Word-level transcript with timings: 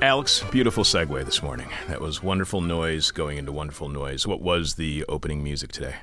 Alex, 0.00 0.44
beautiful 0.52 0.84
segue 0.84 1.24
this 1.24 1.42
morning. 1.42 1.68
That 1.88 2.00
was 2.00 2.22
wonderful 2.22 2.60
noise 2.60 3.10
going 3.10 3.36
into 3.36 3.50
wonderful 3.50 3.88
noise. 3.88 4.28
What 4.28 4.40
was 4.40 4.76
the 4.76 5.04
opening 5.08 5.42
music 5.42 5.72
today? 5.72 5.96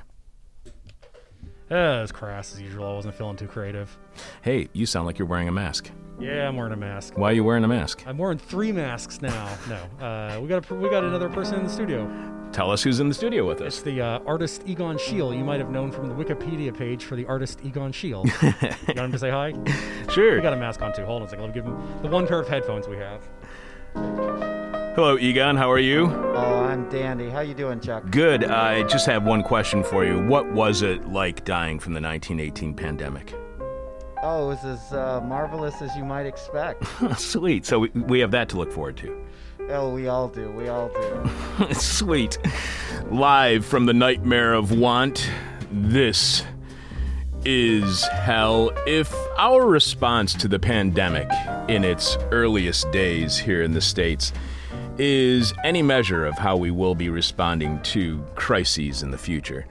Uh, 1.70 1.74
it 1.74 2.00
was 2.02 2.12
crass 2.12 2.52
as 2.52 2.60
usual. 2.60 2.86
I 2.86 2.92
wasn't 2.92 3.14
feeling 3.14 3.36
too 3.36 3.46
creative. 3.46 3.96
Hey, 4.42 4.68
you 4.74 4.84
sound 4.84 5.06
like 5.06 5.18
you're 5.18 5.26
wearing 5.26 5.48
a 5.48 5.52
mask. 5.52 5.90
Yeah, 6.20 6.46
I'm 6.46 6.56
wearing 6.56 6.74
a 6.74 6.76
mask. 6.76 7.16
Why 7.16 7.30
are 7.30 7.32
you 7.32 7.42
wearing 7.42 7.64
a 7.64 7.68
mask? 7.68 8.04
I'm 8.06 8.18
wearing 8.18 8.36
three 8.36 8.70
masks 8.70 9.22
now. 9.22 9.48
No, 9.68 10.04
uh, 10.04 10.40
we 10.40 10.48
got 10.48 10.70
a, 10.70 10.74
we 10.74 10.90
got 10.90 11.02
another 11.02 11.30
person 11.30 11.56
in 11.58 11.64
the 11.64 11.70
studio. 11.70 12.06
Tell 12.52 12.70
us 12.70 12.82
who's 12.82 13.00
in 13.00 13.08
the 13.08 13.14
studio 13.14 13.46
with 13.46 13.60
us. 13.62 13.76
It's 13.78 13.82
the 13.82 14.00
uh, 14.00 14.18
artist 14.26 14.62
Egon 14.66 14.96
Schiele. 14.96 15.36
You 15.36 15.44
might 15.44 15.58
have 15.58 15.70
known 15.70 15.90
from 15.90 16.08
the 16.08 16.14
Wikipedia 16.14 16.76
page 16.76 17.04
for 17.04 17.16
the 17.16 17.26
artist 17.26 17.60
Egon 17.64 17.92
Schiele. 17.92 18.24
you 18.42 18.94
want 18.94 18.98
him 18.98 19.12
to 19.12 19.18
say 19.18 19.30
hi? 19.30 19.52
Sure. 20.12 20.36
We 20.36 20.42
got 20.42 20.52
a 20.52 20.56
mask 20.56 20.82
on 20.82 20.92
too. 20.92 21.04
Hold 21.04 21.22
on 21.22 21.28
a 21.28 21.30
second. 21.30 21.46
Let 21.46 21.54
me 21.54 21.60
give 21.60 21.64
him 21.64 22.02
the 22.02 22.08
one 22.08 22.26
pair 22.26 22.40
of 22.40 22.48
headphones 22.48 22.86
we 22.86 22.96
have. 22.98 23.26
Hello, 24.94 25.18
Egon. 25.18 25.56
How 25.56 25.70
are 25.70 25.78
you? 25.78 26.06
Oh, 26.06 26.64
I'm 26.64 26.88
dandy. 26.88 27.28
How 27.28 27.40
you 27.40 27.52
doing, 27.54 27.80
Chuck? 27.80 28.10
Good. 28.10 28.44
I 28.44 28.82
just 28.84 29.06
have 29.06 29.24
one 29.24 29.42
question 29.42 29.84
for 29.84 30.04
you. 30.04 30.20
What 30.26 30.46
was 30.52 30.82
it 30.82 31.06
like 31.08 31.44
dying 31.44 31.78
from 31.78 31.92
the 31.92 32.00
1918 32.00 32.74
pandemic? 32.74 33.34
Oh, 34.22 34.44
it 34.44 34.46
was 34.46 34.64
as 34.64 34.92
uh, 34.92 35.20
marvelous 35.20 35.82
as 35.82 35.94
you 35.96 36.04
might 36.04 36.24
expect. 36.26 36.84
Sweet. 37.18 37.66
So 37.66 37.80
we, 37.80 37.88
we 37.90 38.20
have 38.20 38.30
that 38.30 38.48
to 38.50 38.56
look 38.56 38.72
forward 38.72 38.96
to. 38.98 39.22
oh, 39.70 39.90
we 39.92 40.08
all 40.08 40.28
do. 40.28 40.50
We 40.52 40.68
all 40.68 40.88
do. 40.88 41.74
Sweet. 41.74 42.38
Live 43.10 43.66
from 43.66 43.86
the 43.86 43.94
nightmare 43.94 44.54
of 44.54 44.72
want, 44.72 45.30
this 45.70 46.42
is 47.48 48.02
hell. 48.08 48.72
If 48.88 49.14
our 49.38 49.64
response 49.64 50.34
to 50.34 50.48
the 50.48 50.58
pandemic 50.58 51.28
in 51.68 51.84
its 51.84 52.16
earliest 52.32 52.90
days 52.90 53.38
here 53.38 53.62
in 53.62 53.72
the 53.72 53.80
States 53.80 54.32
is 54.98 55.54
any 55.62 55.80
measure 55.80 56.26
of 56.26 56.36
how 56.36 56.56
we 56.56 56.72
will 56.72 56.96
be 56.96 57.08
responding 57.08 57.80
to 57.82 58.20
crises 58.34 59.04
in 59.04 59.12
the 59.12 59.18
future, 59.18 59.64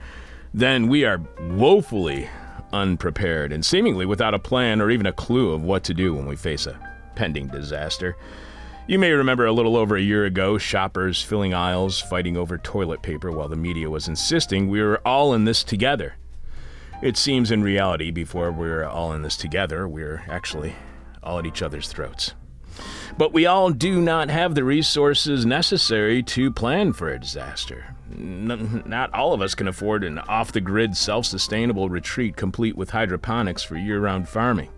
then 0.53 0.87
we 0.87 1.03
are 1.03 1.21
woefully 1.49 2.29
unprepared 2.71 3.51
and 3.51 3.65
seemingly 3.65 4.05
without 4.05 4.33
a 4.33 4.39
plan 4.39 4.81
or 4.81 4.89
even 4.89 5.05
a 5.05 5.11
clue 5.11 5.51
of 5.51 5.61
what 5.61 5.83
to 5.83 5.93
do 5.93 6.13
when 6.13 6.25
we 6.25 6.37
face 6.37 6.67
a 6.67 6.79
pending 7.15 7.47
disaster. 7.49 8.15
You 8.87 8.99
may 8.99 9.11
remember 9.11 9.47
a 9.47 9.51
little 9.51 9.75
over 9.75 9.97
a 9.97 10.01
year 10.01 10.23
ago, 10.23 10.57
shoppers 10.57 11.21
filling 11.21 11.53
aisles, 11.53 11.99
fighting 11.99 12.37
over 12.37 12.57
toilet 12.57 13.01
paper 13.01 13.33
while 13.33 13.49
the 13.49 13.57
media 13.57 13.89
was 13.89 14.07
insisting 14.07 14.69
we 14.69 14.81
were 14.81 15.01
all 15.05 15.33
in 15.33 15.43
this 15.43 15.61
together. 15.61 16.15
It 17.05 17.17
seems 17.17 17.51
in 17.51 17.61
reality, 17.61 18.09
before 18.09 18.51
we're 18.51 18.83
all 18.83 19.13
in 19.13 19.21
this 19.21 19.37
together, 19.37 19.87
we're 19.87 20.23
actually 20.27 20.73
all 21.21 21.37
at 21.37 21.45
each 21.45 21.61
other's 21.61 21.87
throats. 21.87 22.33
But 23.15 23.31
we 23.31 23.45
all 23.45 23.69
do 23.69 24.01
not 24.01 24.31
have 24.31 24.55
the 24.55 24.63
resources 24.63 25.45
necessary 25.45 26.23
to 26.23 26.51
plan 26.51 26.93
for 26.93 27.09
a 27.09 27.19
disaster. 27.19 27.95
N- 28.11 28.81
not 28.87 29.13
all 29.13 29.33
of 29.33 29.41
us 29.43 29.53
can 29.53 29.67
afford 29.67 30.03
an 30.03 30.17
off 30.17 30.51
the 30.51 30.61
grid, 30.61 30.97
self 30.97 31.27
sustainable 31.27 31.89
retreat 31.89 32.37
complete 32.37 32.75
with 32.75 32.89
hydroponics 32.89 33.61
for 33.61 33.77
year 33.77 33.99
round 33.99 34.27
farming. 34.27 34.71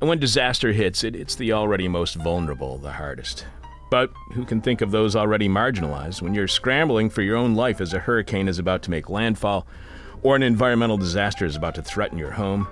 And 0.00 0.08
when 0.08 0.18
disaster 0.18 0.72
hits, 0.72 1.04
it, 1.04 1.14
it's 1.14 1.34
the 1.34 1.52
already 1.52 1.88
most 1.88 2.14
vulnerable 2.14 2.78
the 2.78 2.92
hardest. 2.92 3.44
But 3.90 4.10
who 4.32 4.46
can 4.46 4.62
think 4.62 4.80
of 4.80 4.92
those 4.92 5.14
already 5.14 5.46
marginalized 5.46 6.22
when 6.22 6.32
you're 6.32 6.48
scrambling 6.48 7.10
for 7.10 7.20
your 7.20 7.36
own 7.36 7.54
life 7.54 7.82
as 7.82 7.92
a 7.92 7.98
hurricane 7.98 8.48
is 8.48 8.58
about 8.58 8.80
to 8.84 8.90
make 8.90 9.10
landfall 9.10 9.66
or 10.22 10.36
an 10.36 10.42
environmental 10.42 10.96
disaster 10.96 11.44
is 11.44 11.56
about 11.56 11.74
to 11.76 11.82
threaten 11.82 12.18
your 12.18 12.32
home 12.32 12.68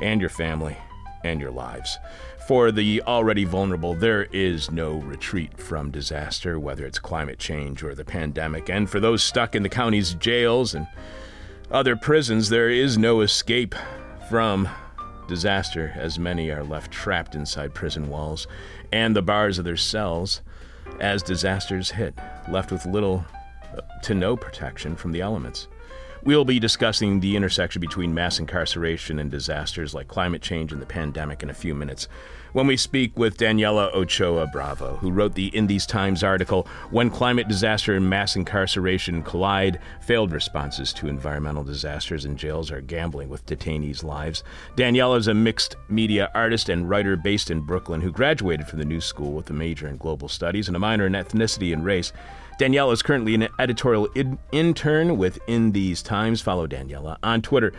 and 0.00 0.20
your 0.20 0.30
family 0.30 0.76
and 1.24 1.40
your 1.40 1.50
lives? 1.50 1.98
For 2.46 2.70
the 2.70 3.02
already 3.02 3.44
vulnerable, 3.44 3.94
there 3.94 4.24
is 4.32 4.70
no 4.70 4.98
retreat 4.98 5.58
from 5.58 5.90
disaster, 5.90 6.60
whether 6.60 6.86
it's 6.86 7.00
climate 7.00 7.40
change 7.40 7.82
or 7.82 7.94
the 7.94 8.04
pandemic. 8.04 8.68
And 8.68 8.88
for 8.88 9.00
those 9.00 9.24
stuck 9.24 9.56
in 9.56 9.64
the 9.64 9.68
county's 9.68 10.14
jails 10.14 10.72
and 10.72 10.86
other 11.72 11.96
prisons, 11.96 12.48
there 12.48 12.70
is 12.70 12.96
no 12.96 13.22
escape 13.22 13.74
from 14.28 14.68
disaster, 15.26 15.92
as 15.96 16.18
many 16.20 16.50
are 16.50 16.62
left 16.62 16.92
trapped 16.92 17.34
inside 17.34 17.74
prison 17.74 18.08
walls 18.08 18.46
and 18.92 19.16
the 19.16 19.22
bars 19.22 19.58
of 19.58 19.64
their 19.64 19.76
cells 19.76 20.42
as 21.00 21.22
disasters 21.22 21.90
hit, 21.90 22.14
left 22.48 22.70
with 22.70 22.86
little 22.86 23.24
to 24.02 24.14
no 24.14 24.36
protection 24.36 24.94
from 24.94 25.12
the 25.12 25.20
elements. 25.20 25.66
We'll 26.26 26.44
be 26.44 26.58
discussing 26.58 27.20
the 27.20 27.36
intersection 27.36 27.78
between 27.80 28.12
mass 28.12 28.40
incarceration 28.40 29.20
and 29.20 29.30
disasters 29.30 29.94
like 29.94 30.08
climate 30.08 30.42
change 30.42 30.72
and 30.72 30.82
the 30.82 30.86
pandemic 30.86 31.44
in 31.44 31.50
a 31.50 31.54
few 31.54 31.72
minutes 31.72 32.08
when 32.56 32.66
we 32.66 32.78
speak 32.78 33.18
with 33.18 33.36
Daniela 33.36 33.92
Ochoa 33.92 34.46
Bravo, 34.46 34.96
who 34.96 35.10
wrote 35.10 35.34
the 35.34 35.54
In 35.54 35.66
These 35.66 35.84
Times 35.84 36.24
article, 36.24 36.66
When 36.90 37.10
Climate 37.10 37.48
Disaster 37.48 37.94
and 37.94 38.08
Mass 38.08 38.34
Incarceration 38.34 39.22
Collide 39.22 39.78
Failed 40.00 40.32
Responses 40.32 40.94
to 40.94 41.06
Environmental 41.06 41.64
Disasters 41.64 42.24
in 42.24 42.34
Jails 42.34 42.70
Are 42.70 42.80
Gambling 42.80 43.28
with 43.28 43.44
Detainees' 43.44 44.02
Lives. 44.02 44.42
Daniela 44.74 45.18
is 45.18 45.28
a 45.28 45.34
mixed 45.34 45.76
media 45.90 46.30
artist 46.34 46.70
and 46.70 46.88
writer 46.88 47.14
based 47.14 47.50
in 47.50 47.60
Brooklyn 47.60 48.00
who 48.00 48.10
graduated 48.10 48.66
from 48.66 48.78
the 48.78 48.86
New 48.86 49.02
School 49.02 49.34
with 49.34 49.50
a 49.50 49.52
major 49.52 49.86
in 49.86 49.98
global 49.98 50.26
studies 50.26 50.66
and 50.66 50.76
a 50.78 50.80
minor 50.80 51.04
in 51.04 51.12
ethnicity 51.12 51.74
and 51.74 51.84
race. 51.84 52.14
Daniela 52.58 52.92
is 52.92 53.02
currently 53.02 53.34
an 53.34 53.48
editorial 53.58 54.06
in- 54.14 54.38
intern 54.52 55.18
with 55.18 55.38
In 55.46 55.72
These 55.72 56.02
Times. 56.02 56.40
Follow 56.40 56.66
Daniela 56.66 57.18
on 57.22 57.42
Twitter 57.42 57.72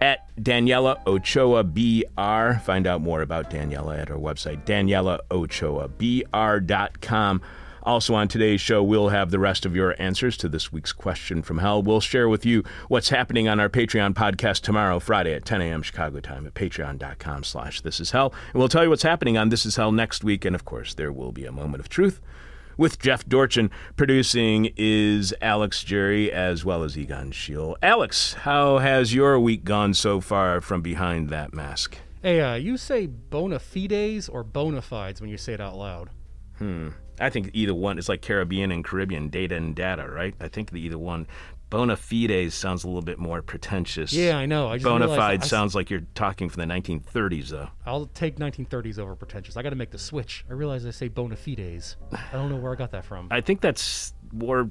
at 0.00 0.34
Daniela 0.36 0.96
Ochoa 1.06 1.62
BR. 1.64 2.58
Find 2.64 2.86
out 2.86 3.02
more 3.02 3.20
about 3.22 3.50
Daniela 3.50 4.00
at 4.00 4.10
our 4.10 4.16
website, 4.18 4.64
DanielaOchoaBR.com. 4.64 7.42
Also, 7.84 8.14
on 8.14 8.28
today's 8.28 8.60
show, 8.60 8.80
we'll 8.80 9.08
have 9.08 9.32
the 9.32 9.40
rest 9.40 9.66
of 9.66 9.74
your 9.74 10.00
answers 10.00 10.36
to 10.36 10.48
this 10.48 10.72
week's 10.72 10.92
question 10.92 11.42
from 11.42 11.58
hell. 11.58 11.82
We'll 11.82 12.00
share 12.00 12.28
with 12.28 12.46
you 12.46 12.62
what's 12.86 13.08
happening 13.08 13.48
on 13.48 13.58
our 13.58 13.68
Patreon 13.68 14.14
podcast 14.14 14.60
tomorrow, 14.60 15.00
Friday 15.00 15.34
at 15.34 15.44
10 15.44 15.60
a.m. 15.62 15.82
Chicago 15.82 16.20
time 16.20 16.46
at 16.46 16.54
patreon.com 16.54 17.42
slash 17.42 17.80
this 17.80 17.98
is 17.98 18.12
hell. 18.12 18.32
And 18.52 18.60
we'll 18.60 18.68
tell 18.68 18.84
you 18.84 18.90
what's 18.90 19.02
happening 19.02 19.36
on 19.36 19.48
This 19.48 19.66
Is 19.66 19.74
Hell 19.74 19.90
next 19.90 20.22
week. 20.22 20.44
And 20.44 20.54
of 20.54 20.64
course, 20.64 20.94
there 20.94 21.10
will 21.10 21.32
be 21.32 21.44
a 21.44 21.50
moment 21.50 21.80
of 21.80 21.88
truth 21.88 22.20
with 22.82 22.98
Jeff 22.98 23.24
Dorchen. 23.28 23.70
Producing 23.96 24.72
is 24.76 25.32
Alex 25.40 25.84
Jerry 25.84 26.32
as 26.32 26.64
well 26.64 26.82
as 26.82 26.98
Egon 26.98 27.30
Schiele. 27.30 27.76
Alex, 27.80 28.32
how 28.34 28.78
has 28.78 29.14
your 29.14 29.38
week 29.38 29.62
gone 29.62 29.94
so 29.94 30.20
far 30.20 30.60
from 30.60 30.82
behind 30.82 31.30
that 31.30 31.54
mask? 31.54 31.96
Hey, 32.22 32.40
uh, 32.40 32.56
you 32.56 32.76
say 32.76 33.06
bona 33.06 33.60
fides 33.60 34.28
or 34.28 34.42
bona 34.42 34.82
fides 34.82 35.20
when 35.20 35.30
you 35.30 35.36
say 35.36 35.52
it 35.52 35.60
out 35.60 35.76
loud? 35.76 36.10
Hmm. 36.58 36.88
I 37.20 37.30
think 37.30 37.50
either 37.52 37.72
one. 37.72 37.98
It's 37.98 38.08
like 38.08 38.20
Caribbean 38.20 38.72
and 38.72 38.84
Caribbean, 38.84 39.28
data 39.28 39.54
and 39.54 39.76
data, 39.76 40.08
right? 40.10 40.34
I 40.40 40.48
think 40.48 40.72
the 40.72 40.80
either 40.80 40.98
one. 40.98 41.28
Bona 41.72 41.96
fides 41.96 42.52
sounds 42.52 42.84
a 42.84 42.86
little 42.86 43.00
bit 43.00 43.18
more 43.18 43.40
pretentious. 43.40 44.12
Yeah, 44.12 44.36
I 44.36 44.44
know. 44.44 44.68
I 44.68 44.76
just 44.76 44.84
Bona 44.84 45.08
fide 45.08 45.42
sounds 45.42 45.74
like 45.74 45.88
you're 45.88 46.02
talking 46.14 46.50
from 46.50 46.68
the 46.68 46.74
1930s, 46.74 47.48
though. 47.48 47.70
I'll 47.86 48.04
take 48.04 48.36
1930s 48.36 48.98
over 48.98 49.16
pretentious. 49.16 49.56
I 49.56 49.62
got 49.62 49.70
to 49.70 49.76
make 49.76 49.90
the 49.90 49.96
switch. 49.98 50.44
I 50.50 50.52
realize 50.52 50.84
I 50.84 50.90
say 50.90 51.08
bona 51.08 51.34
fides. 51.34 51.96
I 52.12 52.32
don't 52.32 52.50
know 52.50 52.56
where 52.56 52.72
I 52.72 52.74
got 52.74 52.90
that 52.90 53.06
from. 53.06 53.28
I 53.30 53.40
think 53.40 53.62
that's 53.62 54.12
more 54.32 54.70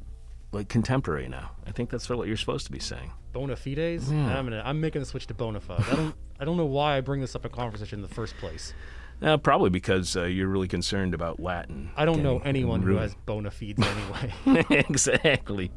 like 0.52 0.70
contemporary 0.70 1.28
now. 1.28 1.50
I 1.66 1.72
think 1.72 1.90
that's 1.90 2.08
what 2.08 2.28
you're 2.28 2.38
supposed 2.38 2.68
to 2.68 2.72
be 2.72 2.80
saying. 2.80 3.12
Bona 3.34 3.56
fides? 3.56 4.12
I'm 4.12 4.46
gonna. 4.46 4.62
I'm 4.64 4.80
making 4.80 5.02
the 5.02 5.08
switch 5.08 5.26
to 5.28 5.34
bona 5.34 5.60
fide. 5.60 5.84
I 5.92 5.96
don't. 5.96 6.16
I 6.40 6.46
don't 6.46 6.58
know 6.58 6.66
why 6.66 6.98
I 6.98 7.02
bring 7.02 7.20
this 7.20 7.36
up 7.36 7.46
in 7.46 7.52
conversation 7.52 7.98
in 7.98 8.04
the 8.04 8.14
first 8.14 8.38
place. 8.38 8.76
Uh, 9.22 9.38
probably 9.38 9.70
because 9.70 10.18
uh, 10.18 10.24
you're 10.24 10.48
really 10.48 10.68
concerned 10.68 11.14
about 11.14 11.40
Latin. 11.40 11.92
I 11.96 12.06
don't 12.06 12.24
know 12.24 12.40
anyone 12.40 12.82
who 12.82 12.96
has 12.96 13.14
bona 13.28 13.52
fides 13.52 13.86
anyway. 14.46 14.66
exactly. 14.90 15.72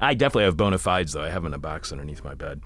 I 0.00 0.14
definitely 0.14 0.44
have 0.44 0.56
bona 0.56 0.78
fides, 0.78 1.12
though. 1.12 1.22
I 1.22 1.28
have 1.28 1.42
them 1.42 1.52
in 1.52 1.54
a 1.54 1.58
box 1.58 1.92
underneath 1.92 2.24
my 2.24 2.34
bed. 2.34 2.62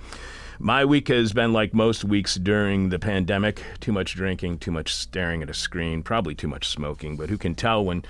My 0.61 0.85
week 0.85 1.09
has 1.09 1.33
been 1.33 1.53
like 1.53 1.75
most 1.75 2.05
weeks 2.05 2.37
during 2.37 2.91
the 2.91 2.99
pandemic 2.99 3.63
too 3.81 3.93
much 3.93 4.15
drinking, 4.15 4.59
too 4.59 4.71
much 4.71 4.95
staring 4.95 5.43
at 5.43 5.51
a 5.51 5.55
screen, 5.55 6.03
probably 6.03 6.35
too 6.35 6.49
much 6.49 6.69
smoking, 6.69 7.17
but 7.17 7.29
who 7.31 7.39
can 7.39 7.55
tell 7.55 7.85
when 7.85 8.05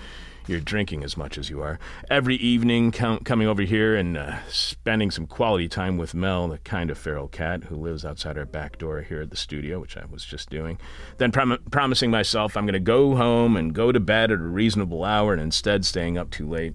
you're 0.47 0.61
drinking 0.61 1.05
as 1.05 1.17
much 1.17 1.39
as 1.39 1.51
you 1.51 1.63
are? 1.63 1.79
Every 2.11 2.37
evening, 2.37 2.93
com- 2.93 3.21
coming 3.21 3.47
over 3.47 3.63
here 3.63 3.97
and 3.97 4.17
uh, 4.17 4.39
spending 4.49 5.11
some 5.11 5.27
quality 5.27 5.69
time 5.69 5.99
with 5.99 6.15
Mel, 6.15 6.49
the 6.49 6.59
kind 6.59 6.91
of 6.91 6.99
feral 6.99 7.29
cat 7.29 7.65
who 7.65 7.77
lives 7.77 8.05
outside 8.05 8.39
our 8.39 8.47
back 8.47 8.79
door 8.79 9.03
here 9.03 9.23
at 9.23 9.31
the 9.31 9.37
studio, 9.37 9.79
which 9.81 9.97
I 9.97 10.05
was 10.11 10.25
just 10.25 10.51
doing. 10.51 10.79
Then 11.19 11.33
prom- 11.33 11.63
promising 11.71 12.11
myself 12.11 12.57
I'm 12.57 12.65
going 12.65 12.73
to 12.75 12.81
go 12.81 13.17
home 13.17 13.57
and 13.57 13.75
go 13.75 13.93
to 13.93 14.01
bed 14.01 14.31
at 14.31 14.39
a 14.39 14.43
reasonable 14.43 15.05
hour 15.05 15.33
and 15.33 15.43
instead 15.43 15.85
staying 15.85 16.19
up 16.19 16.31
too 16.31 16.49
late 16.49 16.75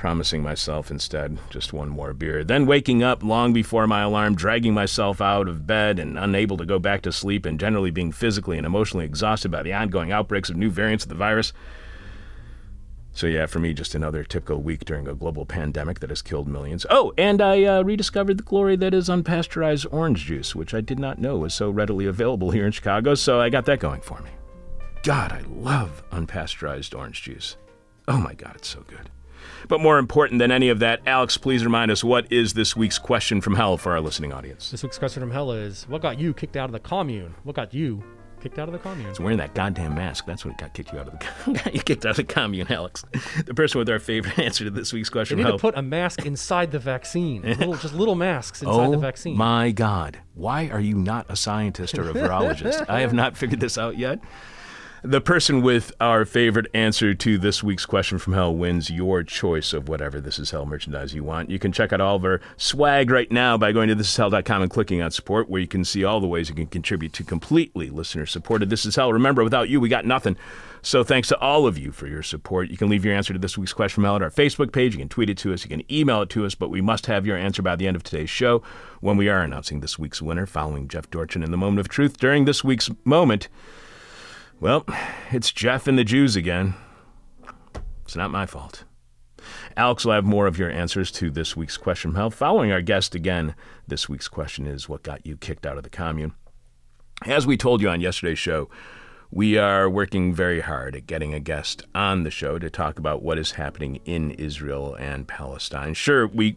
promising 0.00 0.42
myself 0.42 0.90
instead 0.90 1.36
just 1.50 1.74
one 1.74 1.90
more 1.90 2.14
beer. 2.14 2.42
Then 2.42 2.64
waking 2.64 3.02
up 3.02 3.22
long 3.22 3.52
before 3.52 3.86
my 3.86 4.00
alarm, 4.00 4.34
dragging 4.34 4.72
myself 4.72 5.20
out 5.20 5.46
of 5.46 5.66
bed 5.66 5.98
and 5.98 6.18
unable 6.18 6.56
to 6.56 6.64
go 6.64 6.78
back 6.78 7.02
to 7.02 7.12
sleep, 7.12 7.44
and 7.44 7.60
generally 7.60 7.90
being 7.90 8.10
physically 8.10 8.56
and 8.56 8.64
emotionally 8.64 9.04
exhausted 9.04 9.50
by 9.50 9.62
the 9.62 9.74
ongoing 9.74 10.10
outbreaks 10.10 10.48
of 10.48 10.56
new 10.56 10.70
variants 10.70 11.04
of 11.04 11.10
the 11.10 11.14
virus. 11.14 11.52
So, 13.12 13.26
yeah, 13.26 13.46
for 13.46 13.58
me, 13.58 13.74
just 13.74 13.94
another 13.94 14.22
typical 14.22 14.62
week 14.62 14.84
during 14.84 15.08
a 15.08 15.14
global 15.14 15.44
pandemic 15.44 16.00
that 16.00 16.10
has 16.10 16.22
killed 16.22 16.46
millions. 16.46 16.86
Oh, 16.90 17.12
and 17.18 17.42
I 17.42 17.64
uh, 17.64 17.82
rediscovered 17.82 18.38
the 18.38 18.44
glory 18.44 18.76
that 18.76 18.94
is 18.94 19.08
unpasteurized 19.08 19.86
orange 19.90 20.24
juice, 20.24 20.54
which 20.54 20.74
I 20.74 20.80
did 20.80 20.98
not 20.98 21.18
know 21.18 21.38
was 21.38 21.52
so 21.52 21.70
readily 21.70 22.06
available 22.06 22.50
here 22.52 22.66
in 22.66 22.72
Chicago, 22.72 23.14
so 23.14 23.40
I 23.40 23.48
got 23.50 23.66
that 23.66 23.80
going 23.80 24.00
for 24.00 24.20
me. 24.20 24.30
God, 25.02 25.32
I 25.32 25.40
love 25.48 26.02
unpasteurized 26.10 26.96
orange 26.96 27.22
juice. 27.22 27.56
Oh 28.06 28.18
my 28.18 28.34
God, 28.34 28.54
it's 28.56 28.68
so 28.68 28.84
good. 28.86 29.10
But 29.68 29.80
more 29.80 29.98
important 29.98 30.38
than 30.38 30.50
any 30.50 30.68
of 30.68 30.78
that, 30.80 31.00
Alex, 31.06 31.36
please 31.36 31.64
remind 31.64 31.90
us 31.90 32.04
what 32.04 32.30
is 32.30 32.54
this 32.54 32.76
week's 32.76 32.98
question 32.98 33.40
from 33.40 33.54
hell 33.54 33.76
for 33.76 33.92
our 33.92 34.00
listening 34.00 34.32
audience? 34.32 34.70
This 34.70 34.82
week's 34.82 34.98
question 34.98 35.20
from 35.20 35.30
hell 35.30 35.52
is 35.52 35.88
What 35.88 36.02
got 36.02 36.18
you 36.18 36.34
kicked 36.34 36.56
out 36.56 36.66
of 36.66 36.72
the 36.72 36.80
commune? 36.80 37.34
What 37.44 37.56
got 37.56 37.72
you 37.72 38.02
kicked 38.40 38.58
out 38.58 38.68
of 38.68 38.72
the 38.72 38.78
commune? 38.78 39.08
It's 39.10 39.20
wearing 39.20 39.38
that 39.38 39.54
goddamn 39.54 39.94
mask. 39.94 40.26
That's 40.26 40.44
what 40.44 40.58
got 40.58 40.74
kicked 40.74 40.92
you 40.92 40.98
out 40.98 41.08
of 41.08 41.18
the 41.18 41.52
got 41.64 41.74
you 41.74 41.80
kicked 41.80 42.04
out 42.06 42.10
of 42.10 42.16
the 42.16 42.24
commune, 42.24 42.66
Alex. 42.70 43.04
The 43.44 43.54
person 43.54 43.78
with 43.78 43.88
our 43.88 43.98
favorite 43.98 44.38
answer 44.44 44.64
to 44.64 44.70
this 44.70 44.92
week's 44.92 45.08
They 45.08 45.12
question 45.12 45.38
need 45.38 45.44
to 45.44 45.58
put 45.58 45.76
a 45.76 45.82
mask 45.82 46.26
inside 46.26 46.72
the 46.72 46.78
vaccine. 46.78 47.42
little, 47.42 47.76
just 47.76 47.94
little 47.94 48.14
masks 48.14 48.62
inside 48.62 48.86
oh 48.86 48.90
the 48.90 48.98
vaccine. 48.98 49.36
my 49.36 49.70
God! 49.70 50.18
Why 50.34 50.68
are 50.68 50.80
you 50.80 50.94
not 50.96 51.26
a 51.28 51.36
scientist 51.36 51.98
or 51.98 52.08
a 52.08 52.12
virologist? 52.14 52.88
I 52.88 53.00
have 53.00 53.12
not 53.12 53.36
figured 53.36 53.60
this 53.60 53.76
out 53.78 53.98
yet. 53.98 54.20
The 55.02 55.22
person 55.22 55.62
with 55.62 55.92
our 55.98 56.26
favorite 56.26 56.66
answer 56.74 57.14
to 57.14 57.38
this 57.38 57.62
week's 57.62 57.86
question 57.86 58.18
from 58.18 58.34
hell 58.34 58.54
wins 58.54 58.90
your 58.90 59.22
choice 59.22 59.72
of 59.72 59.88
whatever 59.88 60.20
This 60.20 60.38
Is 60.38 60.50
Hell 60.50 60.66
merchandise 60.66 61.14
you 61.14 61.24
want. 61.24 61.48
You 61.48 61.58
can 61.58 61.72
check 61.72 61.94
out 61.94 62.02
all 62.02 62.16
of 62.16 62.24
our 62.24 62.42
swag 62.58 63.10
right 63.10 63.32
now 63.32 63.56
by 63.56 63.72
going 63.72 63.88
to 63.88 63.96
thisishell.com 63.96 64.60
and 64.60 64.70
clicking 64.70 65.00
on 65.00 65.10
support, 65.10 65.48
where 65.48 65.62
you 65.62 65.66
can 65.66 65.86
see 65.86 66.04
all 66.04 66.20
the 66.20 66.26
ways 66.26 66.50
you 66.50 66.54
can 66.54 66.66
contribute 66.66 67.14
to 67.14 67.24
completely 67.24 67.88
listener 67.88 68.26
supported 68.26 68.68
This 68.68 68.84
Is 68.84 68.94
Hell. 68.94 69.10
Remember, 69.10 69.42
without 69.42 69.70
you, 69.70 69.80
we 69.80 69.88
got 69.88 70.04
nothing. 70.04 70.36
So 70.82 71.02
thanks 71.02 71.28
to 71.28 71.38
all 71.38 71.66
of 71.66 71.78
you 71.78 71.92
for 71.92 72.06
your 72.06 72.22
support. 72.22 72.68
You 72.68 72.76
can 72.76 72.90
leave 72.90 73.04
your 73.04 73.14
answer 73.14 73.32
to 73.32 73.38
this 73.38 73.56
week's 73.56 73.72
question 73.72 73.94
from 73.94 74.04
hell 74.04 74.16
at 74.16 74.22
our 74.22 74.30
Facebook 74.30 74.70
page. 74.70 74.92
You 74.92 74.98
can 74.98 75.08
tweet 75.08 75.30
it 75.30 75.38
to 75.38 75.54
us. 75.54 75.64
You 75.64 75.70
can 75.70 75.90
email 75.90 76.20
it 76.20 76.28
to 76.30 76.44
us. 76.44 76.54
But 76.54 76.68
we 76.68 76.82
must 76.82 77.06
have 77.06 77.26
your 77.26 77.38
answer 77.38 77.62
by 77.62 77.76
the 77.76 77.86
end 77.86 77.96
of 77.96 78.02
today's 78.02 78.30
show 78.30 78.62
when 79.00 79.16
we 79.16 79.30
are 79.30 79.40
announcing 79.40 79.80
this 79.80 79.98
week's 79.98 80.20
winner, 80.20 80.44
following 80.44 80.88
Jeff 80.88 81.10
Dorchen 81.10 81.42
in 81.42 81.50
the 81.50 81.56
moment 81.56 81.80
of 81.80 81.88
truth. 81.88 82.18
During 82.18 82.44
this 82.44 82.62
week's 82.62 82.90
moment, 83.04 83.48
well, 84.60 84.84
it's 85.30 85.50
Jeff 85.50 85.86
and 85.86 85.98
the 85.98 86.04
Jews 86.04 86.36
again. 86.36 86.74
It's 88.04 88.14
not 88.14 88.30
my 88.30 88.44
fault. 88.44 88.84
Alex 89.76 90.04
will 90.04 90.12
have 90.12 90.24
more 90.24 90.46
of 90.46 90.58
your 90.58 90.70
answers 90.70 91.10
to 91.12 91.30
this 91.30 91.56
week's 91.56 91.78
question. 91.78 92.12
Following 92.30 92.70
our 92.70 92.82
guest 92.82 93.14
again, 93.14 93.54
this 93.88 94.08
week's 94.08 94.28
question 94.28 94.66
is 94.66 94.88
what 94.88 95.02
got 95.02 95.24
you 95.24 95.36
kicked 95.36 95.64
out 95.64 95.78
of 95.78 95.82
the 95.82 95.90
commune? 95.90 96.34
As 97.24 97.46
we 97.46 97.56
told 97.56 97.80
you 97.80 97.88
on 97.88 98.02
yesterday's 98.02 98.38
show, 98.38 98.68
we 99.30 99.56
are 99.56 99.88
working 99.88 100.34
very 100.34 100.60
hard 100.60 100.94
at 100.94 101.06
getting 101.06 101.32
a 101.32 101.40
guest 101.40 101.86
on 101.94 102.24
the 102.24 102.30
show 102.30 102.58
to 102.58 102.68
talk 102.68 102.98
about 102.98 103.22
what 103.22 103.38
is 103.38 103.52
happening 103.52 104.00
in 104.04 104.32
Israel 104.32 104.94
and 104.94 105.26
Palestine. 105.26 105.94
Sure, 105.94 106.26
we 106.26 106.56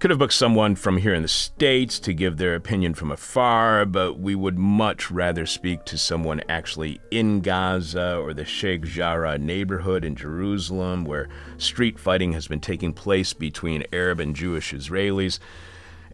could 0.00 0.08
have 0.08 0.18
booked 0.18 0.32
someone 0.32 0.74
from 0.74 0.96
here 0.96 1.12
in 1.12 1.20
the 1.20 1.28
States 1.28 1.98
to 1.98 2.14
give 2.14 2.38
their 2.38 2.54
opinion 2.54 2.94
from 2.94 3.12
afar, 3.12 3.84
but 3.84 4.18
we 4.18 4.34
would 4.34 4.58
much 4.58 5.10
rather 5.10 5.44
speak 5.44 5.84
to 5.84 5.98
someone 5.98 6.40
actually 6.48 6.98
in 7.10 7.40
Gaza 7.40 8.16
or 8.16 8.32
the 8.32 8.46
Sheikh 8.46 8.84
Jarrah 8.84 9.36
neighborhood 9.36 10.02
in 10.02 10.16
Jerusalem, 10.16 11.04
where 11.04 11.28
street 11.58 11.98
fighting 11.98 12.32
has 12.32 12.48
been 12.48 12.60
taking 12.60 12.94
place 12.94 13.34
between 13.34 13.84
Arab 13.92 14.20
and 14.20 14.34
Jewish 14.34 14.72
Israelis. 14.72 15.38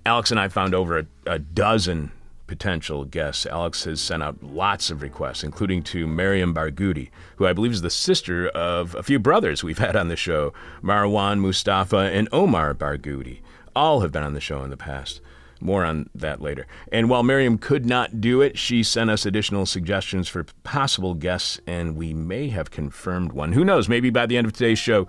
Alex 0.05 0.33
and 0.33 0.41
I 0.41 0.49
found 0.49 0.75
over 0.75 0.99
a, 0.99 1.07
a 1.25 1.39
dozen 1.39 2.11
potential 2.49 3.05
guests. 3.05 3.47
Alex 3.47 3.85
has 3.85 4.01
sent 4.01 4.21
out 4.21 4.43
lots 4.43 4.91
of 4.91 5.01
requests, 5.01 5.45
including 5.45 5.85
to 5.85 6.09
Mariam 6.09 6.53
Barghouti, 6.53 7.11
who 7.37 7.47
I 7.47 7.53
believe 7.53 7.73
is 7.73 7.83
the 7.83 7.91
sister 7.91 8.49
of 8.49 8.97
a 8.97 9.05
few 9.05 9.21
brothers 9.21 9.63
we've 9.63 9.79
had 9.79 9.95
on 9.95 10.09
the 10.09 10.17
show 10.17 10.53
Marwan 10.83 11.39
Mustafa 11.39 12.11
and 12.13 12.29
Omar 12.33 12.75
Barghouti. 12.75 13.43
All 13.77 14.01
have 14.01 14.11
been 14.11 14.23
on 14.23 14.33
the 14.33 14.41
show 14.41 14.65
in 14.65 14.71
the 14.71 14.77
past. 14.77 15.21
More 15.61 15.85
on 15.85 16.09
that 16.15 16.41
later. 16.41 16.67
And 16.91 17.11
while 17.11 17.23
Miriam 17.23 17.59
could 17.59 17.85
not 17.85 18.23
do 18.23 18.41
it, 18.41 18.59
she 18.59 18.83
sent 18.83 19.11
us 19.11 19.27
additional 19.27 19.67
suggestions 19.67 20.29
for 20.29 20.45
possible 20.65 21.13
guests, 21.15 21.61
and 21.67 21.95
we 21.95 22.15
may 22.15 22.49
have 22.49 22.71
confirmed 22.71 23.33
one. 23.33 23.53
Who 23.53 23.65
knows? 23.65 23.87
Maybe 23.89 24.09
by 24.09 24.25
the 24.25 24.39
end 24.39 24.47
of 24.47 24.55
today's 24.55 24.79
show, 24.79 25.07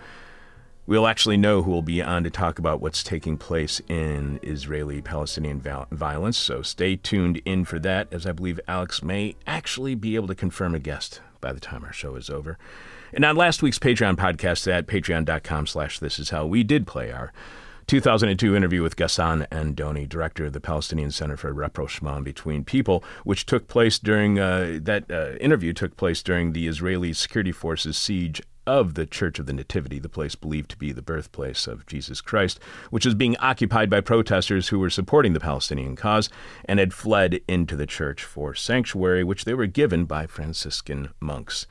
we'll 0.85 1.07
actually 1.07 1.37
know 1.37 1.63
who 1.63 1.71
will 1.71 1.81
be 1.81 2.01
on 2.01 2.23
to 2.25 2.29
talk 2.29 2.59
about 2.59 2.81
what's 2.81 3.03
taking 3.03 3.37
place 3.37 3.81
in 3.87 4.39
Israeli 4.43 5.01
Palestinian 5.01 5.61
violence. 5.91 6.37
So 6.37 6.61
stay 6.61 6.97
tuned 6.97 7.41
in 7.45 7.63
for 7.63 7.79
that, 7.79 8.07
as 8.11 8.25
I 8.25 8.33
believe 8.33 8.59
Alex 8.67 9.01
may 9.01 9.35
actually 9.47 9.95
be 9.95 10.15
able 10.15 10.27
to 10.27 10.35
confirm 10.35 10.75
a 10.75 10.79
guest 10.79 11.21
by 11.39 11.53
the 11.53 11.61
time 11.61 11.85
our 11.85 11.93
show 11.93 12.15
is 12.15 12.29
over. 12.29 12.57
And 13.13 13.23
on 13.23 13.37
last 13.37 13.61
week's 13.61 13.79
Patreon 13.79 14.15
podcast 14.15 14.69
at 14.69 14.87
patreon.com 14.87 15.67
slash 15.67 15.99
this 15.99 16.19
is 16.19 16.31
how 16.31 16.45
we 16.45 16.63
did 16.63 16.85
play 16.85 17.11
our 17.11 17.31
2002 17.87 18.53
interview 18.53 18.83
with 18.83 18.97
Ghassan 18.97 19.47
Andoni, 19.47 20.09
director 20.09 20.47
of 20.47 20.51
the 20.51 20.59
Palestinian 20.59 21.09
Center 21.09 21.37
for 21.37 21.53
Rapprochement 21.53 22.25
Between 22.25 22.65
People, 22.65 23.01
which 23.23 23.45
took 23.45 23.69
place 23.69 23.97
during 23.97 24.37
uh, 24.37 24.79
that 24.81 25.09
uh, 25.09 25.37
interview 25.37 25.71
took 25.71 25.95
place 25.95 26.21
during 26.21 26.51
the 26.51 26.67
Israeli 26.67 27.13
security 27.13 27.53
forces 27.53 27.95
siege 27.95 28.41
of 28.65 28.95
the 28.95 29.05
Church 29.05 29.39
of 29.39 29.45
the 29.45 29.53
Nativity, 29.53 29.99
the 29.99 30.09
place 30.09 30.35
believed 30.35 30.69
to 30.71 30.77
be 30.77 30.91
the 30.91 31.01
birthplace 31.01 31.65
of 31.65 31.85
Jesus 31.85 32.19
Christ, 32.19 32.59
which 32.89 33.05
was 33.05 33.15
being 33.15 33.37
occupied 33.37 33.89
by 33.89 34.01
protesters 34.01 34.67
who 34.67 34.79
were 34.79 34.89
supporting 34.89 35.31
the 35.31 35.39
Palestinian 35.39 35.95
cause 35.95 36.29
and 36.65 36.79
had 36.79 36.93
fled 36.93 37.39
into 37.47 37.77
the 37.77 37.85
church 37.85 38.25
for 38.25 38.53
sanctuary, 38.53 39.23
which 39.23 39.45
they 39.45 39.53
were 39.53 39.65
given 39.65 40.03
by 40.03 40.27
Franciscan 40.27 41.11
monks. 41.21 41.65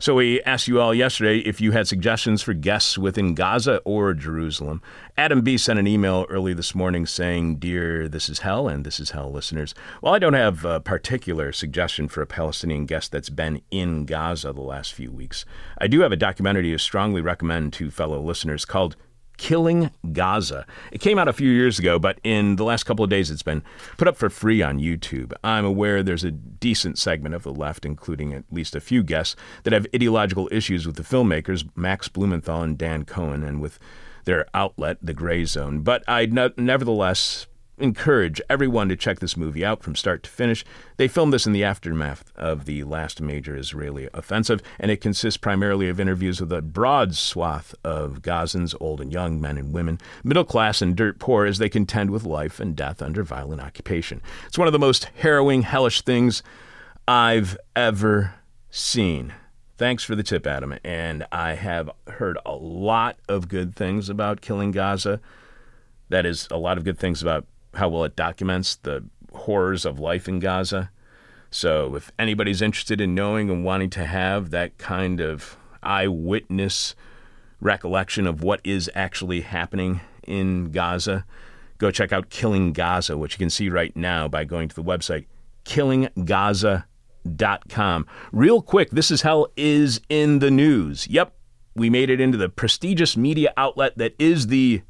So 0.00 0.14
we 0.14 0.40
asked 0.44 0.66
you 0.66 0.80
all 0.80 0.94
yesterday 0.94 1.40
if 1.40 1.60
you 1.60 1.72
had 1.72 1.86
suggestions 1.86 2.40
for 2.40 2.54
guests 2.54 2.96
within 2.96 3.34
Gaza 3.34 3.82
or 3.84 4.14
Jerusalem. 4.14 4.80
Adam 5.18 5.42
B. 5.42 5.58
sent 5.58 5.78
an 5.78 5.86
email 5.86 6.24
early 6.30 6.54
this 6.54 6.74
morning 6.74 7.04
saying, 7.04 7.56
Dear 7.56 8.08
This 8.08 8.30
Is 8.30 8.38
Hell 8.38 8.66
and 8.66 8.86
This 8.86 8.98
Is 8.98 9.10
Hell 9.10 9.30
listeners, 9.30 9.74
Well, 10.00 10.14
I 10.14 10.18
don't 10.18 10.32
have 10.32 10.64
a 10.64 10.80
particular 10.80 11.52
suggestion 11.52 12.08
for 12.08 12.22
a 12.22 12.26
Palestinian 12.26 12.86
guest 12.86 13.12
that's 13.12 13.28
been 13.28 13.60
in 13.70 14.06
Gaza 14.06 14.54
the 14.54 14.62
last 14.62 14.94
few 14.94 15.12
weeks, 15.12 15.44
I 15.76 15.86
do 15.86 16.00
have 16.00 16.12
a 16.12 16.16
documentary 16.16 16.72
I 16.72 16.78
strongly 16.78 17.20
recommend 17.20 17.74
to 17.74 17.90
fellow 17.90 18.22
listeners 18.22 18.64
called 18.64 18.96
Killing 19.40 19.90
Gaza. 20.12 20.66
It 20.92 21.00
came 21.00 21.18
out 21.18 21.26
a 21.26 21.32
few 21.32 21.50
years 21.50 21.78
ago, 21.78 21.98
but 21.98 22.20
in 22.22 22.56
the 22.56 22.62
last 22.62 22.84
couple 22.84 23.02
of 23.02 23.10
days 23.10 23.30
it's 23.30 23.42
been 23.42 23.62
put 23.96 24.06
up 24.06 24.18
for 24.18 24.28
free 24.28 24.60
on 24.60 24.78
YouTube. 24.78 25.32
I'm 25.42 25.64
aware 25.64 26.02
there's 26.02 26.24
a 26.24 26.30
decent 26.30 26.98
segment 26.98 27.34
of 27.34 27.42
the 27.42 27.52
left, 27.52 27.86
including 27.86 28.34
at 28.34 28.44
least 28.50 28.76
a 28.76 28.80
few 28.80 29.02
guests, 29.02 29.36
that 29.62 29.72
have 29.72 29.86
ideological 29.94 30.46
issues 30.52 30.86
with 30.86 30.96
the 30.96 31.02
filmmakers 31.02 31.66
Max 31.74 32.06
Blumenthal 32.06 32.60
and 32.60 32.76
Dan 32.76 33.06
Cohen 33.06 33.42
and 33.42 33.62
with 33.62 33.78
their 34.26 34.46
outlet, 34.52 34.98
The 35.00 35.14
Grayzone. 35.14 35.82
But 35.84 36.04
I 36.06 36.26
ne- 36.26 36.52
nevertheless 36.58 37.46
encourage 37.80 38.40
everyone 38.48 38.88
to 38.88 38.96
check 38.96 39.20
this 39.20 39.36
movie 39.36 39.64
out 39.64 39.82
from 39.82 39.96
start 39.96 40.22
to 40.22 40.30
finish. 40.30 40.64
They 40.96 41.08
filmed 41.08 41.32
this 41.32 41.46
in 41.46 41.52
the 41.52 41.64
aftermath 41.64 42.30
of 42.36 42.64
the 42.64 42.84
last 42.84 43.20
major 43.20 43.56
Israeli 43.56 44.08
offensive, 44.12 44.62
and 44.78 44.90
it 44.90 45.00
consists 45.00 45.36
primarily 45.36 45.88
of 45.88 45.98
interviews 45.98 46.40
with 46.40 46.52
a 46.52 46.62
broad 46.62 47.14
swath 47.14 47.74
of 47.84 48.22
Gazans, 48.22 48.74
old 48.80 49.00
and 49.00 49.12
young, 49.12 49.40
men 49.40 49.58
and 49.58 49.72
women, 49.72 49.98
middle 50.22 50.44
class 50.44 50.82
and 50.82 50.94
dirt 50.94 51.18
poor, 51.18 51.46
as 51.46 51.58
they 51.58 51.68
contend 51.68 52.10
with 52.10 52.24
life 52.24 52.60
and 52.60 52.76
death 52.76 53.02
under 53.02 53.22
violent 53.22 53.60
occupation. 53.60 54.22
It's 54.46 54.58
one 54.58 54.68
of 54.68 54.72
the 54.72 54.78
most 54.78 55.04
harrowing, 55.16 55.62
hellish 55.62 56.02
things 56.02 56.42
I've 57.08 57.56
ever 57.74 58.34
seen. 58.70 59.34
Thanks 59.78 60.04
for 60.04 60.14
the 60.14 60.22
tip, 60.22 60.46
Adam. 60.46 60.74
And 60.84 61.26
I 61.32 61.54
have 61.54 61.90
heard 62.06 62.36
a 62.44 62.54
lot 62.54 63.18
of 63.28 63.48
good 63.48 63.74
things 63.74 64.10
about 64.10 64.42
Killing 64.42 64.72
Gaza. 64.72 65.20
That 66.10 66.26
is, 66.26 66.46
a 66.50 66.58
lot 66.58 66.76
of 66.76 66.84
good 66.84 66.98
things 66.98 67.22
about 67.22 67.46
how 67.74 67.88
well 67.88 68.04
it 68.04 68.16
documents 68.16 68.76
the 68.76 69.04
horrors 69.32 69.84
of 69.84 69.98
life 69.98 70.28
in 70.28 70.38
Gaza. 70.38 70.90
So, 71.50 71.96
if 71.96 72.12
anybody's 72.18 72.62
interested 72.62 73.00
in 73.00 73.14
knowing 73.14 73.50
and 73.50 73.64
wanting 73.64 73.90
to 73.90 74.06
have 74.06 74.50
that 74.50 74.78
kind 74.78 75.20
of 75.20 75.56
eyewitness 75.82 76.94
recollection 77.60 78.26
of 78.26 78.42
what 78.42 78.60
is 78.62 78.90
actually 78.94 79.40
happening 79.40 80.00
in 80.26 80.70
Gaza, 80.70 81.24
go 81.78 81.90
check 81.90 82.12
out 82.12 82.30
Killing 82.30 82.72
Gaza, 82.72 83.18
which 83.18 83.34
you 83.34 83.38
can 83.38 83.50
see 83.50 83.68
right 83.68 83.96
now 83.96 84.28
by 84.28 84.44
going 84.44 84.68
to 84.68 84.76
the 84.76 84.84
website 84.84 85.26
killinggaza.com. 85.64 88.06
Real 88.32 88.62
quick, 88.62 88.90
This 88.90 89.10
Is 89.10 89.22
Hell 89.22 89.48
is 89.56 90.00
in 90.08 90.38
the 90.38 90.52
news. 90.52 91.08
Yep, 91.08 91.34
we 91.74 91.90
made 91.90 92.10
it 92.10 92.20
into 92.20 92.38
the 92.38 92.48
prestigious 92.48 93.16
media 93.16 93.52
outlet 93.56 93.98
that 93.98 94.14
is 94.18 94.46
the 94.48 94.82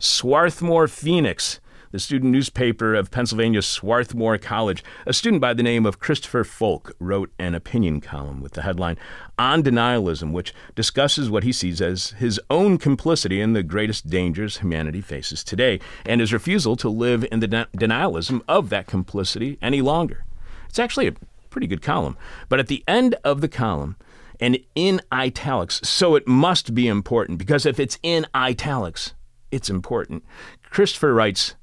Swarthmore 0.00 0.86
Phoenix, 0.86 1.58
the 1.90 1.98
student 1.98 2.30
newspaper 2.30 2.94
of 2.94 3.10
Pennsylvania's 3.10 3.66
Swarthmore 3.66 4.38
College. 4.38 4.84
A 5.06 5.12
student 5.12 5.40
by 5.40 5.52
the 5.52 5.62
name 5.64 5.84
of 5.84 5.98
Christopher 5.98 6.44
Folk 6.44 6.94
wrote 7.00 7.32
an 7.36 7.56
opinion 7.56 8.00
column 8.00 8.40
with 8.40 8.52
the 8.52 8.62
headline 8.62 8.96
On 9.40 9.60
Denialism, 9.60 10.30
which 10.30 10.54
discusses 10.76 11.30
what 11.30 11.42
he 11.42 11.50
sees 11.50 11.80
as 11.80 12.10
his 12.10 12.40
own 12.48 12.78
complicity 12.78 13.40
in 13.40 13.54
the 13.54 13.64
greatest 13.64 14.08
dangers 14.08 14.58
humanity 14.58 15.00
faces 15.00 15.42
today 15.42 15.80
and 16.06 16.20
his 16.20 16.32
refusal 16.32 16.76
to 16.76 16.88
live 16.88 17.26
in 17.32 17.40
the 17.40 17.48
de- 17.48 17.68
denialism 17.76 18.40
of 18.46 18.70
that 18.70 18.86
complicity 18.86 19.58
any 19.60 19.80
longer. 19.80 20.24
It's 20.68 20.78
actually 20.78 21.08
a 21.08 21.16
pretty 21.50 21.66
good 21.66 21.82
column. 21.82 22.16
But 22.48 22.60
at 22.60 22.68
the 22.68 22.84
end 22.86 23.16
of 23.24 23.40
the 23.40 23.48
column, 23.48 23.96
and 24.40 24.58
in 24.76 25.00
italics. 25.10 25.80
So 25.82 26.14
it 26.14 26.28
must 26.28 26.72
be 26.72 26.86
important 26.86 27.38
because 27.38 27.66
if 27.66 27.80
it's 27.80 27.98
in 28.04 28.24
italics, 28.34 29.14
it's 29.50 29.70
important. 29.70 30.24
Christopher 30.62 31.14
writes, 31.14 31.54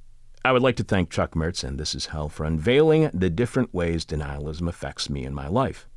I 0.44 0.52
would 0.52 0.62
like 0.62 0.76
to 0.76 0.84
thank 0.84 1.10
Chuck 1.10 1.32
Mertz 1.32 1.64
and 1.64 1.80
This 1.80 1.96
Is 1.96 2.08
Hell 2.08 2.30
for 2.30 2.46
unveiling 2.46 3.10
the 3.14 3.30
different 3.30 3.74
ways 3.74 4.06
denialism 4.06 4.68
affects 4.68 5.10
me 5.10 5.26
in 5.26 5.34
my 5.34 5.48
life. 5.48 5.88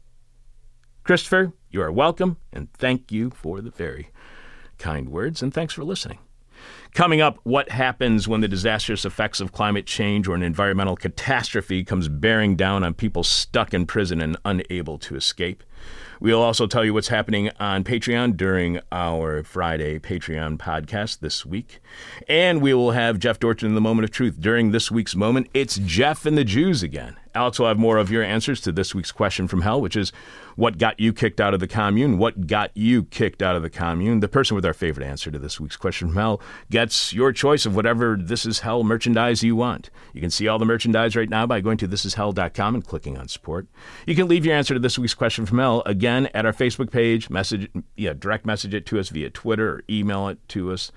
Christopher, 1.04 1.52
you 1.70 1.82
are 1.82 1.92
welcome, 1.92 2.38
and 2.52 2.72
thank 2.72 3.12
you 3.12 3.30
for 3.30 3.60
the 3.60 3.70
very 3.70 4.10
kind 4.78 5.08
words, 5.08 5.42
and 5.42 5.52
thanks 5.52 5.74
for 5.74 5.84
listening. 5.84 6.18
Coming 6.94 7.20
up, 7.20 7.38
what 7.44 7.70
happens 7.70 8.26
when 8.26 8.40
the 8.40 8.48
disastrous 8.48 9.04
effects 9.04 9.40
of 9.40 9.52
climate 9.52 9.86
change 9.86 10.26
or 10.26 10.34
an 10.34 10.42
environmental 10.42 10.96
catastrophe 10.96 11.84
comes 11.84 12.08
bearing 12.08 12.56
down 12.56 12.82
on 12.82 12.94
people 12.94 13.24
stuck 13.24 13.74
in 13.74 13.86
prison 13.86 14.20
and 14.20 14.36
unable 14.44 14.98
to 14.98 15.14
escape? 15.14 15.62
We'll 16.20 16.42
also 16.42 16.66
tell 16.66 16.84
you 16.84 16.92
what's 16.92 17.08
happening 17.08 17.50
on 17.60 17.84
Patreon 17.84 18.36
during 18.36 18.80
our 18.90 19.44
Friday 19.44 20.00
Patreon 20.00 20.58
podcast 20.58 21.20
this 21.20 21.46
week. 21.46 21.80
And 22.28 22.60
we 22.60 22.74
will 22.74 22.90
have 22.90 23.20
Jeff 23.20 23.38
Dorchen 23.38 23.68
in 23.68 23.74
the 23.76 23.80
moment 23.80 24.04
of 24.04 24.10
truth 24.10 24.40
during 24.40 24.72
this 24.72 24.90
week's 24.90 25.14
moment. 25.14 25.48
It's 25.54 25.76
Jeff 25.76 26.26
and 26.26 26.36
the 26.36 26.44
Jews 26.44 26.82
again. 26.82 27.16
Alex 27.36 27.60
will 27.60 27.68
have 27.68 27.78
more 27.78 27.98
of 27.98 28.10
your 28.10 28.24
answers 28.24 28.60
to 28.62 28.72
this 28.72 28.96
week's 28.96 29.12
question 29.12 29.46
from 29.46 29.60
hell, 29.60 29.80
which 29.80 29.94
is 29.94 30.12
what 30.58 30.76
got 30.76 30.98
you 30.98 31.12
kicked 31.12 31.40
out 31.40 31.54
of 31.54 31.60
the 31.60 31.68
commune? 31.68 32.18
What 32.18 32.48
got 32.48 32.72
you 32.76 33.04
kicked 33.04 33.42
out 33.42 33.54
of 33.54 33.62
the 33.62 33.70
commune? 33.70 34.18
The 34.18 34.26
person 34.26 34.56
with 34.56 34.66
our 34.66 34.74
favorite 34.74 35.06
answer 35.06 35.30
to 35.30 35.38
this 35.38 35.60
week's 35.60 35.76
question 35.76 36.08
from 36.08 36.16
hell 36.16 36.40
gets 36.68 37.12
your 37.12 37.32
choice 37.32 37.64
of 37.64 37.76
whatever 37.76 38.18
This 38.20 38.44
Is 38.44 38.58
Hell 38.58 38.82
merchandise 38.82 39.44
you 39.44 39.54
want. 39.54 39.88
You 40.12 40.20
can 40.20 40.30
see 40.30 40.48
all 40.48 40.58
the 40.58 40.64
merchandise 40.64 41.14
right 41.14 41.30
now 41.30 41.46
by 41.46 41.60
going 41.60 41.78
to 41.78 41.86
thisishell.com 41.86 42.74
and 42.74 42.84
clicking 42.84 43.16
on 43.16 43.28
support. 43.28 43.68
You 44.04 44.16
can 44.16 44.26
leave 44.26 44.44
your 44.44 44.56
answer 44.56 44.74
to 44.74 44.80
this 44.80 44.98
week's 44.98 45.14
question 45.14 45.46
from 45.46 45.58
hell 45.58 45.84
again 45.86 46.28
at 46.34 46.44
our 46.44 46.52
Facebook 46.52 46.90
page, 46.90 47.30
message, 47.30 47.70
yeah, 47.96 48.14
direct 48.18 48.44
message 48.44 48.74
it 48.74 48.84
to 48.86 48.98
us 48.98 49.10
via 49.10 49.30
Twitter 49.30 49.74
or 49.74 49.84
email 49.88 50.26
it 50.26 50.40
to 50.48 50.72
us. 50.72 50.90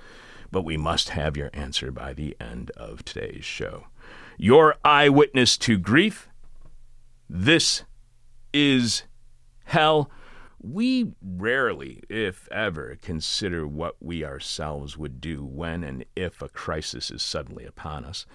But 0.50 0.66
we 0.66 0.76
must 0.76 1.10
have 1.10 1.38
your 1.38 1.52
answer 1.54 1.92
by 1.92 2.14
the 2.14 2.36
end 2.40 2.72
of 2.72 3.06
today's 3.06 3.46
show. 3.46 3.86
Your 4.40 4.78
eyewitness 4.84 5.56
to 5.60 5.78
grief. 5.78 6.30
This 7.30 7.84
is 8.54 9.04
hell. 9.72 10.12
We 10.62 11.14
rarely, 11.24 12.04
if 12.10 12.48
ever, 12.52 12.98
consider 13.02 13.66
what 13.66 13.96
we 14.02 14.24
ourselves 14.24 14.98
would 14.98 15.22
do 15.22 15.44
when 15.46 15.84
and 15.84 16.06
if 16.16 16.42
a 16.42 16.50
crisis 16.50 17.10
is 17.10 17.24
suddenly 17.24 17.66
upon 17.66 18.04
us. 18.04 18.26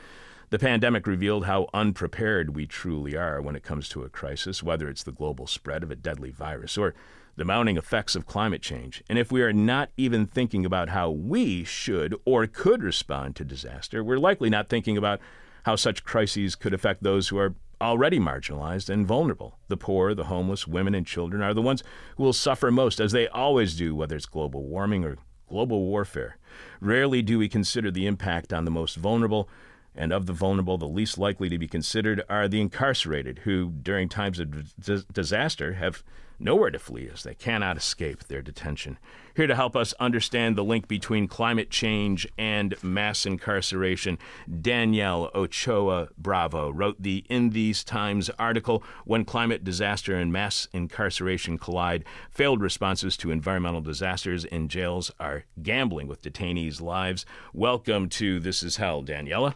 The 0.49 0.59
pandemic 0.59 1.07
revealed 1.07 1.45
how 1.45 1.69
unprepared 1.75 2.57
we 2.57 2.67
truly 2.67 3.17
are 3.17 3.43
when 3.43 3.55
it 3.55 3.63
comes 3.63 3.89
to 3.91 4.03
a 4.03 4.09
crisis, 4.09 4.63
whether 4.63 4.89
it's 4.89 5.03
the 5.03 5.13
global 5.13 5.47
spread 5.47 5.83
of 5.83 5.91
a 5.91 5.97
deadly 5.97 6.31
virus 6.31 6.79
or 6.79 6.95
the 7.37 7.45
mounting 7.45 7.77
effects 7.77 8.17
of 8.17 8.27
climate 8.27 8.63
change. 8.63 9.03
And 9.11 9.19
if 9.19 9.31
we 9.31 9.43
are 9.43 9.53
not 9.53 9.91
even 9.99 10.27
thinking 10.27 10.65
about 10.65 10.89
how 10.89 11.11
we 11.11 11.65
should 11.65 12.17
or 12.25 12.47
could 12.47 12.83
respond 12.83 13.37
to 13.37 13.45
disaster, 13.45 14.03
we're 14.03 14.19
likely 14.19 14.49
not 14.49 14.71
thinking 14.71 14.97
about 14.97 15.21
how 15.65 15.77
such 15.77 16.03
crises 16.03 16.55
could 16.55 16.73
affect 16.73 17.03
those 17.03 17.29
who 17.29 17.39
are 17.39 17.55
already 17.81 18.19
marginalized 18.19 18.89
and 18.89 19.07
vulnerable. 19.07 19.59
The 19.69 19.77
poor, 19.77 20.15
the 20.15 20.25
homeless, 20.25 20.67
women, 20.67 20.95
and 20.95 21.07
children 21.07 21.43
are 21.43 21.55
the 21.55 21.63
ones 21.63 21.83
who 22.17 22.23
will 22.23 22.33
suffer 22.33 22.71
most, 22.71 23.01
as 23.01 23.13
they 23.13 23.29
always 23.29 23.75
do, 23.75 23.95
whether 23.95 24.17
it's 24.17 24.27
global 24.27 24.65
warming 24.65 25.05
or 25.05 25.19
global 25.49 25.85
warfare. 25.85 26.39
Rarely 26.81 27.23
do 27.23 27.39
we 27.39 27.49
consider 27.49 27.91
the 27.91 28.07
impact 28.07 28.53
on 28.53 28.65
the 28.65 28.71
most 28.71 28.97
vulnerable, 28.97 29.49
and 29.95 30.13
of 30.13 30.27
the 30.27 30.33
vulnerable, 30.33 30.77
the 30.79 30.87
least 30.87 31.19
likely 31.19 31.49
to 31.49 31.59
be 31.59 31.69
considered 31.69 32.23
are 32.29 32.49
the 32.49 32.61
incarcerated, 32.61 33.41
who, 33.41 33.73
during 33.83 34.09
times 34.09 34.39
of 34.39 34.75
disaster, 35.13 35.75
have 35.75 36.03
nowhere 36.39 36.71
to 36.71 36.79
flee 36.79 37.09
as 37.13 37.23
they 37.23 37.35
cannot 37.35 37.77
escape 37.77 38.25
their 38.25 38.43
detention. 38.43 38.99
Here 39.35 39.47
to 39.47 39.55
help 39.55 39.77
us 39.77 39.93
understand 40.01 40.57
the 40.57 40.65
link 40.65 40.89
between 40.89 41.29
climate 41.29 41.71
change 41.71 42.27
and 42.39 42.75
mass 42.83 43.27
incarceration, 43.27 44.19
Danielle 44.61 45.31
Ochoa 45.35 46.09
Bravo 46.17 46.71
wrote 46.71 47.03
the 47.03 47.25
In 47.29 47.51
These 47.51 47.85
Times 47.85 48.31
article, 48.39 48.83
When 49.05 49.25
Climate 49.25 49.65
Disaster 49.65 50.15
and 50.15 50.33
Mass 50.33 50.69
Incarceration 50.73 51.59
Collide 51.59 52.05
Failed 52.31 52.63
Responses 52.63 53.17
to 53.19 53.31
Environmental 53.31 53.81
Disasters 53.81 54.45
in 54.45 54.69
Jails 54.69 55.11
Are 55.21 55.45
Gambling 55.63 56.09
with 56.09 56.23
Detainees' 56.23 56.81
Lives. 56.81 57.27
Welcome 57.53 58.09
to 58.11 58.41
This 58.41 58.63
Is 58.63 58.77
Hell, 58.77 59.03
Daniela. 59.03 59.55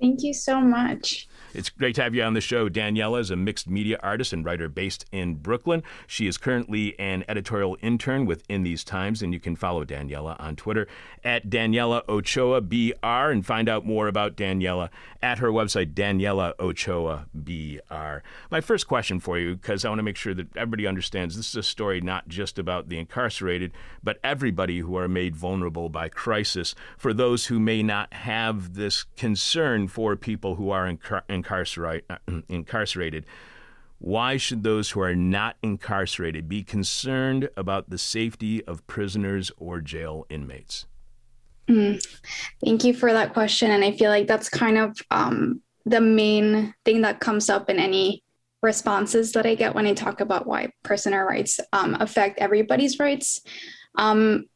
Thank 0.00 0.22
you 0.22 0.32
so 0.32 0.60
much. 0.60 1.28
It's 1.52 1.68
great 1.68 1.94
to 1.96 2.02
have 2.02 2.14
you 2.14 2.22
on 2.22 2.34
the 2.34 2.40
show. 2.40 2.68
Daniela 2.68 3.20
is 3.20 3.30
a 3.30 3.36
mixed 3.36 3.68
media 3.68 3.98
artist 4.02 4.32
and 4.32 4.44
writer 4.44 4.68
based 4.68 5.04
in 5.10 5.34
Brooklyn. 5.34 5.82
She 6.06 6.26
is 6.26 6.38
currently 6.38 6.98
an 6.98 7.24
editorial 7.28 7.76
intern 7.82 8.24
with 8.24 8.44
In 8.48 8.62
These 8.62 8.84
Times, 8.84 9.20
and 9.22 9.32
you 9.32 9.40
can 9.40 9.56
follow 9.56 9.84
Daniela 9.84 10.36
on 10.38 10.56
Twitter 10.56 10.86
at 11.24 11.50
Daniela 11.50 12.02
Ochoa 12.08 12.60
BR 12.60 13.30
and 13.30 13.44
find 13.44 13.68
out 13.68 13.84
more 13.84 14.06
about 14.06 14.36
Daniela 14.36 14.90
at 15.22 15.38
her 15.38 15.50
website, 15.50 15.92
Daniela 15.94 16.54
Ochoa 16.58 17.26
BR. 17.34 18.22
My 18.50 18.60
first 18.60 18.86
question 18.86 19.20
for 19.20 19.38
you, 19.38 19.56
because 19.56 19.84
I 19.84 19.88
want 19.88 19.98
to 19.98 20.04
make 20.04 20.16
sure 20.16 20.34
that 20.34 20.56
everybody 20.56 20.86
understands 20.86 21.36
this 21.36 21.48
is 21.50 21.56
a 21.56 21.62
story 21.62 22.00
not 22.00 22.28
just 22.28 22.58
about 22.58 22.88
the 22.88 22.98
incarcerated, 22.98 23.72
but 24.02 24.18
everybody 24.22 24.78
who 24.78 24.96
are 24.96 25.08
made 25.08 25.36
vulnerable 25.36 25.88
by 25.88 26.08
crisis. 26.08 26.74
For 26.96 27.12
those 27.12 27.46
who 27.46 27.58
may 27.58 27.82
not 27.82 28.12
have 28.14 28.74
this 28.74 29.02
concern 29.16 29.88
for 29.88 30.16
people 30.16 30.54
who 30.54 30.70
are 30.70 30.86
incar- 30.86 31.22
incarcerate, 31.40 32.04
uh, 32.10 32.18
incarcerated, 32.48 33.24
why 33.98 34.36
should 34.36 34.62
those 34.62 34.90
who 34.90 35.00
are 35.00 35.14
not 35.14 35.56
incarcerated 35.62 36.48
be 36.48 36.62
concerned 36.62 37.50
about 37.56 37.90
the 37.90 37.98
safety 37.98 38.64
of 38.64 38.86
prisoners 38.86 39.50
or 39.58 39.80
jail 39.80 40.26
inmates? 40.30 40.86
Mm, 41.68 42.02
thank 42.64 42.84
you 42.84 42.94
for 42.94 43.12
that 43.12 43.34
question. 43.34 43.70
And 43.70 43.84
I 43.84 43.92
feel 43.92 44.10
like 44.10 44.26
that's 44.26 44.48
kind 44.48 44.78
of 44.78 44.96
um, 45.10 45.60
the 45.84 46.00
main 46.00 46.74
thing 46.84 47.02
that 47.02 47.20
comes 47.20 47.50
up 47.50 47.68
in 47.68 47.78
any 47.78 48.22
responses 48.62 49.32
that 49.32 49.46
I 49.46 49.54
get 49.54 49.74
when 49.74 49.86
I 49.86 49.94
talk 49.94 50.20
about 50.20 50.46
why 50.46 50.70
prisoner 50.82 51.26
rights 51.26 51.60
um, 51.72 51.96
affect 52.00 52.38
everybody's 52.38 52.98
rights. 52.98 53.40
Um, 53.96 54.46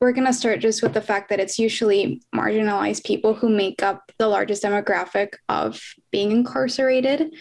we're 0.00 0.12
going 0.12 0.26
to 0.26 0.32
start 0.32 0.60
just 0.60 0.82
with 0.82 0.94
the 0.94 1.00
fact 1.00 1.28
that 1.28 1.40
it's 1.40 1.58
usually 1.58 2.22
marginalized 2.34 3.04
people 3.04 3.34
who 3.34 3.50
make 3.50 3.82
up 3.82 4.10
the 4.18 4.28
largest 4.28 4.62
demographic 4.62 5.34
of 5.50 5.78
being 6.10 6.30
incarcerated. 6.30 7.34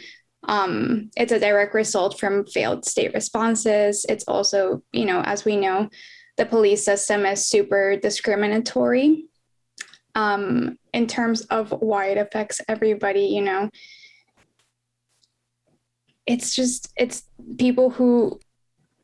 Um, 0.43 1.09
it's 1.15 1.31
a 1.31 1.39
direct 1.39 1.73
result 1.73 2.19
from 2.19 2.45
failed 2.45 2.83
state 2.85 3.13
responses. 3.13 4.05
It's 4.09 4.25
also, 4.27 4.83
you 4.91 5.05
know, 5.05 5.21
as 5.21 5.45
we 5.45 5.55
know, 5.55 5.89
the 6.35 6.45
police 6.45 6.83
system 6.83 7.25
is 7.25 7.45
super 7.45 7.95
discriminatory 7.95 9.25
um, 10.15 10.77
in 10.93 11.07
terms 11.07 11.41
of 11.43 11.71
why 11.71 12.07
it 12.07 12.17
affects 12.17 12.59
everybody, 12.67 13.21
you 13.21 13.41
know. 13.41 13.69
It's 16.25 16.55
just, 16.55 16.91
it's 16.97 17.23
people 17.57 17.89
who 17.89 18.39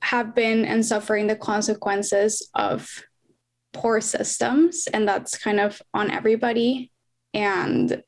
have 0.02 0.36
been 0.36 0.66
and 0.66 0.86
suffering 0.86 1.28
the 1.28 1.36
consequences 1.36 2.50
of 2.54 3.04
poor 3.76 4.02
systems, 4.02 4.88
and 4.92 5.08
that's 5.08 5.38
kind 5.38 5.60
of 5.60 5.82
on 5.94 6.10
everybody. 6.10 6.92
And 7.34 8.02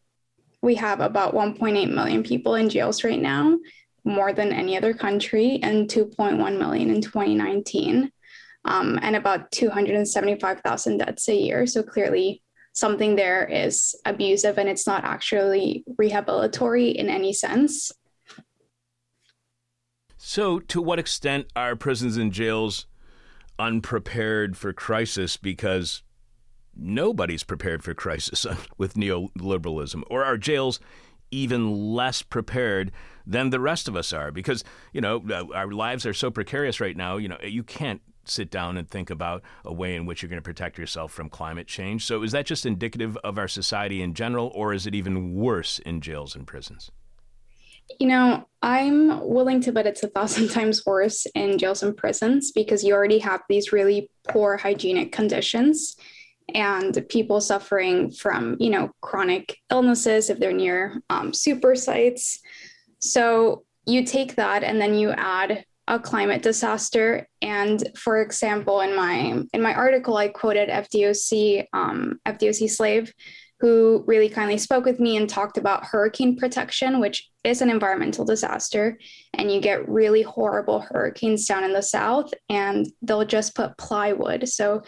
we 0.61 0.75
have 0.75 1.01
about 1.01 1.35
1.8 1.35 1.93
million 1.93 2.23
people 2.23 2.55
in 2.55 2.69
jails 2.69 3.03
right 3.03 3.21
now, 3.21 3.57
more 4.03 4.33
than 4.33 4.51
any 4.51 4.77
other 4.77 4.93
country, 4.93 5.59
and 5.61 5.87
2.1 5.89 6.57
million 6.57 6.89
in 6.89 7.01
2019, 7.01 8.11
um, 8.65 8.99
and 9.01 9.15
about 9.15 9.51
275,000 9.51 10.97
deaths 10.97 11.27
a 11.27 11.35
year. 11.35 11.67
So 11.67 11.83
clearly, 11.83 12.41
something 12.73 13.15
there 13.15 13.45
is 13.45 13.95
abusive 14.05 14.57
and 14.57 14.69
it's 14.69 14.87
not 14.87 15.03
actually 15.03 15.83
rehabilitatory 15.97 16.89
in 16.89 17.09
any 17.09 17.33
sense. 17.33 17.91
So, 20.17 20.59
to 20.59 20.81
what 20.81 20.99
extent 20.99 21.47
are 21.55 21.75
prisons 21.75 22.17
and 22.17 22.31
jails 22.31 22.85
unprepared 23.59 24.57
for 24.57 24.73
crisis 24.73 25.37
because 25.37 26.03
nobody's 26.75 27.43
prepared 27.43 27.83
for 27.83 27.93
crisis 27.93 28.45
with 28.77 28.93
neoliberalism, 28.95 30.03
or 30.09 30.23
are 30.23 30.37
jails 30.37 30.79
even 31.29 31.93
less 31.93 32.21
prepared 32.21 32.91
than 33.25 33.49
the 33.49 33.59
rest 33.59 33.87
of 33.87 33.95
us 33.95 34.13
are? 34.13 34.31
Because 34.31 34.63
you 34.93 35.01
know 35.01 35.23
uh, 35.29 35.45
our 35.53 35.71
lives 35.71 36.05
are 36.05 36.13
so 36.13 36.31
precarious 36.31 36.79
right 36.79 36.95
now. 36.95 37.17
You 37.17 37.29
know 37.29 37.37
you 37.43 37.63
can't 37.63 38.01
sit 38.29 38.51
down 38.51 38.77
and 38.77 38.89
think 38.89 39.09
about 39.09 39.41
a 39.63 39.73
way 39.73 39.95
in 39.95 40.05
which 40.05 40.21
you're 40.21 40.29
going 40.29 40.37
to 40.37 40.43
protect 40.43 40.77
yourself 40.77 41.11
from 41.11 41.29
climate 41.29 41.67
change. 41.67 42.05
So 42.05 42.23
is 42.23 42.33
that 42.33 42.45
just 42.45 42.65
indicative 42.65 43.17
of 43.17 43.37
our 43.37 43.47
society 43.47 44.01
in 44.01 44.13
general, 44.13 44.51
or 44.53 44.73
is 44.73 44.85
it 44.85 44.93
even 44.93 45.33
worse 45.33 45.79
in 45.79 46.01
jails 46.01 46.35
and 46.35 46.45
prisons? 46.45 46.91
You 47.99 48.07
know, 48.07 48.47
I'm 48.61 49.27
willing 49.27 49.61
to 49.61 49.71
bet 49.71 49.87
it's 49.87 50.03
a 50.03 50.09
thousand 50.09 50.49
times 50.57 50.85
worse 50.85 51.25
in 51.35 51.57
jails 51.57 51.83
and 51.83 51.95
prisons 51.95 52.51
because 52.51 52.83
you 52.83 52.93
already 52.93 53.19
have 53.19 53.41
these 53.49 53.71
really 53.71 54.09
poor 54.27 54.57
hygienic 54.57 55.11
conditions 55.11 55.95
and 56.53 57.05
people 57.09 57.41
suffering 57.41 58.11
from, 58.11 58.55
you 58.59 58.69
know, 58.69 58.91
chronic 59.01 59.57
illnesses 59.71 60.29
if 60.29 60.39
they're 60.39 60.53
near 60.53 61.01
um, 61.09 61.33
super 61.33 61.75
sites. 61.75 62.39
So 62.99 63.63
you 63.85 64.05
take 64.05 64.35
that 64.35 64.63
and 64.63 64.79
then 64.79 64.95
you 64.95 65.11
add 65.11 65.65
a 65.87 65.99
climate 65.99 66.43
disaster. 66.43 67.27
And 67.41 67.81
for 67.95 68.21
example, 68.21 68.81
in 68.81 68.95
my 68.95 69.43
in 69.53 69.61
my 69.61 69.73
article, 69.73 70.17
I 70.17 70.27
quoted 70.27 70.69
FDOC 70.69 71.65
um, 71.73 72.19
FDOC 72.27 72.69
slave, 72.69 73.13
who 73.59 74.03
really 74.05 74.29
kindly 74.29 74.57
spoke 74.57 74.85
with 74.85 74.99
me 74.99 75.17
and 75.17 75.27
talked 75.27 75.57
about 75.57 75.85
hurricane 75.85 76.37
protection, 76.37 76.99
which 76.99 77.27
is 77.43 77.61
an 77.61 77.69
environmental 77.69 78.23
disaster. 78.23 78.99
And 79.33 79.51
you 79.51 79.59
get 79.59 79.87
really 79.89 80.21
horrible 80.21 80.81
hurricanes 80.81 81.45
down 81.47 81.63
in 81.63 81.73
the 81.73 81.81
south, 81.81 82.31
and 82.49 82.87
they'll 83.01 83.25
just 83.25 83.55
put 83.55 83.77
plywood. 83.77 84.47
So 84.47 84.83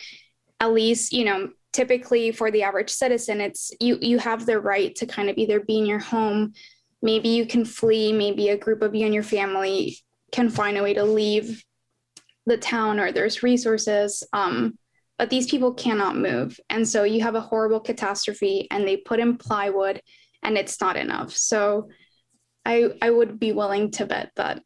at 0.60 0.74
least 0.74 1.14
you 1.14 1.26
know 1.26 1.50
typically 1.74 2.32
for 2.32 2.52
the 2.52 2.64
average 2.64 2.90
citizen 2.90 3.42
it's 3.42 3.72
you 3.80 3.98
you 4.02 4.18
have 4.18 4.46
the 4.46 4.60
right 4.60 4.96
to 4.96 5.06
kind 5.06 5.30
of 5.30 5.38
either 5.38 5.60
be 5.60 5.78
in 5.78 5.86
your 5.86 6.00
home 6.00 6.54
maybe 7.02 7.30
you 7.30 7.46
can 7.46 7.64
flee 7.64 8.12
maybe 8.12 8.50
a 8.50 8.58
group 8.58 8.82
of 8.82 8.96
you 8.96 9.06
and 9.06 9.14
your 9.14 9.24
family 9.24 9.98
can 10.32 10.50
find 10.50 10.78
a 10.78 10.84
way 10.84 10.94
to 10.94 11.04
leave 11.04 11.64
the 12.46 12.58
town 12.58 13.00
or 13.00 13.12
there's 13.12 13.44
resources 13.44 14.24
um, 14.34 14.78
but 15.20 15.30
these 15.30 15.52
people 15.52 15.74
cannot 15.74 16.16
move. 16.16 16.58
And 16.70 16.88
so 16.88 17.04
you 17.04 17.22
have 17.22 17.36
a 17.36 17.42
horrible 17.42 17.82
catastrophe 17.82 18.68
and 18.72 18.88
they 18.88 18.96
put 18.96 19.20
in 19.20 19.38
plywood 19.38 20.02
and 20.42 20.58
it's 20.58 20.80
not 20.80 20.96
enough. 20.96 21.36
So 21.36 21.90
i 22.66 22.90
i 23.02 23.10
would 23.10 23.40
be 23.40 23.52
willing 23.52 23.90
to 23.90 24.06
bet 24.06 24.32
that 24.36 24.62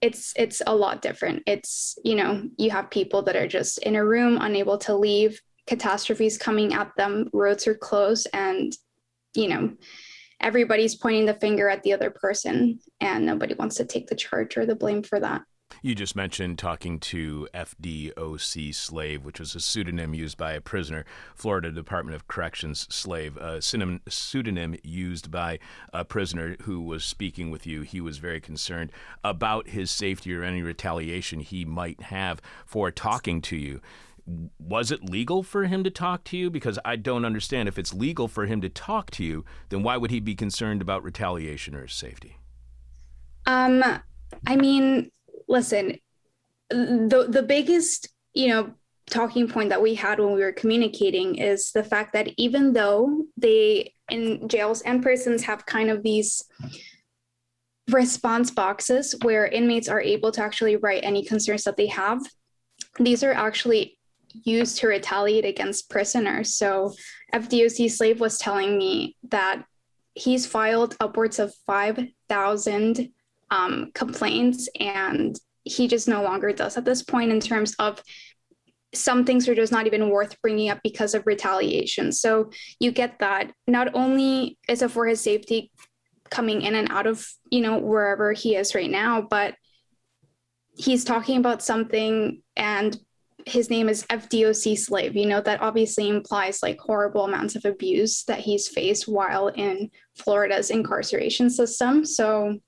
it's 0.00 0.32
it's 0.36 0.60
a 0.66 0.74
lot 0.74 1.00
different. 1.00 1.44
It's 1.46 1.96
you 2.04 2.16
know 2.16 2.42
you 2.58 2.70
have 2.70 2.90
people 2.90 3.22
that 3.22 3.36
are 3.36 3.46
just 3.46 3.78
in 3.78 3.94
a 3.94 4.04
room 4.04 4.38
unable 4.40 4.78
to 4.78 4.96
leave 4.96 5.40
catastrophes 5.66 6.38
coming 6.38 6.74
at 6.74 6.90
them 6.96 7.28
roads 7.32 7.66
are 7.68 7.74
closed 7.74 8.26
and 8.32 8.72
you 9.34 9.48
know 9.48 9.72
everybody's 10.40 10.96
pointing 10.96 11.26
the 11.26 11.34
finger 11.34 11.68
at 11.68 11.82
the 11.82 11.92
other 11.92 12.10
person 12.10 12.80
and 13.00 13.26
nobody 13.26 13.54
wants 13.54 13.76
to 13.76 13.84
take 13.84 14.08
the 14.08 14.14
charge 14.16 14.56
or 14.56 14.66
the 14.66 14.74
blame 14.74 15.02
for 15.02 15.20
that. 15.20 15.42
You 15.80 15.94
just 15.94 16.16
mentioned 16.16 16.58
talking 16.58 16.98
to 17.00 17.48
FDOC 17.54 18.74
slave, 18.74 19.24
which 19.24 19.38
was 19.38 19.54
a 19.54 19.60
pseudonym 19.60 20.12
used 20.12 20.36
by 20.36 20.52
a 20.52 20.60
prisoner, 20.60 21.04
Florida 21.34 21.70
Department 21.70 22.16
of 22.16 22.26
Corrections 22.26 22.86
slave, 22.92 23.36
a 23.36 23.62
pseudonym 23.62 24.76
used 24.82 25.30
by 25.30 25.58
a 25.92 26.04
prisoner 26.04 26.56
who 26.62 26.80
was 26.80 27.04
speaking 27.04 27.50
with 27.50 27.66
you. 27.66 27.82
He 27.82 28.00
was 28.00 28.18
very 28.18 28.40
concerned 28.40 28.90
about 29.22 29.68
his 29.68 29.90
safety 29.90 30.34
or 30.34 30.42
any 30.42 30.62
retaliation 30.62 31.40
he 31.40 31.64
might 31.64 32.02
have 32.02 32.42
for 32.66 32.90
talking 32.90 33.40
to 33.42 33.56
you 33.56 33.80
was 34.58 34.90
it 34.90 35.02
legal 35.02 35.42
for 35.42 35.64
him 35.64 35.82
to 35.84 35.90
talk 35.90 36.22
to 36.24 36.36
you? 36.36 36.50
Because 36.50 36.78
I 36.84 36.96
don't 36.96 37.24
understand. 37.24 37.66
If 37.66 37.78
it's 37.78 37.94
legal 37.94 38.28
for 38.28 38.44
him 38.44 38.60
to 38.60 38.68
talk 38.68 39.10
to 39.12 39.24
you, 39.24 39.46
then 39.70 39.82
why 39.82 39.96
would 39.96 40.10
he 40.10 40.20
be 40.20 40.34
concerned 40.34 40.82
about 40.82 41.02
retaliation 41.02 41.74
or 41.74 41.88
safety? 41.88 42.36
Um, 43.46 43.82
I 44.46 44.56
mean, 44.56 45.10
listen, 45.48 45.98
the 46.70 47.26
the 47.28 47.42
biggest, 47.42 48.08
you 48.34 48.48
know, 48.48 48.72
talking 49.08 49.48
point 49.48 49.70
that 49.70 49.82
we 49.82 49.94
had 49.94 50.18
when 50.18 50.34
we 50.34 50.42
were 50.42 50.52
communicating 50.52 51.36
is 51.36 51.72
the 51.72 51.84
fact 51.84 52.12
that 52.12 52.28
even 52.36 52.72
though 52.72 53.24
they 53.36 53.92
in 54.10 54.48
jails 54.48 54.82
and 54.82 55.02
prisons 55.02 55.42
have 55.42 55.66
kind 55.66 55.90
of 55.90 56.02
these 56.02 56.44
response 57.90 58.50
boxes 58.50 59.14
where 59.22 59.46
inmates 59.46 59.88
are 59.88 60.00
able 60.00 60.30
to 60.30 60.42
actually 60.42 60.76
write 60.76 61.02
any 61.02 61.24
concerns 61.24 61.64
that 61.64 61.76
they 61.78 61.86
have 61.86 62.20
these 62.98 63.22
are 63.22 63.32
actually 63.32 63.98
used 64.44 64.78
to 64.78 64.88
retaliate 64.88 65.44
against 65.44 65.90
prisoners. 65.90 66.54
So 66.54 66.94
FDOC 67.34 67.90
slave 67.90 68.20
was 68.20 68.38
telling 68.38 68.78
me 68.78 69.16
that 69.30 69.64
he's 70.14 70.46
filed 70.46 70.96
upwards 71.00 71.38
of 71.38 71.54
5,000 71.66 73.10
um, 73.50 73.90
complaints 73.94 74.68
and 74.78 75.38
he 75.64 75.88
just 75.88 76.08
no 76.08 76.22
longer 76.22 76.52
does 76.52 76.76
at 76.76 76.84
this 76.84 77.02
point 77.02 77.30
in 77.30 77.40
terms 77.40 77.74
of 77.78 78.02
some 78.94 79.24
things 79.24 79.48
are 79.48 79.54
just 79.54 79.72
not 79.72 79.86
even 79.86 80.08
worth 80.08 80.40
bringing 80.40 80.70
up 80.70 80.80
because 80.82 81.14
of 81.14 81.26
retaliation. 81.26 82.10
So 82.10 82.50
you 82.80 82.90
get 82.90 83.18
that 83.18 83.52
not 83.66 83.94
only 83.94 84.58
is 84.66 84.82
it 84.82 84.90
for 84.90 85.06
his 85.06 85.20
safety 85.20 85.70
coming 86.30 86.62
in 86.62 86.74
and 86.74 86.90
out 86.90 87.06
of, 87.06 87.26
you 87.50 87.60
know, 87.60 87.78
wherever 87.78 88.32
he 88.32 88.56
is 88.56 88.74
right 88.74 88.90
now, 88.90 89.20
but 89.22 89.54
he's 90.76 91.04
talking 91.04 91.36
about 91.38 91.62
something 91.62 92.42
and 92.56 92.98
his 93.46 93.70
name 93.70 93.88
is 93.88 94.04
FDOC 94.04 94.78
slave. 94.78 95.16
You 95.16 95.26
know, 95.26 95.40
that 95.40 95.60
obviously 95.60 96.08
implies 96.08 96.62
like 96.62 96.78
horrible 96.78 97.24
amounts 97.24 97.56
of 97.56 97.64
abuse 97.64 98.24
that 98.24 98.40
he's 98.40 98.68
faced 98.68 99.08
while 99.08 99.48
in 99.48 99.90
Florida's 100.16 100.70
incarceration 100.70 101.50
system. 101.50 102.04
So 102.04 102.58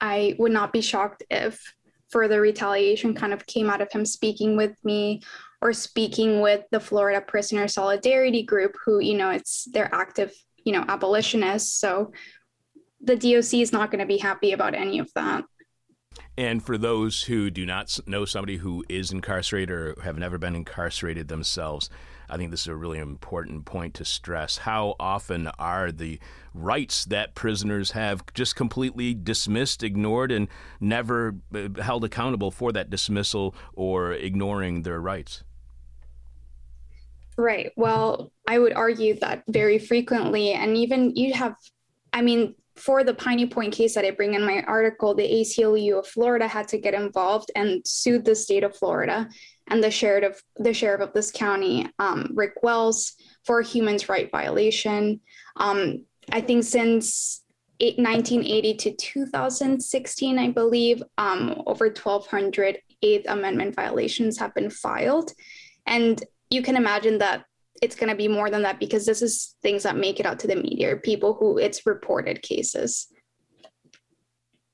I 0.00 0.36
would 0.38 0.52
not 0.52 0.72
be 0.72 0.80
shocked 0.80 1.22
if 1.30 1.60
further 2.08 2.40
retaliation 2.40 3.14
kind 3.14 3.32
of 3.32 3.46
came 3.46 3.70
out 3.70 3.80
of 3.80 3.90
him 3.90 4.04
speaking 4.04 4.56
with 4.56 4.76
me 4.84 5.22
or 5.60 5.72
speaking 5.72 6.40
with 6.40 6.64
the 6.70 6.80
Florida 6.80 7.20
Prisoner 7.20 7.66
Solidarity 7.68 8.42
Group, 8.42 8.76
who, 8.84 9.00
you 9.00 9.16
know, 9.16 9.30
it's 9.30 9.64
they're 9.72 9.92
active, 9.94 10.32
you 10.64 10.72
know, 10.72 10.84
abolitionists. 10.88 11.80
So 11.80 12.12
the 13.02 13.16
DOC 13.16 13.54
is 13.54 13.72
not 13.72 13.90
going 13.90 14.00
to 14.00 14.06
be 14.06 14.18
happy 14.18 14.52
about 14.52 14.74
any 14.74 14.98
of 14.98 15.10
that. 15.14 15.44
And 16.38 16.62
for 16.62 16.76
those 16.76 17.22
who 17.24 17.50
do 17.50 17.64
not 17.64 17.98
know 18.06 18.24
somebody 18.24 18.58
who 18.58 18.84
is 18.88 19.10
incarcerated 19.10 19.70
or 19.70 19.96
have 20.02 20.18
never 20.18 20.38
been 20.38 20.54
incarcerated 20.54 21.28
themselves, 21.28 21.88
I 22.28 22.36
think 22.36 22.50
this 22.50 22.62
is 22.62 22.66
a 22.68 22.76
really 22.76 22.98
important 22.98 23.64
point 23.64 23.94
to 23.94 24.04
stress. 24.04 24.58
How 24.58 24.96
often 24.98 25.48
are 25.58 25.92
the 25.92 26.18
rights 26.54 27.04
that 27.06 27.34
prisoners 27.34 27.92
have 27.92 28.22
just 28.34 28.56
completely 28.56 29.14
dismissed, 29.14 29.82
ignored, 29.82 30.32
and 30.32 30.48
never 30.80 31.36
uh, 31.54 31.80
held 31.80 32.04
accountable 32.04 32.50
for 32.50 32.72
that 32.72 32.90
dismissal 32.90 33.54
or 33.74 34.12
ignoring 34.12 34.82
their 34.82 35.00
rights? 35.00 35.44
Right. 37.36 37.72
Well, 37.76 38.32
I 38.48 38.58
would 38.58 38.72
argue 38.72 39.18
that 39.20 39.44
very 39.48 39.78
frequently, 39.78 40.52
and 40.52 40.76
even 40.76 41.14
you 41.14 41.34
have, 41.34 41.54
I 42.12 42.22
mean, 42.22 42.54
for 42.76 43.04
the 43.04 43.14
Piney 43.14 43.46
Point 43.46 43.74
case 43.74 43.94
that 43.94 44.04
I 44.04 44.10
bring 44.10 44.34
in 44.34 44.44
my 44.44 44.62
article, 44.62 45.14
the 45.14 45.22
ACLU 45.22 45.98
of 45.98 46.06
Florida 46.06 46.46
had 46.46 46.68
to 46.68 46.78
get 46.78 46.94
involved 46.94 47.50
and 47.54 47.86
sued 47.86 48.24
the 48.24 48.34
state 48.34 48.64
of 48.64 48.76
Florida 48.76 49.28
and 49.68 49.82
the 49.82 49.90
sheriff 49.90 50.42
of 50.56 50.64
the 50.64 50.74
sheriff 50.74 51.00
of 51.00 51.12
this 51.12 51.30
county, 51.30 51.88
um, 51.98 52.30
Rick 52.34 52.62
Wells, 52.62 53.14
for 53.44 53.60
a 53.60 53.64
human 53.64 53.98
rights 54.08 54.30
violation. 54.30 55.20
Um, 55.56 56.04
I 56.32 56.40
think 56.40 56.64
since 56.64 57.42
1980 57.78 58.74
to 58.74 58.96
2016, 58.96 60.38
I 60.38 60.50
believe, 60.50 61.02
um, 61.18 61.62
over 61.66 61.86
1,200 61.86 62.78
Eighth 63.02 63.26
Amendment 63.28 63.74
violations 63.74 64.38
have 64.38 64.54
been 64.54 64.70
filed, 64.70 65.32
and 65.86 66.22
you 66.50 66.62
can 66.62 66.76
imagine 66.76 67.18
that 67.18 67.44
it's 67.82 67.96
going 67.96 68.08
to 68.08 68.16
be 68.16 68.28
more 68.28 68.48
than 68.48 68.62
that 68.62 68.80
because 68.80 69.04
this 69.04 69.20
is 69.20 69.54
things 69.62 69.82
that 69.82 69.96
make 69.96 70.18
it 70.18 70.26
out 70.26 70.38
to 70.40 70.46
the 70.46 70.56
media, 70.56 70.96
people 70.96 71.34
who 71.34 71.58
it's 71.58 71.86
reported 71.86 72.40
cases. 72.40 73.08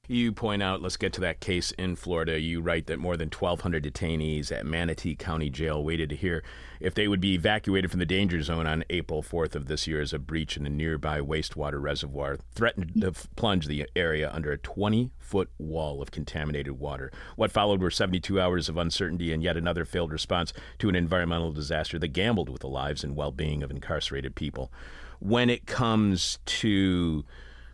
You 0.09 0.33
point 0.33 0.65
out, 0.65 0.83
let's 0.83 0.97
get 0.97 1.13
to 1.13 1.21
that 1.21 1.39
case 1.39 1.71
in 1.71 1.95
Florida. 1.95 2.41
You 2.41 2.61
write 2.61 2.87
that 2.89 2.99
more 2.99 3.17
than 3.17 3.29
1,200 3.29 3.85
detainees 3.85 4.51
at 4.51 4.67
Manatee 4.67 5.15
County 5.15 5.49
Jail 5.49 5.85
waited 5.85 6.09
to 6.11 6.17
hear 6.17 6.43
if 6.81 6.93
they 6.93 7.07
would 7.07 7.21
be 7.21 7.35
evacuated 7.35 7.89
from 7.89 8.01
the 8.01 8.05
danger 8.05 8.43
zone 8.43 8.67
on 8.67 8.83
April 8.91 9.23
4th 9.23 9.55
of 9.55 9.69
this 9.69 9.87
year 9.87 10.01
as 10.01 10.13
a 10.13 10.19
breach 10.19 10.57
in 10.57 10.67
a 10.67 10.71
nearby 10.71 11.21
wastewater 11.21 11.81
reservoir 11.81 12.37
threatened 12.53 13.01
to 13.01 13.13
plunge 13.37 13.69
the 13.69 13.89
area 13.95 14.29
under 14.33 14.51
a 14.51 14.59
20 14.59 15.13
foot 15.21 15.51
wall 15.59 16.03
of 16.03 16.11
contaminated 16.11 16.81
water. 16.81 17.13
What 17.37 17.53
followed 17.53 17.81
were 17.81 17.89
72 17.89 18.41
hours 18.41 18.69
of 18.69 18.77
uncertainty 18.77 19.33
and 19.33 19.41
yet 19.41 19.57
another 19.57 19.85
failed 19.85 20.11
response 20.11 20.53
to 20.81 20.89
an 20.89 20.97
environmental 20.97 21.53
disaster 21.53 21.97
that 22.01 22.09
gambled 22.09 22.49
with 22.49 22.63
the 22.63 22.69
lives 22.69 23.05
and 23.05 23.15
well 23.15 23.31
being 23.31 23.63
of 23.63 23.71
incarcerated 23.71 24.35
people. 24.35 24.73
When 25.21 25.49
it 25.49 25.67
comes 25.67 26.41
to 26.47 27.25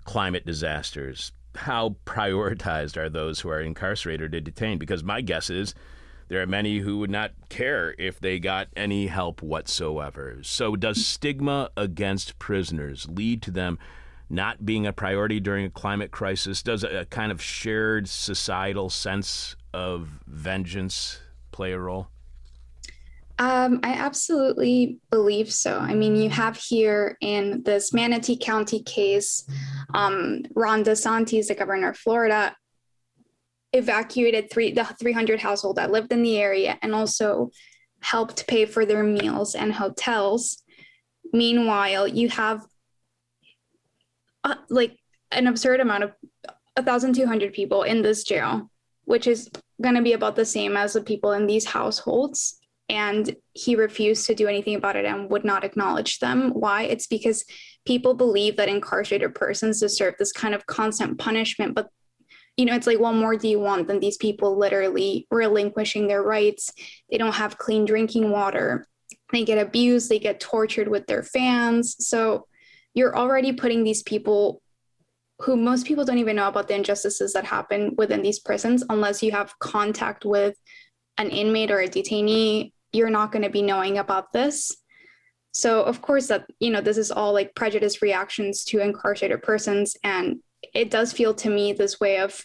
climate 0.05 0.45
disasters, 0.45 1.33
how 1.59 1.97
prioritized 2.07 2.97
are 2.97 3.09
those 3.09 3.41
who 3.41 3.49
are 3.51 3.61
incarcerated 3.61 4.35
or 4.35 4.41
detained? 4.41 4.81
Because 4.81 5.05
my 5.05 5.21
guess 5.21 5.51
is 5.51 5.75
there 6.29 6.43
are 6.43 6.47
many 6.47 6.79
who 6.79 6.99
would 6.99 7.11
not 7.11 7.33
care 7.49 7.95
if 7.99 8.21
they 8.21 8.39
got 8.39 8.69
any 8.77 9.07
help 9.07 9.43
whatsoever. 9.43 10.39
So, 10.43 10.77
does 10.77 11.05
stigma 11.05 11.71
against 11.77 12.39
prisoners 12.39 13.09
lead 13.09 13.43
to 13.43 13.51
them 13.51 13.79
not 14.31 14.67
being 14.67 14.87
a 14.87 14.93
priority 14.93 15.41
during 15.41 15.65
a 15.65 15.71
climate 15.71 16.11
crisis? 16.11 16.63
Does 16.63 16.85
a 16.85 17.07
kind 17.07 17.33
of 17.33 17.43
shared 17.43 18.09
societal 18.09 18.91
sense 18.91 19.57
of 19.73 20.21
vengeance 20.27 21.21
play 21.51 21.73
a 21.73 21.79
role? 21.79 22.09
Um, 23.39 23.81
I 23.85 23.93
absolutely 23.93 24.99
believe 25.11 25.53
so. 25.53 25.79
I 25.79 25.95
mean, 25.95 26.17
you 26.17 26.29
have 26.31 26.57
here 26.57 27.17
in 27.21 27.63
this 27.63 27.93
Manatee 27.93 28.37
County 28.37 28.83
case, 28.83 29.49
um, 29.95 30.43
Ron 30.55 30.83
DeSantis, 30.83 31.47
the 31.47 31.55
governor 31.55 31.91
of 31.91 31.97
Florida, 31.97 32.57
evacuated 33.73 34.51
three 34.51 34.73
the 34.73 34.85
300 34.85 35.41
household 35.41 35.77
that 35.77 35.91
lived 35.91 36.13
in 36.13 36.23
the 36.23 36.39
area 36.39 36.79
and 36.83 36.95
also 36.95 37.51
helped 38.01 38.47
pay 38.47 38.65
for 38.65 38.85
their 38.85 39.05
meals 39.05 39.55
and 39.55 39.73
hotels. 39.73 40.63
Meanwhile, 41.33 42.09
you 42.09 42.31
have 42.31 42.65
uh, 44.43 44.55
like 44.71 44.99
an 45.31 45.47
absurd 45.47 45.81
amount 45.81 46.05
of 46.05 46.13
1,200 46.77 47.53
people 47.53 47.83
in 47.83 48.03
this 48.03 48.25
jail 48.25 48.71
which 49.09 49.27
is 49.27 49.51
going 49.81 49.95
to 49.95 50.03
be 50.03 50.13
about 50.13 50.37
the 50.37 50.45
same 50.45 50.77
as 50.77 50.93
the 50.93 51.01
people 51.01 51.33
in 51.33 51.47
these 51.47 51.65
households. 51.65 52.61
And 52.89 53.37
he 53.53 53.77
refused 53.77 54.27
to 54.27 54.35
do 54.35 54.49
anything 54.49 54.75
about 54.75 54.97
it 54.97 55.05
and 55.05 55.31
would 55.31 55.45
not 55.45 55.65
acknowledge 55.65 56.21
them. 56.21 56.51
Why? 56.51 56.85
It's 56.85 57.07
because 57.07 57.45
people 57.87 58.15
believe 58.15 58.57
that 58.57 58.69
incarcerated 58.69 59.35
persons 59.35 59.81
deserve 59.81 60.15
this 60.19 60.33
kind 60.33 60.55
of 60.55 60.67
constant 60.67 61.19
punishment. 61.19 61.75
But, 61.75 61.89
you 62.57 62.65
know, 62.65 62.75
it's 62.75 62.87
like, 62.87 62.99
what 62.99 63.15
more 63.15 63.37
do 63.37 63.49
you 63.49 63.61
want 63.61 63.89
than 63.89 64.01
these 64.01 64.17
people 64.17 64.59
literally 64.59 65.27
relinquishing 65.31 66.09
their 66.09 66.23
rights? 66.23 66.73
They 67.11 67.19
don't 67.19 67.35
have 67.35 67.59
clean 67.59 67.85
drinking 67.85 68.31
water. 68.31 68.87
They 69.33 69.45
get 69.45 69.59
abused, 69.59 70.09
they 70.09 70.19
get 70.19 70.41
tortured 70.41 70.89
with 70.89 71.07
their 71.07 71.23
fans. 71.23 71.97
So 71.99 72.47
you're 72.95 73.17
already 73.17 73.53
putting 73.53 73.85
these 73.85 74.03
people 74.03 74.63
who 75.41 75.57
most 75.57 75.87
people 75.87 76.05
don't 76.05 76.19
even 76.19 76.37
know 76.37 76.49
about 76.49 76.69
the 76.69 76.75
injustices 76.75 77.33
that 77.35 77.45
happen 77.45 77.95
within 77.97 78.23
these 78.23 78.41
prisons 78.41 78.83
unless 78.89 79.23
you 79.23 79.31
have 79.31 79.59
contact 79.61 80.25
with 80.25 80.57
an 81.17 81.31
inmate 81.31 81.71
or 81.71 81.81
a 81.81 81.89
detainee 81.89 82.73
you're 82.93 83.11
not 83.11 83.33
going 83.33 83.43
to 83.43 83.51
be 83.51 83.63
knowing 83.63 83.99
about 83.99 84.33
this. 84.33 84.77
So 85.53 85.83
of 85.83 86.03
course 86.03 86.29
that 86.29 86.47
you 86.61 86.71
know 86.71 86.81
this 86.81 86.99
is 86.99 87.11
all 87.11 87.33
like 87.33 87.55
prejudice 87.55 88.03
reactions 88.03 88.65
to 88.67 88.81
incarcerated 88.81 89.43
persons 89.43 89.97
and 90.05 90.41
it 90.75 90.91
does 90.91 91.13
feel 91.13 91.35
to 91.35 91.51
me 91.51 91.73
this 91.73 92.01
way 92.01 92.19
of 92.19 92.45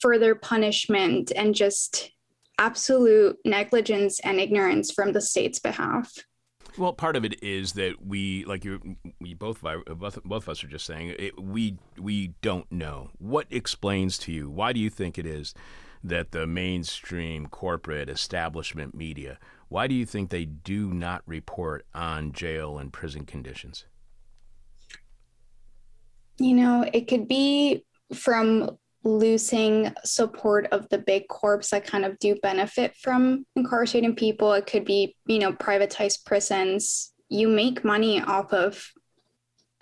further 0.00 0.34
punishment 0.34 1.32
and 1.34 1.54
just 1.54 2.10
absolute 2.58 3.36
negligence 3.44 4.20
and 4.20 4.40
ignorance 4.40 4.92
from 4.92 5.12
the 5.12 5.20
state's 5.20 5.58
behalf. 5.58 6.12
Well, 6.78 6.92
part 6.92 7.16
of 7.16 7.24
it 7.24 7.42
is 7.42 7.72
that 7.72 8.04
we, 8.04 8.44
like 8.44 8.64
you, 8.64 8.96
we 9.20 9.34
both, 9.34 9.60
both, 9.60 10.22
both 10.22 10.42
of 10.44 10.48
us 10.48 10.62
are 10.62 10.68
just 10.68 10.86
saying, 10.86 11.14
it, 11.18 11.42
we 11.42 11.76
we 11.98 12.28
don't 12.42 12.70
know. 12.70 13.10
What 13.18 13.46
explains 13.50 14.18
to 14.18 14.32
you. 14.32 14.48
Why 14.48 14.72
do 14.72 14.78
you 14.78 14.88
think 14.88 15.18
it 15.18 15.26
is 15.26 15.52
that 16.02 16.32
the 16.32 16.46
mainstream 16.46 17.46
corporate 17.46 18.08
establishment 18.08 18.94
media, 18.94 19.38
why 19.68 19.86
do 19.86 19.94
you 19.94 20.06
think 20.06 20.30
they 20.30 20.44
do 20.44 20.92
not 20.92 21.22
report 21.26 21.86
on 21.94 22.32
jail 22.32 22.78
and 22.78 22.92
prison 22.92 23.24
conditions? 23.24 23.84
You 26.38 26.54
know, 26.54 26.88
it 26.92 27.06
could 27.06 27.28
be 27.28 27.84
from 28.14 28.78
losing 29.04 29.94
support 30.04 30.66
of 30.72 30.88
the 30.88 30.98
big 30.98 31.28
corps 31.28 31.68
that 31.70 31.86
kind 31.86 32.04
of 32.04 32.18
do 32.18 32.34
benefit 32.42 32.94
from 32.96 33.46
incarcerating 33.56 34.14
people. 34.14 34.52
It 34.52 34.66
could 34.66 34.84
be, 34.84 35.16
you 35.26 35.38
know, 35.38 35.52
privatized 35.52 36.24
prisons. 36.24 37.12
You 37.28 37.48
make 37.48 37.84
money 37.84 38.20
off 38.20 38.52
of 38.52 38.90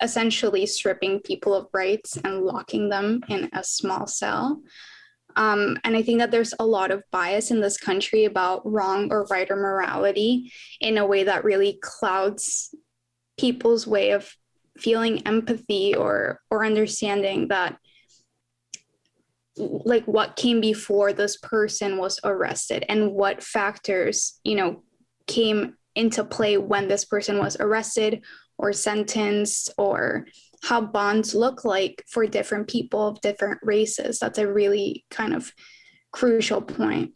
essentially 0.01 0.65
stripping 0.65 1.19
people 1.19 1.53
of 1.53 1.67
rights 1.73 2.17
and 2.17 2.43
locking 2.43 2.89
them 2.89 3.21
in 3.27 3.49
a 3.53 3.63
small 3.63 4.07
cell. 4.07 4.61
Um, 5.39 5.77
and 5.85 5.95
I 5.95 6.01
think 6.01 6.19
that 6.19 6.31
there's 6.31 6.53
a 6.59 6.65
lot 6.65 6.91
of 6.91 7.01
bias 7.11 7.49
in 7.49 7.61
this 7.61 7.77
country 7.77 8.25
about 8.25 8.61
wrong 8.69 9.09
or 9.09 9.25
right 9.31 9.49
or 9.49 9.55
morality 9.55 10.51
in 10.81 10.97
a 10.97 11.05
way 11.05 11.23
that 11.23 11.45
really 11.45 11.79
clouds 11.81 12.75
people's 13.39 13.87
way 13.87 14.11
of 14.11 14.29
feeling 14.77 15.25
empathy 15.25 15.95
or 15.95 16.41
or 16.51 16.65
understanding 16.65 17.47
that 17.47 17.77
like 19.57 20.03
what 20.05 20.35
came 20.35 20.59
before 20.59 21.13
this 21.13 21.37
person 21.37 21.97
was 21.97 22.19
arrested 22.25 22.85
and 22.89 23.13
what 23.13 23.41
factors 23.41 24.41
you 24.43 24.55
know 24.55 24.83
came 25.25 25.75
into 25.95 26.23
play 26.25 26.57
when 26.57 26.89
this 26.89 27.05
person 27.05 27.37
was 27.37 27.55
arrested 27.61 28.25
or 28.57 28.73
sentenced 28.73 29.69
or 29.77 30.25
how 30.63 30.81
bonds 30.81 31.33
look 31.33 31.63
like 31.63 32.03
for 32.07 32.25
different 32.27 32.67
people 32.67 33.07
of 33.07 33.21
different 33.21 33.59
races 33.63 34.19
that's 34.19 34.39
a 34.39 34.51
really 34.51 35.05
kind 35.09 35.33
of 35.33 35.51
crucial 36.11 36.61
point 36.61 37.13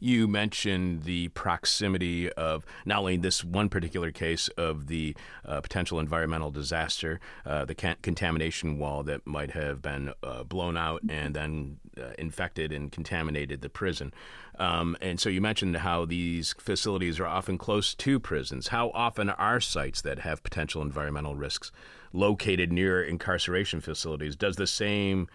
you 0.00 0.28
mentioned 0.28 1.02
the 1.02 1.28
proximity 1.28 2.30
of 2.32 2.64
not 2.84 3.00
only 3.00 3.16
this 3.16 3.44
one 3.44 3.68
particular 3.68 4.12
case 4.12 4.48
of 4.48 4.86
the 4.86 5.16
uh, 5.44 5.60
potential 5.60 5.98
environmental 5.98 6.50
disaster, 6.50 7.20
uh, 7.44 7.64
the 7.64 7.74
can- 7.74 7.96
contamination 8.02 8.78
wall 8.78 9.02
that 9.02 9.26
might 9.26 9.50
have 9.52 9.82
been 9.82 10.12
uh, 10.22 10.44
blown 10.44 10.76
out 10.76 11.02
and 11.08 11.34
then 11.34 11.78
uh, 12.00 12.12
infected 12.18 12.72
and 12.72 12.92
contaminated 12.92 13.60
the 13.60 13.68
prison. 13.68 14.12
Um, 14.58 14.96
and 15.00 15.20
so 15.20 15.28
you 15.28 15.40
mentioned 15.40 15.76
how 15.78 16.04
these 16.04 16.54
facilities 16.58 17.18
are 17.18 17.26
often 17.26 17.58
close 17.58 17.94
to 17.94 18.20
prisons. 18.20 18.68
How 18.68 18.90
often 18.90 19.30
are 19.30 19.60
sites 19.60 20.00
that 20.02 20.20
have 20.20 20.42
potential 20.42 20.82
environmental 20.82 21.34
risks 21.34 21.72
located 22.12 22.72
near 22.72 23.02
incarceration 23.02 23.80
facilities? 23.80 24.36
Does 24.36 24.56
the 24.56 24.66
same 24.66 25.28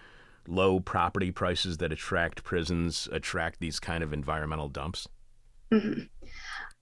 low 0.47 0.79
property 0.79 1.31
prices 1.31 1.77
that 1.77 1.91
attract 1.91 2.43
prisons 2.43 3.07
attract 3.11 3.59
these 3.59 3.79
kind 3.79 4.03
of 4.03 4.13
environmental 4.13 4.69
dumps? 4.69 5.07
Mm-hmm. 5.71 6.03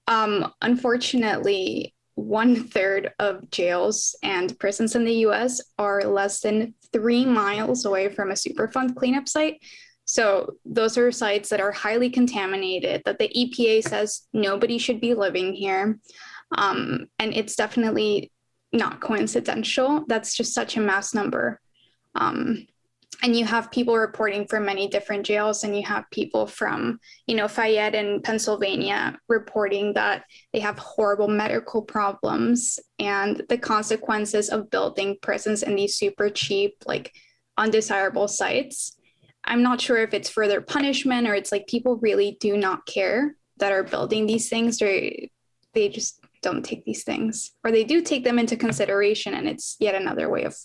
Um, 0.08 0.52
unfortunately, 0.62 1.94
one 2.16 2.68
third 2.68 3.12
of 3.20 3.50
jails 3.52 4.16
and 4.24 4.58
prisons 4.60 4.96
in 4.96 5.06
the 5.06 5.14
US 5.28 5.62
are 5.78 6.04
less 6.04 6.42
than 6.42 6.74
three 6.92 7.26
miles 7.26 7.86
away 7.86 8.10
from 8.10 8.32
a 8.32 8.36
Superfund 8.36 8.96
cleanup 8.96 9.30
site. 9.30 9.62
So, 10.06 10.56
those 10.66 10.98
are 10.98 11.12
sites 11.12 11.50
that 11.50 11.62
are 11.62 11.72
highly 11.72 12.10
contaminated, 12.10 13.04
that 13.06 13.18
the 13.18 13.30
EPA 13.30 13.84
says 13.84 14.28
nobody 14.34 14.78
should 14.78 15.00
be 15.00 15.14
living 15.14 15.54
here. 15.54 16.00
Um, 16.58 17.06
and 17.18 17.34
it's 17.34 17.56
definitely 17.56 18.32
not 18.74 19.02
coincidental. 19.02 20.06
That's 20.08 20.36
just 20.36 20.54
such 20.54 20.78
a 20.78 20.82
mass 20.82 21.14
number. 21.14 21.60
Um, 22.16 22.68
and 23.24 23.36
you 23.36 23.46
have 23.46 23.72
people 23.72 23.96
reporting 23.98 24.48
from 24.48 24.66
many 24.66 24.88
different 24.88 25.26
jails 25.26 25.64
and 25.64 25.76
you 25.76 25.84
have 25.84 26.10
people 26.12 26.48
from 26.48 27.00
you 27.28 27.36
know 27.36 27.48
fayette 27.48 27.96
in 27.96 28.22
pennsylvania 28.22 29.18
reporting 29.28 29.94
that 29.94 30.24
they 30.54 30.60
have 30.60 30.78
horrible 30.80 31.28
medical 31.28 31.82
problems 31.82 32.80
and 33.00 33.44
the 33.50 33.58
consequences 33.58 34.50
of 34.50 34.70
building 34.70 35.18
prisons 35.22 35.64
in 35.64 35.76
these 35.76 35.96
super 35.96 36.30
cheap 36.30 36.76
like 36.86 37.14
undesirable 37.58 38.28
sites 38.28 38.98
i'm 39.44 39.62
not 39.62 39.80
sure 39.80 39.98
if 39.98 40.14
it's 40.14 40.30
further 40.30 40.62
punishment 40.62 41.28
or 41.28 41.36
it's 41.36 41.52
like 41.52 41.68
people 41.68 41.98
really 41.98 42.38
do 42.40 42.58
not 42.58 42.86
care 42.86 43.36
that 43.58 43.72
are 43.72 43.84
building 43.84 44.26
these 44.26 44.50
things 44.50 44.82
or 44.82 44.88
they 45.74 45.90
just 45.90 46.21
don't 46.42 46.64
take 46.64 46.84
these 46.86 47.04
things 47.04 47.52
or 47.64 47.72
they 47.72 47.84
do 47.84 48.02
take 48.02 48.24
them 48.24 48.40
into 48.40 48.56
consideration 48.56 49.34
and 49.34 49.48
it's 49.48 49.78
yet 49.80 49.96
another 49.96 50.30
way 50.30 50.44
of 50.44 50.56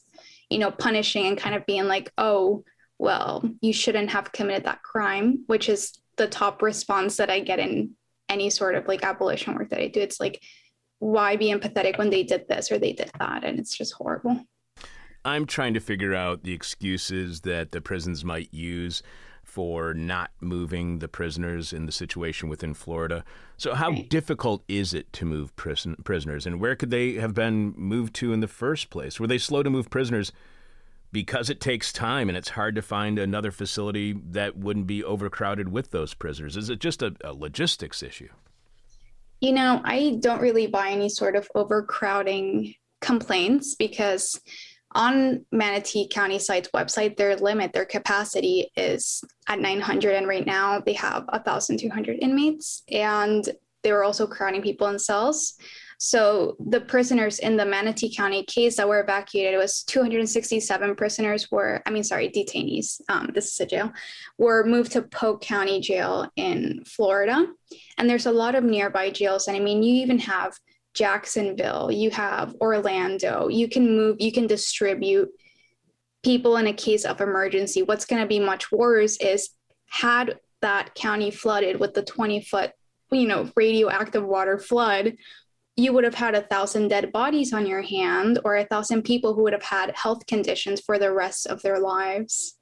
you 0.50 0.58
know, 0.58 0.70
punishing 0.70 1.26
and 1.26 1.38
kind 1.38 1.54
of 1.54 1.66
being 1.66 1.84
like, 1.84 2.12
oh, 2.18 2.64
well, 2.98 3.44
you 3.60 3.72
shouldn't 3.72 4.10
have 4.10 4.32
committed 4.32 4.64
that 4.64 4.82
crime, 4.82 5.44
which 5.46 5.68
is 5.68 5.98
the 6.16 6.26
top 6.26 6.62
response 6.62 7.16
that 7.16 7.30
I 7.30 7.40
get 7.40 7.58
in 7.58 7.92
any 8.28 8.50
sort 8.50 8.74
of 8.74 8.88
like 8.88 9.04
abolition 9.04 9.54
work 9.54 9.70
that 9.70 9.80
I 9.80 9.88
do. 9.88 10.00
It's 10.00 10.20
like, 10.20 10.42
why 10.98 11.36
be 11.36 11.52
empathetic 11.52 11.98
when 11.98 12.10
they 12.10 12.22
did 12.22 12.48
this 12.48 12.72
or 12.72 12.78
they 12.78 12.92
did 12.92 13.10
that? 13.18 13.44
And 13.44 13.58
it's 13.58 13.76
just 13.76 13.92
horrible. 13.92 14.40
I'm 15.24 15.46
trying 15.46 15.74
to 15.74 15.80
figure 15.80 16.14
out 16.14 16.44
the 16.44 16.52
excuses 16.52 17.40
that 17.42 17.72
the 17.72 17.80
prisons 17.80 18.24
might 18.24 18.54
use 18.54 19.02
for 19.56 19.94
not 19.94 20.32
moving 20.38 20.98
the 20.98 21.08
prisoners 21.08 21.72
in 21.72 21.86
the 21.86 21.92
situation 21.92 22.50
within 22.50 22.74
Florida. 22.74 23.24
So, 23.56 23.72
how 23.72 23.88
right. 23.88 24.06
difficult 24.06 24.62
is 24.68 24.92
it 24.92 25.10
to 25.14 25.24
move 25.24 25.56
prison, 25.56 25.96
prisoners, 26.04 26.44
and 26.44 26.60
where 26.60 26.76
could 26.76 26.90
they 26.90 27.14
have 27.14 27.32
been 27.32 27.72
moved 27.74 28.14
to 28.16 28.34
in 28.34 28.40
the 28.40 28.48
first 28.48 28.90
place? 28.90 29.18
Were 29.18 29.26
they 29.26 29.38
slow 29.38 29.62
to 29.62 29.70
move 29.70 29.88
prisoners 29.88 30.30
because 31.10 31.48
it 31.48 31.58
takes 31.58 31.90
time 31.90 32.28
and 32.28 32.36
it's 32.36 32.50
hard 32.50 32.74
to 32.74 32.82
find 32.82 33.18
another 33.18 33.50
facility 33.50 34.12
that 34.12 34.58
wouldn't 34.58 34.86
be 34.86 35.02
overcrowded 35.02 35.70
with 35.70 35.90
those 35.90 36.12
prisoners? 36.12 36.58
Is 36.58 36.68
it 36.68 36.78
just 36.78 37.00
a, 37.00 37.16
a 37.24 37.32
logistics 37.32 38.02
issue? 38.02 38.28
You 39.40 39.54
know, 39.54 39.80
I 39.84 40.18
don't 40.20 40.42
really 40.42 40.66
buy 40.66 40.90
any 40.90 41.08
sort 41.08 41.34
of 41.34 41.48
overcrowding 41.54 42.74
complaints 43.00 43.74
because 43.74 44.38
on 44.92 45.44
Manatee 45.52 46.08
County 46.08 46.38
site's 46.38 46.70
website, 46.70 47.16
their 47.16 47.36
limit, 47.36 47.72
their 47.72 47.84
capacity 47.84 48.70
is 48.76 49.22
at 49.48 49.60
900. 49.60 50.14
And 50.14 50.28
right 50.28 50.46
now 50.46 50.80
they 50.80 50.94
have 50.94 51.24
1,200 51.28 52.18
inmates. 52.20 52.82
And 52.90 53.48
they 53.82 53.92
were 53.92 54.04
also 54.04 54.26
crowding 54.26 54.62
people 54.62 54.88
in 54.88 54.98
cells. 54.98 55.54
So 55.98 56.56
the 56.58 56.80
prisoners 56.80 57.38
in 57.38 57.56
the 57.56 57.64
Manatee 57.64 58.14
County 58.14 58.44
case 58.44 58.76
that 58.76 58.88
were 58.88 59.00
evacuated 59.00 59.58
was 59.58 59.82
267 59.84 60.94
prisoners 60.94 61.50
were, 61.50 61.82
I 61.86 61.90
mean, 61.90 62.04
sorry, 62.04 62.28
detainees. 62.28 63.00
Um, 63.08 63.30
this 63.32 63.52
is 63.52 63.60
a 63.60 63.66
jail, 63.66 63.92
were 64.38 64.64
moved 64.64 64.92
to 64.92 65.02
Polk 65.02 65.40
County 65.40 65.80
Jail 65.80 66.30
in 66.36 66.82
Florida. 66.84 67.46
And 67.96 68.10
there's 68.10 68.26
a 68.26 68.32
lot 68.32 68.54
of 68.54 68.64
nearby 68.64 69.10
jails. 69.10 69.48
And 69.48 69.56
I 69.56 69.60
mean, 69.60 69.82
you 69.82 70.02
even 70.02 70.18
have 70.18 70.54
Jacksonville, 70.96 71.92
you 71.92 72.10
have 72.10 72.54
Orlando. 72.60 73.48
You 73.48 73.68
can 73.68 73.96
move, 73.96 74.16
you 74.18 74.32
can 74.32 74.46
distribute 74.46 75.28
people 76.24 76.56
in 76.56 76.66
a 76.66 76.72
case 76.72 77.04
of 77.04 77.20
emergency. 77.20 77.82
What's 77.82 78.06
going 78.06 78.22
to 78.22 78.28
be 78.28 78.40
much 78.40 78.72
worse 78.72 79.16
is 79.18 79.50
had 79.88 80.40
that 80.62 80.94
county 80.94 81.30
flooded 81.30 81.78
with 81.78 81.94
the 81.94 82.02
20 82.02 82.40
foot, 82.42 82.72
you 83.12 83.28
know, 83.28 83.50
radioactive 83.54 84.24
water 84.24 84.58
flood, 84.58 85.16
you 85.76 85.92
would 85.92 86.04
have 86.04 86.14
had 86.14 86.34
a 86.34 86.42
thousand 86.42 86.88
dead 86.88 87.12
bodies 87.12 87.52
on 87.52 87.66
your 87.66 87.82
hand 87.82 88.40
or 88.44 88.56
a 88.56 88.64
thousand 88.64 89.02
people 89.02 89.34
who 89.34 89.42
would 89.42 89.52
have 89.52 89.62
had 89.62 89.94
health 89.94 90.26
conditions 90.26 90.80
for 90.80 90.98
the 90.98 91.12
rest 91.12 91.46
of 91.46 91.60
their 91.62 91.78
lives. 91.78 92.56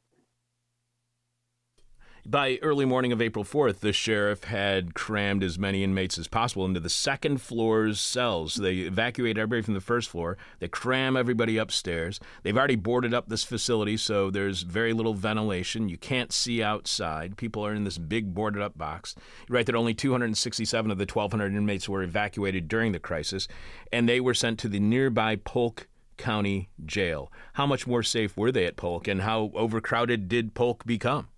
By 2.27 2.59
early 2.63 2.87
morning 2.87 3.13
of 3.13 3.21
April 3.21 3.45
4th, 3.45 3.81
the 3.81 3.93
sheriff 3.93 4.45
had 4.45 4.95
crammed 4.95 5.45
as 5.45 5.59
many 5.59 5.85
inmates 5.85 6.17
as 6.17 6.27
possible 6.27 6.65
into 6.65 6.81
the 6.81 6.89
second 6.89 7.43
floor's 7.43 8.01
cells. 8.01 8.55
They 8.55 8.77
evacuate 8.77 9.37
everybody 9.37 9.61
from 9.61 9.75
the 9.75 9.83
first 9.83 10.09
floor. 10.09 10.39
They 10.59 10.69
cram 10.69 11.19
everybody 11.19 11.59
upstairs. 11.59 12.21
They've 12.43 12.57
already 12.57 12.77
boarded 12.77 13.13
up 13.13 13.29
this 13.29 13.45
facility, 13.45 13.99
so 13.99 14.31
there's 14.31 14.63
very 14.63 14.95
little 14.95 15.13
ventilation. 15.13 15.91
You 15.91 15.99
can't 15.99 16.33
see 16.33 16.63
outside. 16.63 17.37
People 17.37 17.67
are 17.67 17.75
in 17.75 17.85
this 17.85 17.99
big 17.99 18.33
boarded 18.33 18.63
up 18.63 18.79
box. 18.79 19.15
you 19.47 19.55
write 19.55 19.67
that 19.67 19.75
only 19.75 19.93
267 19.93 20.91
of 20.91 20.97
the 20.97 21.05
1,200 21.05 21.55
inmates 21.55 21.91
were 21.91 22.03
evacuated 22.03 22.69
during 22.69 22.93
the 22.93 22.99
crisis, 22.99 23.49
and 23.93 24.09
they 24.09 24.19
were 24.19 24.33
sent 24.33 24.59
to 24.61 24.69
the 24.69 24.81
nearby 24.81 25.37
Polk 25.37 25.89
County 26.17 26.71
Jail. 26.87 27.31
How 27.53 27.67
much 27.67 27.87
more 27.87 28.03
safe 28.03 28.35
were 28.35 28.51
they 28.51 28.65
at 28.65 28.77
Polk, 28.77 29.09
and 29.09 29.21
how 29.21 29.51
overcrowded 29.55 30.27
did 30.27 30.55
Polk 30.55 30.87
become? 30.87 31.29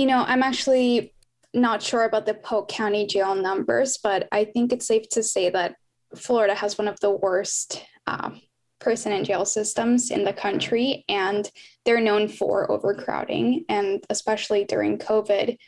You 0.00 0.06
know, 0.06 0.24
I'm 0.26 0.42
actually 0.42 1.12
not 1.52 1.82
sure 1.82 2.04
about 2.04 2.24
the 2.24 2.32
Polk 2.32 2.70
County 2.70 3.06
jail 3.06 3.34
numbers, 3.34 3.98
but 4.02 4.28
I 4.32 4.46
think 4.46 4.72
it's 4.72 4.86
safe 4.86 5.06
to 5.10 5.22
say 5.22 5.50
that 5.50 5.76
Florida 6.16 6.54
has 6.54 6.78
one 6.78 6.88
of 6.88 6.98
the 7.00 7.10
worst 7.10 7.84
uh, 8.06 8.30
prison 8.78 9.12
and 9.12 9.26
jail 9.26 9.44
systems 9.44 10.10
in 10.10 10.24
the 10.24 10.32
country, 10.32 11.04
and 11.10 11.50
they're 11.84 12.00
known 12.00 12.28
for 12.28 12.72
overcrowding. 12.72 13.66
And 13.68 14.02
especially 14.08 14.64
during 14.64 14.96
COVID, 14.96 15.58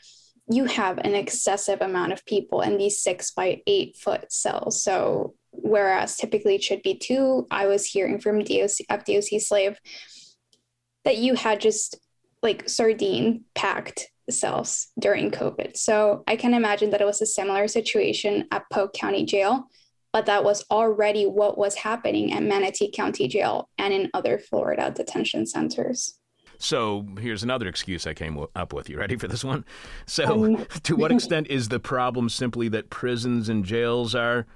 you 0.50 0.64
have 0.64 0.96
an 0.96 1.14
excessive 1.14 1.82
amount 1.82 2.14
of 2.14 2.24
people 2.24 2.62
in 2.62 2.78
these 2.78 3.02
six 3.02 3.32
by 3.32 3.60
eight 3.66 3.98
foot 3.98 4.32
cells. 4.32 4.82
So, 4.82 5.34
whereas 5.50 6.16
typically 6.16 6.54
it 6.54 6.64
should 6.64 6.80
be 6.80 6.94
two, 6.94 7.46
I 7.50 7.66
was 7.66 7.84
hearing 7.84 8.18
from 8.18 8.38
DOC, 8.38 8.86
FDOC 8.90 9.42
slave 9.42 9.78
that 11.04 11.18
you 11.18 11.34
had 11.34 11.60
just 11.60 11.98
like 12.42 12.66
sardine 12.66 13.44
packed 13.54 14.08
cells 14.30 14.88
during 14.98 15.30
COVID. 15.30 15.76
So 15.76 16.22
I 16.26 16.36
can 16.36 16.54
imagine 16.54 16.90
that 16.90 17.00
it 17.00 17.06
was 17.06 17.22
a 17.22 17.26
similar 17.26 17.68
situation 17.68 18.46
at 18.50 18.64
Polk 18.70 18.94
County 18.94 19.24
Jail, 19.24 19.64
but 20.12 20.26
that 20.26 20.44
was 20.44 20.64
already 20.70 21.24
what 21.24 21.58
was 21.58 21.74
happening 21.74 22.32
at 22.32 22.42
Manatee 22.42 22.90
County 22.90 23.28
Jail 23.28 23.68
and 23.78 23.92
in 23.92 24.10
other 24.14 24.38
Florida 24.38 24.92
detention 24.94 25.46
centers. 25.46 26.18
So 26.58 27.04
here's 27.18 27.42
another 27.42 27.66
excuse 27.66 28.06
I 28.06 28.14
came 28.14 28.46
up 28.54 28.72
with. 28.72 28.88
You 28.88 28.96
ready 28.96 29.16
for 29.16 29.26
this 29.26 29.42
one? 29.42 29.64
So, 30.06 30.44
um, 30.44 30.66
to 30.84 30.94
what 30.94 31.10
extent 31.12 31.48
is 31.48 31.68
the 31.68 31.80
problem 31.80 32.28
simply 32.28 32.68
that 32.68 32.88
prisons 32.88 33.48
and 33.48 33.64
jails 33.64 34.14
are 34.14 34.46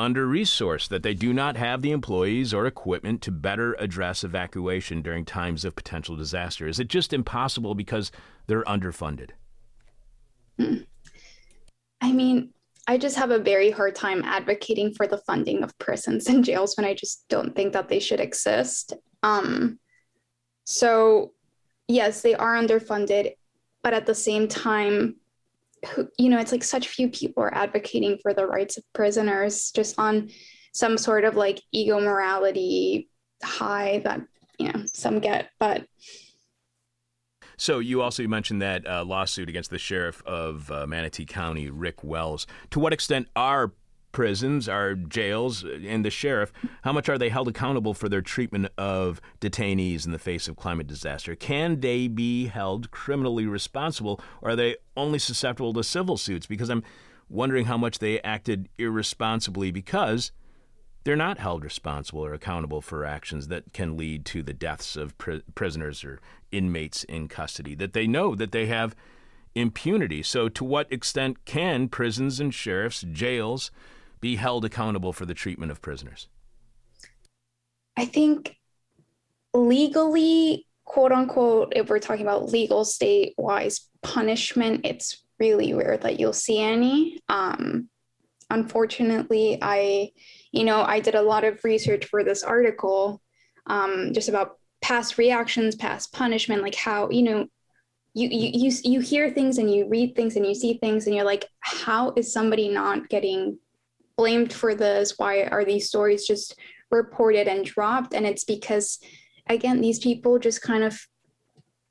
under 0.00 0.26
resourced, 0.26 0.88
that 0.88 1.02
they 1.02 1.14
do 1.14 1.32
not 1.32 1.56
have 1.56 1.82
the 1.82 1.92
employees 1.92 2.52
or 2.52 2.66
equipment 2.66 3.22
to 3.22 3.30
better 3.30 3.74
address 3.74 4.24
evacuation 4.24 5.02
during 5.02 5.24
times 5.24 5.64
of 5.64 5.76
potential 5.76 6.16
disaster? 6.16 6.66
Is 6.66 6.80
it 6.80 6.88
just 6.88 7.12
impossible 7.12 7.74
because 7.74 8.10
they're 8.46 8.64
underfunded? 8.64 9.30
I 12.00 12.12
mean, 12.12 12.50
I 12.86 12.98
just 12.98 13.16
have 13.16 13.30
a 13.30 13.38
very 13.38 13.70
hard 13.70 13.94
time 13.94 14.24
advocating 14.24 14.94
for 14.94 15.06
the 15.06 15.18
funding 15.18 15.62
of 15.62 15.78
prisons 15.78 16.26
and 16.26 16.44
jails 16.44 16.76
when 16.76 16.86
I 16.86 16.94
just 16.94 17.24
don't 17.28 17.54
think 17.54 17.72
that 17.74 17.88
they 17.88 18.00
should 18.00 18.20
exist. 18.20 18.94
Um, 19.22 19.78
so, 20.64 21.32
yes, 21.86 22.22
they 22.22 22.34
are 22.34 22.56
underfunded, 22.56 23.34
but 23.82 23.94
at 23.94 24.06
the 24.06 24.14
same 24.14 24.48
time, 24.48 25.19
you 26.18 26.28
know, 26.28 26.38
it's 26.38 26.52
like 26.52 26.64
such 26.64 26.88
few 26.88 27.08
people 27.08 27.42
are 27.42 27.54
advocating 27.54 28.18
for 28.22 28.34
the 28.34 28.46
rights 28.46 28.76
of 28.76 28.84
prisoners 28.92 29.70
just 29.70 29.98
on 29.98 30.30
some 30.72 30.98
sort 30.98 31.24
of 31.24 31.36
like 31.36 31.60
ego 31.72 32.00
morality 32.00 33.08
high 33.42 34.00
that, 34.04 34.20
you 34.58 34.72
know, 34.72 34.82
some 34.86 35.20
get. 35.20 35.50
But 35.58 35.86
so 37.56 37.78
you 37.78 38.00
also 38.00 38.26
mentioned 38.26 38.62
that 38.62 38.86
uh, 38.86 39.04
lawsuit 39.04 39.48
against 39.48 39.70
the 39.70 39.78
sheriff 39.78 40.22
of 40.24 40.70
uh, 40.70 40.86
Manatee 40.86 41.26
County, 41.26 41.68
Rick 41.68 42.02
Wells. 42.02 42.46
To 42.70 42.80
what 42.80 42.94
extent 42.94 43.28
are 43.36 43.72
prisons, 44.12 44.68
our 44.68 44.94
jails, 44.94 45.64
uh, 45.64 45.78
and 45.84 46.04
the 46.04 46.10
sheriff, 46.10 46.52
how 46.82 46.92
much 46.92 47.08
are 47.08 47.18
they 47.18 47.28
held 47.28 47.48
accountable 47.48 47.94
for 47.94 48.08
their 48.08 48.22
treatment 48.22 48.68
of 48.76 49.20
detainees 49.40 50.06
in 50.06 50.12
the 50.12 50.18
face 50.18 50.48
of 50.48 50.56
climate 50.56 50.86
disaster? 50.86 51.34
Can 51.34 51.80
they 51.80 52.08
be 52.08 52.46
held 52.46 52.90
criminally 52.90 53.46
responsible, 53.46 54.20
or 54.42 54.50
are 54.50 54.56
they 54.56 54.76
only 54.96 55.18
susceptible 55.18 55.72
to 55.74 55.84
civil 55.84 56.16
suits? 56.16 56.46
Because 56.46 56.70
I'm 56.70 56.82
wondering 57.28 57.66
how 57.66 57.78
much 57.78 57.98
they 57.98 58.20
acted 58.22 58.68
irresponsibly 58.78 59.70
because 59.70 60.32
they're 61.04 61.16
not 61.16 61.38
held 61.38 61.64
responsible 61.64 62.24
or 62.24 62.34
accountable 62.34 62.82
for 62.82 63.04
actions 63.04 63.48
that 63.48 63.72
can 63.72 63.96
lead 63.96 64.24
to 64.26 64.42
the 64.42 64.52
deaths 64.52 64.96
of 64.96 65.16
pri- 65.16 65.42
prisoners 65.54 66.04
or 66.04 66.20
inmates 66.52 67.04
in 67.04 67.28
custody, 67.28 67.74
that 67.74 67.92
they 67.92 68.06
know 68.06 68.34
that 68.34 68.52
they 68.52 68.66
have 68.66 68.94
impunity. 69.54 70.22
So, 70.22 70.48
to 70.48 70.64
what 70.64 70.92
extent 70.92 71.44
can 71.44 71.88
prisons 71.88 72.38
and 72.40 72.52
sheriffs, 72.52 73.04
jails, 73.12 73.70
be 74.20 74.36
held 74.36 74.64
accountable 74.64 75.12
for 75.12 75.26
the 75.26 75.34
treatment 75.34 75.72
of 75.72 75.82
prisoners? 75.82 76.28
I 77.96 78.04
think 78.04 78.56
legally, 79.52 80.66
quote 80.84 81.12
unquote, 81.12 81.72
if 81.76 81.88
we're 81.88 81.98
talking 81.98 82.24
about 82.24 82.50
legal 82.50 82.84
state 82.84 83.34
wise 83.36 83.88
punishment, 84.02 84.82
it's 84.84 85.24
really 85.38 85.72
rare 85.72 85.96
that 85.98 86.20
you'll 86.20 86.32
see 86.32 86.60
any. 86.60 87.20
Um, 87.28 87.88
unfortunately, 88.50 89.58
I, 89.60 90.10
you 90.52 90.64
know, 90.64 90.82
I 90.82 91.00
did 91.00 91.14
a 91.14 91.22
lot 91.22 91.44
of 91.44 91.64
research 91.64 92.06
for 92.06 92.24
this 92.24 92.42
article 92.42 93.20
um, 93.66 94.12
just 94.12 94.28
about 94.28 94.58
past 94.82 95.18
reactions, 95.18 95.76
past 95.76 96.12
punishment, 96.12 96.62
like 96.62 96.74
how, 96.74 97.10
you 97.10 97.22
know, 97.22 97.46
you, 98.12 98.28
you 98.28 98.50
you 98.52 98.76
you 98.82 99.00
hear 99.00 99.30
things 99.30 99.58
and 99.58 99.72
you 99.72 99.88
read 99.88 100.16
things 100.16 100.34
and 100.34 100.44
you 100.44 100.54
see 100.54 100.74
things 100.74 101.06
and 101.06 101.14
you're 101.14 101.24
like 101.24 101.46
how 101.60 102.12
is 102.16 102.32
somebody 102.32 102.68
not 102.68 103.08
getting 103.08 103.56
blamed 104.20 104.52
for 104.52 104.74
this? 104.74 105.14
Why 105.16 105.44
are 105.44 105.64
these 105.64 105.88
stories 105.88 106.26
just 106.26 106.54
reported 106.90 107.48
and 107.48 107.64
dropped? 107.64 108.12
And 108.12 108.26
it's 108.26 108.44
because, 108.44 108.98
again, 109.48 109.80
these 109.80 109.98
people 109.98 110.38
just 110.38 110.60
kind 110.60 110.84
of 110.84 111.00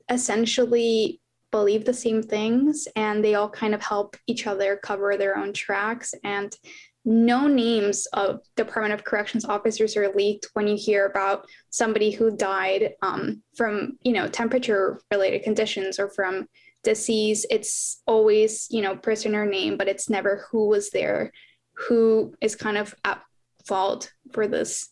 essentially 0.08 1.20
believe 1.50 1.84
the 1.84 1.92
same 1.92 2.22
things 2.22 2.86
and 2.94 3.24
they 3.24 3.34
all 3.34 3.50
kind 3.50 3.74
of 3.74 3.82
help 3.82 4.16
each 4.28 4.46
other 4.46 4.76
cover 4.76 5.16
their 5.16 5.36
own 5.36 5.52
tracks. 5.52 6.14
And 6.22 6.54
no 7.04 7.48
names 7.48 8.06
of 8.12 8.42
Department 8.54 8.94
of 8.94 9.02
Corrections 9.02 9.44
officers 9.44 9.96
are 9.96 10.14
leaked 10.14 10.50
when 10.52 10.68
you 10.68 10.76
hear 10.76 11.06
about 11.06 11.48
somebody 11.70 12.12
who 12.12 12.36
died 12.36 12.92
um, 13.02 13.42
from, 13.56 13.98
you 14.04 14.12
know, 14.12 14.28
temperature 14.28 15.00
related 15.10 15.42
conditions 15.42 15.98
or 15.98 16.10
from 16.10 16.46
disease. 16.84 17.44
It's 17.50 18.02
always, 18.06 18.68
you 18.70 18.82
know, 18.82 18.94
prisoner 18.96 19.44
name, 19.46 19.76
but 19.76 19.88
it's 19.88 20.08
never 20.08 20.46
who 20.52 20.68
was 20.68 20.90
there 20.90 21.32
who 21.88 22.34
is 22.40 22.54
kind 22.56 22.76
of 22.76 22.94
at 23.04 23.22
fault 23.64 24.12
for 24.32 24.46
this. 24.46 24.90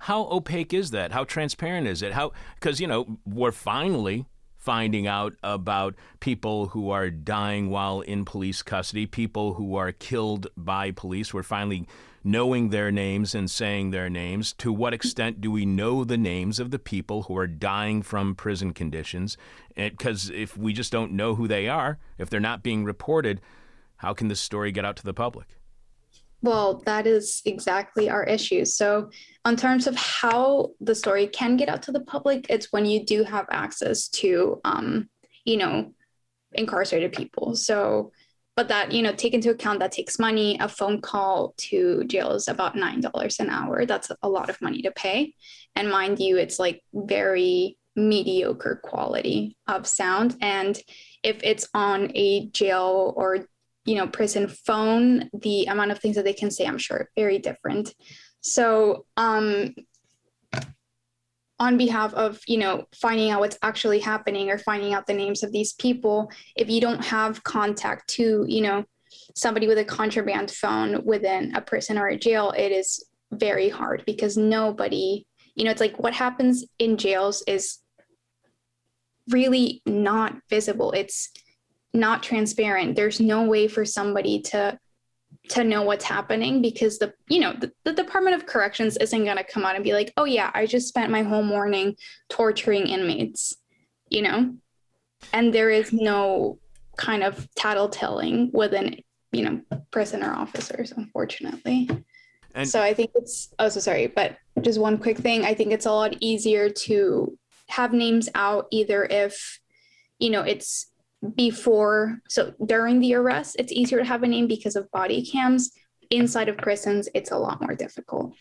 How 0.00 0.24
opaque 0.24 0.74
is 0.74 0.90
that? 0.90 1.12
How 1.12 1.24
transparent 1.24 1.86
is 1.86 2.02
it? 2.02 2.12
How 2.12 2.32
because 2.54 2.80
you 2.80 2.86
know 2.86 3.18
we're 3.24 3.52
finally 3.52 4.26
finding 4.56 5.08
out 5.08 5.34
about 5.42 5.94
people 6.20 6.68
who 6.68 6.90
are 6.90 7.10
dying 7.10 7.68
while 7.68 8.00
in 8.00 8.24
police 8.24 8.62
custody 8.62 9.06
people 9.06 9.54
who 9.54 9.74
are 9.74 9.90
killed 9.90 10.46
by 10.56 10.92
police. 10.92 11.34
We're 11.34 11.42
finally 11.42 11.88
knowing 12.22 12.70
their 12.70 12.92
names 12.92 13.34
and 13.34 13.50
saying 13.50 13.90
their 13.90 14.08
names. 14.08 14.52
To 14.54 14.72
what 14.72 14.94
extent 14.94 15.40
do 15.40 15.50
we 15.50 15.66
know 15.66 16.04
the 16.04 16.16
names 16.16 16.60
of 16.60 16.70
the 16.70 16.78
people 16.78 17.24
who 17.24 17.36
are 17.36 17.48
dying 17.48 18.02
from 18.02 18.36
prison 18.36 18.72
conditions? 18.72 19.36
Because 19.74 20.30
if 20.30 20.56
we 20.56 20.72
just 20.72 20.92
don't 20.92 21.12
know 21.12 21.34
who 21.34 21.48
they 21.48 21.68
are 21.68 21.98
if 22.16 22.30
they're 22.30 22.38
not 22.38 22.62
being 22.62 22.84
reported 22.84 23.40
how 24.02 24.12
can 24.12 24.26
this 24.26 24.40
story 24.40 24.72
get 24.72 24.84
out 24.84 24.96
to 24.96 25.04
the 25.04 25.14
public? 25.14 25.46
Well, 26.42 26.82
that 26.86 27.06
is 27.06 27.40
exactly 27.44 28.10
our 28.10 28.24
issue. 28.24 28.64
So, 28.64 29.10
in 29.46 29.54
terms 29.54 29.86
of 29.86 29.94
how 29.94 30.70
the 30.80 30.94
story 30.94 31.28
can 31.28 31.56
get 31.56 31.68
out 31.68 31.84
to 31.84 31.92
the 31.92 32.00
public, 32.00 32.46
it's 32.50 32.72
when 32.72 32.84
you 32.84 33.06
do 33.06 33.22
have 33.22 33.46
access 33.52 34.08
to, 34.08 34.60
um, 34.64 35.08
you 35.44 35.56
know, 35.56 35.92
incarcerated 36.52 37.12
people. 37.12 37.54
So, 37.54 38.10
but 38.56 38.68
that, 38.68 38.90
you 38.90 39.02
know, 39.02 39.12
take 39.12 39.34
into 39.34 39.50
account 39.50 39.78
that 39.78 39.92
takes 39.92 40.18
money. 40.18 40.58
A 40.58 40.68
phone 40.68 41.00
call 41.00 41.54
to 41.58 42.02
jail 42.04 42.32
is 42.32 42.48
about 42.48 42.74
$9 42.74 43.40
an 43.40 43.50
hour. 43.50 43.86
That's 43.86 44.10
a 44.20 44.28
lot 44.28 44.50
of 44.50 44.60
money 44.60 44.82
to 44.82 44.90
pay. 44.90 45.34
And 45.76 45.88
mind 45.88 46.18
you, 46.18 46.38
it's 46.38 46.58
like 46.58 46.82
very 46.92 47.78
mediocre 47.94 48.80
quality 48.82 49.56
of 49.68 49.86
sound. 49.86 50.36
And 50.40 50.76
if 51.22 51.40
it's 51.44 51.68
on 51.72 52.10
a 52.14 52.48
jail 52.48 53.14
or 53.16 53.46
you 53.84 53.94
know 53.94 54.06
prison 54.06 54.48
phone 54.48 55.28
the 55.40 55.64
amount 55.66 55.90
of 55.90 55.98
things 55.98 56.16
that 56.16 56.24
they 56.24 56.32
can 56.32 56.50
say 56.50 56.66
i'm 56.66 56.78
sure 56.78 57.10
very 57.16 57.38
different 57.38 57.94
so 58.40 59.04
um 59.16 59.74
on 61.58 61.76
behalf 61.76 62.12
of 62.14 62.40
you 62.46 62.58
know 62.58 62.84
finding 62.94 63.30
out 63.30 63.40
what's 63.40 63.58
actually 63.62 64.00
happening 64.00 64.50
or 64.50 64.58
finding 64.58 64.94
out 64.94 65.06
the 65.06 65.14
names 65.14 65.42
of 65.42 65.52
these 65.52 65.72
people 65.74 66.30
if 66.56 66.68
you 66.68 66.80
don't 66.80 67.04
have 67.04 67.42
contact 67.44 68.08
to 68.08 68.44
you 68.48 68.60
know 68.60 68.84
somebody 69.34 69.66
with 69.66 69.78
a 69.78 69.84
contraband 69.84 70.50
phone 70.50 71.04
within 71.04 71.54
a 71.54 71.60
prison 71.60 71.98
or 71.98 72.08
a 72.08 72.18
jail 72.18 72.52
it 72.56 72.72
is 72.72 73.04
very 73.32 73.68
hard 73.68 74.02
because 74.06 74.36
nobody 74.36 75.24
you 75.54 75.64
know 75.64 75.70
it's 75.70 75.80
like 75.80 75.98
what 75.98 76.14
happens 76.14 76.64
in 76.78 76.96
jails 76.96 77.42
is 77.46 77.82
really 79.28 79.82
not 79.86 80.36
visible. 80.48 80.92
It's 80.92 81.30
not 81.94 82.22
transparent. 82.22 82.96
There's 82.96 83.20
no 83.20 83.44
way 83.44 83.68
for 83.68 83.84
somebody 83.84 84.40
to 84.42 84.78
to 85.48 85.64
know 85.64 85.82
what's 85.82 86.04
happening 86.04 86.62
because 86.62 86.98
the 86.98 87.12
you 87.28 87.40
know 87.40 87.54
the, 87.54 87.72
the 87.84 87.92
department 87.92 88.36
of 88.36 88.46
corrections 88.46 88.96
isn't 88.98 89.24
going 89.24 89.36
to 89.36 89.44
come 89.44 89.64
out 89.64 89.74
and 89.74 89.82
be 89.82 89.94
like 89.94 90.12
oh 90.18 90.24
yeah 90.24 90.50
i 90.54 90.66
just 90.66 90.86
spent 90.86 91.10
my 91.10 91.22
whole 91.22 91.42
morning 91.42 91.96
torturing 92.28 92.86
inmates 92.86 93.56
you 94.12 94.22
know? 94.22 94.54
And 95.32 95.52
there 95.52 95.70
is 95.70 95.92
no 95.92 96.58
kind 96.96 97.22
of 97.22 97.48
tattletelling 97.58 98.52
within 98.52 99.00
you 99.32 99.42
know 99.44 99.62
prisoner 99.90 100.32
officers 100.34 100.92
unfortunately. 100.92 101.88
And 102.54 102.68
so 102.68 102.82
i 102.82 102.92
think 102.92 103.12
it's 103.14 103.52
oh 103.58 103.70
so 103.70 103.80
sorry 103.80 104.08
but 104.08 104.36
just 104.60 104.78
one 104.78 104.98
quick 104.98 105.16
thing. 105.16 105.44
I 105.44 105.54
think 105.54 105.72
it's 105.72 105.86
a 105.86 105.92
lot 105.92 106.14
easier 106.20 106.68
to 106.68 107.38
have 107.68 107.94
names 107.94 108.28
out 108.34 108.66
either 108.70 109.04
if 109.04 109.58
you 110.18 110.28
know 110.28 110.42
it's 110.42 110.91
before 111.36 112.18
so 112.28 112.52
during 112.66 113.00
the 113.00 113.14
arrest 113.14 113.56
it's 113.58 113.72
easier 113.72 113.98
to 113.98 114.04
have 114.04 114.22
a 114.22 114.26
name 114.26 114.46
because 114.46 114.76
of 114.76 114.90
body 114.90 115.24
cams 115.24 115.70
inside 116.10 116.48
of 116.48 116.56
prisons 116.56 117.08
it's 117.14 117.30
a 117.30 117.38
lot 117.38 117.60
more 117.60 117.74
difficult 117.74 118.34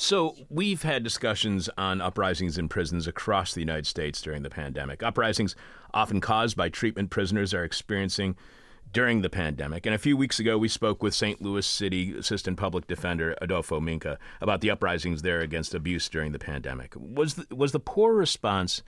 so, 0.00 0.36
we've 0.48 0.82
had 0.82 1.02
discussions 1.02 1.68
on 1.76 2.00
uprisings 2.00 2.56
in 2.56 2.68
prisons 2.68 3.08
across 3.08 3.52
the 3.52 3.58
United 3.58 3.84
States 3.84 4.22
during 4.22 4.44
the 4.44 4.48
pandemic. 4.48 5.02
Uprisings 5.02 5.56
often 5.92 6.20
caused 6.20 6.56
by 6.56 6.68
treatment 6.68 7.10
prisoners 7.10 7.52
are 7.52 7.64
experiencing 7.64 8.36
during 8.92 9.22
the 9.22 9.28
pandemic. 9.28 9.86
And 9.86 9.94
a 9.96 9.98
few 9.98 10.16
weeks 10.16 10.38
ago, 10.38 10.56
we 10.56 10.68
spoke 10.68 11.02
with 11.02 11.14
St. 11.14 11.42
Louis 11.42 11.66
City 11.66 12.16
Assistant 12.16 12.56
Public 12.56 12.86
Defender 12.86 13.36
Adolfo 13.42 13.80
Minka 13.80 14.20
about 14.40 14.60
the 14.60 14.70
uprisings 14.70 15.22
there 15.22 15.40
against 15.40 15.74
abuse 15.74 16.08
during 16.08 16.30
the 16.30 16.38
pandemic. 16.38 16.94
Was 16.96 17.34
the, 17.34 17.54
was 17.54 17.72
the 17.72 17.80
poor 17.80 18.14
response 18.14 18.82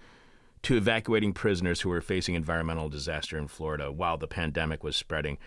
to 0.63 0.77
evacuating 0.77 1.33
prisoners 1.33 1.81
who 1.81 1.89
were 1.89 2.01
facing 2.01 2.35
environmental 2.35 2.89
disaster 2.89 3.39
in 3.39 3.49
Florida 3.49 3.91
while 3.91 4.19
the 4.19 4.27
pandemic 4.27 4.85
was 4.85 4.97
spreading 4.97 5.39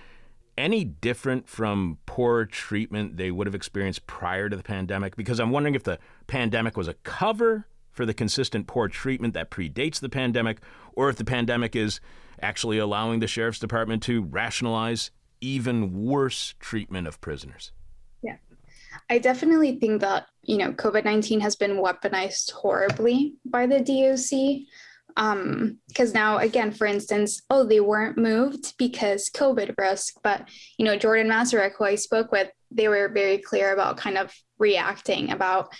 any 0.57 0.83
different 0.83 1.47
from 1.47 1.97
poor 2.05 2.45
treatment 2.45 3.17
they 3.17 3.31
would 3.31 3.47
have 3.47 3.55
experienced 3.55 4.05
prior 4.07 4.49
to 4.49 4.55
the 4.55 4.63
pandemic? 4.63 5.15
Because 5.15 5.39
I'm 5.39 5.51
wondering 5.51 5.75
if 5.75 5.83
the 5.83 5.99
pandemic 6.27 6.77
was 6.77 6.87
a 6.87 6.93
cover 6.95 7.67
for 7.91 8.05
the 8.05 8.13
consistent 8.13 8.67
poor 8.67 8.87
treatment 8.87 9.33
that 9.35 9.51
predates 9.51 9.99
the 9.99 10.09
pandemic, 10.09 10.59
or 10.93 11.09
if 11.09 11.15
the 11.15 11.25
pandemic 11.25 11.75
is 11.75 11.99
actually 12.41 12.77
allowing 12.77 13.19
the 13.19 13.27
sheriff's 13.27 13.59
department 13.59 14.03
to 14.03 14.23
rationalize 14.23 15.11
even 15.41 16.03
worse 16.03 16.55
treatment 16.59 17.07
of 17.07 17.21
prisoners. 17.21 17.71
Yeah. 18.21 18.37
I 19.09 19.19
definitely 19.19 19.77
think 19.79 20.01
that, 20.01 20.27
you 20.43 20.57
know, 20.57 20.71
COVID 20.73 21.05
19 21.05 21.39
has 21.41 21.55
been 21.55 21.77
weaponized 21.77 22.51
horribly 22.51 23.35
by 23.45 23.67
the 23.67 23.79
DOC 23.79 24.67
um 25.17 25.77
because 25.87 26.13
now 26.13 26.37
again 26.37 26.71
for 26.71 26.87
instance 26.87 27.41
oh 27.49 27.63
they 27.63 27.79
weren't 27.79 28.17
moved 28.17 28.73
because 28.77 29.29
covid 29.29 29.73
risk 29.77 30.15
but 30.23 30.47
you 30.77 30.85
know 30.85 30.97
jordan 30.97 31.27
Mazurek, 31.27 31.73
who 31.77 31.85
i 31.85 31.95
spoke 31.95 32.31
with 32.31 32.49
they 32.71 32.87
were 32.87 33.09
very 33.09 33.37
clear 33.37 33.73
about 33.73 33.97
kind 33.97 34.17
of 34.17 34.33
reacting 34.57 35.31
about 35.31 35.73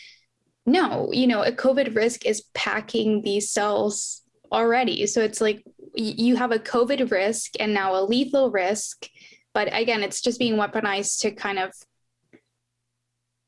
no 0.65 1.10
you 1.12 1.28
know 1.28 1.43
a 1.43 1.52
covid 1.52 1.96
risk 1.96 2.26
is 2.26 2.43
packing 2.54 3.22
these 3.22 3.52
cells 3.52 4.24
already. 4.54 5.06
So 5.08 5.22
it's 5.22 5.41
like 5.41 5.65
you 5.96 6.36
have 6.38 6.52
a 6.52 6.60
covid 6.60 7.12
risk 7.12 7.54
and 7.60 7.74
now 7.74 7.96
a 7.96 8.06
lethal 8.06 8.52
risk. 8.52 9.10
But 9.54 9.74
again 9.74 10.04
it's 10.04 10.22
just 10.22 10.39
being 10.39 10.56
weaponized 10.56 11.19
to 11.22 11.32
kind 11.32 11.60
of 11.60 11.74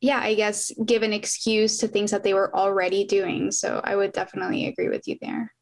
yeah 0.01 0.19
i 0.19 0.35
guess 0.35 0.71
give 0.85 1.03
an 1.03 1.13
excuse 1.13 1.77
to 1.77 1.87
things 1.87 2.11
that 2.11 2.23
they 2.23 2.33
were 2.33 2.55
already 2.55 3.05
doing. 3.05 3.51
So 3.51 3.79
i 3.83 3.95
would 3.95 4.11
definitely 4.11 4.67
agree 4.67 4.89
with 4.89 5.07
you 5.07 5.17
there 5.21 5.54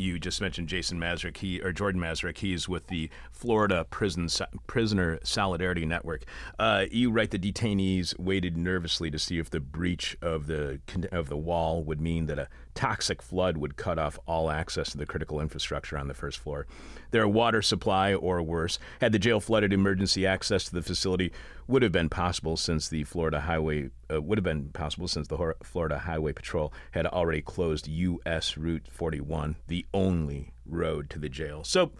you 0.00 0.18
just 0.18 0.40
mentioned 0.40 0.68
Jason 0.68 0.98
Mazurek, 0.98 1.36
he 1.36 1.60
or 1.60 1.72
Jordan 1.72 2.00
Mazurek. 2.00 2.38
He's 2.38 2.68
with 2.68 2.86
the 2.88 3.10
Florida 3.30 3.86
Prison 3.90 4.28
Prisoner 4.66 5.18
Solidarity 5.22 5.84
Network. 5.84 6.24
Uh, 6.58 6.86
you 6.90 7.10
write 7.10 7.30
the 7.30 7.38
detainees 7.38 8.18
waited 8.18 8.56
nervously 8.56 9.10
to 9.10 9.18
see 9.18 9.38
if 9.38 9.50
the 9.50 9.60
breach 9.60 10.16
of 10.22 10.46
the 10.46 10.80
of 11.12 11.28
the 11.28 11.36
wall 11.36 11.84
would 11.84 12.00
mean 12.00 12.26
that 12.26 12.38
a 12.38 12.48
toxic 12.80 13.20
flood 13.20 13.58
would 13.58 13.76
cut 13.76 13.98
off 13.98 14.18
all 14.24 14.50
access 14.50 14.90
to 14.90 14.96
the 14.96 15.04
critical 15.04 15.38
infrastructure 15.38 15.98
on 15.98 16.08
the 16.08 16.14
first 16.14 16.38
floor. 16.38 16.66
Their 17.10 17.28
water 17.28 17.60
supply, 17.60 18.14
or 18.14 18.42
worse, 18.42 18.78
had 19.02 19.12
the 19.12 19.18
jail 19.18 19.38
flooded, 19.38 19.70
emergency 19.70 20.26
access 20.26 20.64
to 20.64 20.72
the 20.72 20.80
facility 20.80 21.30
would 21.68 21.82
have 21.82 21.92
been 21.92 22.08
possible 22.08 22.56
since 22.56 22.88
the 22.88 23.04
Florida 23.04 23.40
Highway 23.40 23.90
uh, 24.10 24.22
would 24.22 24.38
have 24.38 24.44
been 24.44 24.70
possible 24.70 25.08
since 25.08 25.28
the 25.28 25.54
Florida 25.62 25.98
Highway 25.98 26.32
Patrol 26.32 26.72
had 26.92 27.04
already 27.04 27.42
closed 27.42 27.86
U.S. 27.86 28.56
Route 28.56 28.88
41, 28.90 29.56
the 29.66 29.84
only 29.92 30.54
road 30.64 31.10
to 31.10 31.18
the 31.18 31.28
jail. 31.28 31.62
So 31.64 31.92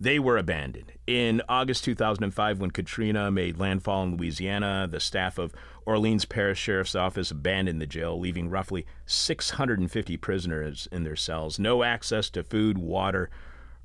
they 0.00 0.18
were 0.18 0.38
abandoned. 0.38 0.92
In 1.06 1.42
August 1.48 1.84
2005, 1.84 2.60
when 2.60 2.70
Katrina 2.70 3.30
made 3.30 3.58
landfall 3.58 4.04
in 4.04 4.16
Louisiana, 4.16 4.86
the 4.90 5.00
staff 5.00 5.38
of 5.38 5.52
Orleans 5.84 6.24
Parish 6.24 6.58
Sheriff's 6.58 6.94
Office 6.94 7.30
abandoned 7.30 7.80
the 7.80 7.86
jail, 7.86 8.18
leaving 8.18 8.48
roughly 8.48 8.86
650 9.06 10.16
prisoners 10.18 10.86
in 10.92 11.04
their 11.04 11.16
cells. 11.16 11.58
No 11.58 11.82
access 11.82 12.30
to 12.30 12.44
food, 12.44 12.78
water, 12.78 13.30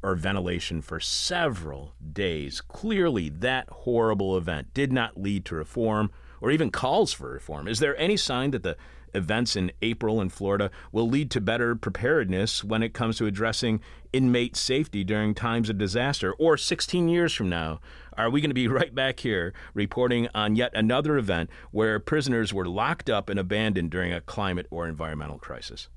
or 0.03 0.15
ventilation 0.15 0.81
for 0.81 0.99
several 0.99 1.95
days. 2.11 2.61
Clearly, 2.61 3.29
that 3.29 3.69
horrible 3.69 4.37
event 4.37 4.73
did 4.73 4.91
not 4.91 5.19
lead 5.19 5.45
to 5.45 5.55
reform 5.55 6.11
or 6.41 6.51
even 6.51 6.69
calls 6.69 7.13
for 7.13 7.31
reform. 7.31 7.67
Is 7.67 7.79
there 7.79 7.97
any 7.97 8.17
sign 8.17 8.51
that 8.51 8.63
the 8.63 8.75
events 9.13 9.55
in 9.55 9.71
April 9.81 10.21
in 10.21 10.29
Florida 10.29 10.71
will 10.91 11.07
lead 11.07 11.31
to 11.31 11.41
better 11.41 11.75
preparedness 11.75 12.63
when 12.63 12.83
it 12.83 12.93
comes 12.93 13.17
to 13.17 13.25
addressing 13.25 13.81
inmate 14.11 14.55
safety 14.55 15.03
during 15.03 15.33
times 15.33 15.69
of 15.69 15.77
disaster? 15.77 16.33
Or 16.33 16.57
16 16.57 17.07
years 17.07 17.33
from 17.33 17.49
now, 17.49 17.79
are 18.17 18.29
we 18.29 18.41
going 18.41 18.49
to 18.49 18.55
be 18.55 18.67
right 18.69 18.93
back 18.93 19.19
here 19.19 19.53
reporting 19.73 20.27
on 20.33 20.55
yet 20.55 20.71
another 20.75 21.17
event 21.17 21.49
where 21.71 21.99
prisoners 21.99 22.53
were 22.53 22.67
locked 22.67 23.09
up 23.09 23.29
and 23.29 23.39
abandoned 23.39 23.91
during 23.91 24.13
a 24.13 24.21
climate 24.21 24.67
or 24.69 24.87
environmental 24.87 25.37
crisis? 25.37 25.89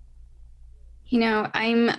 You 1.06 1.20
know, 1.20 1.50
I'm 1.54 1.92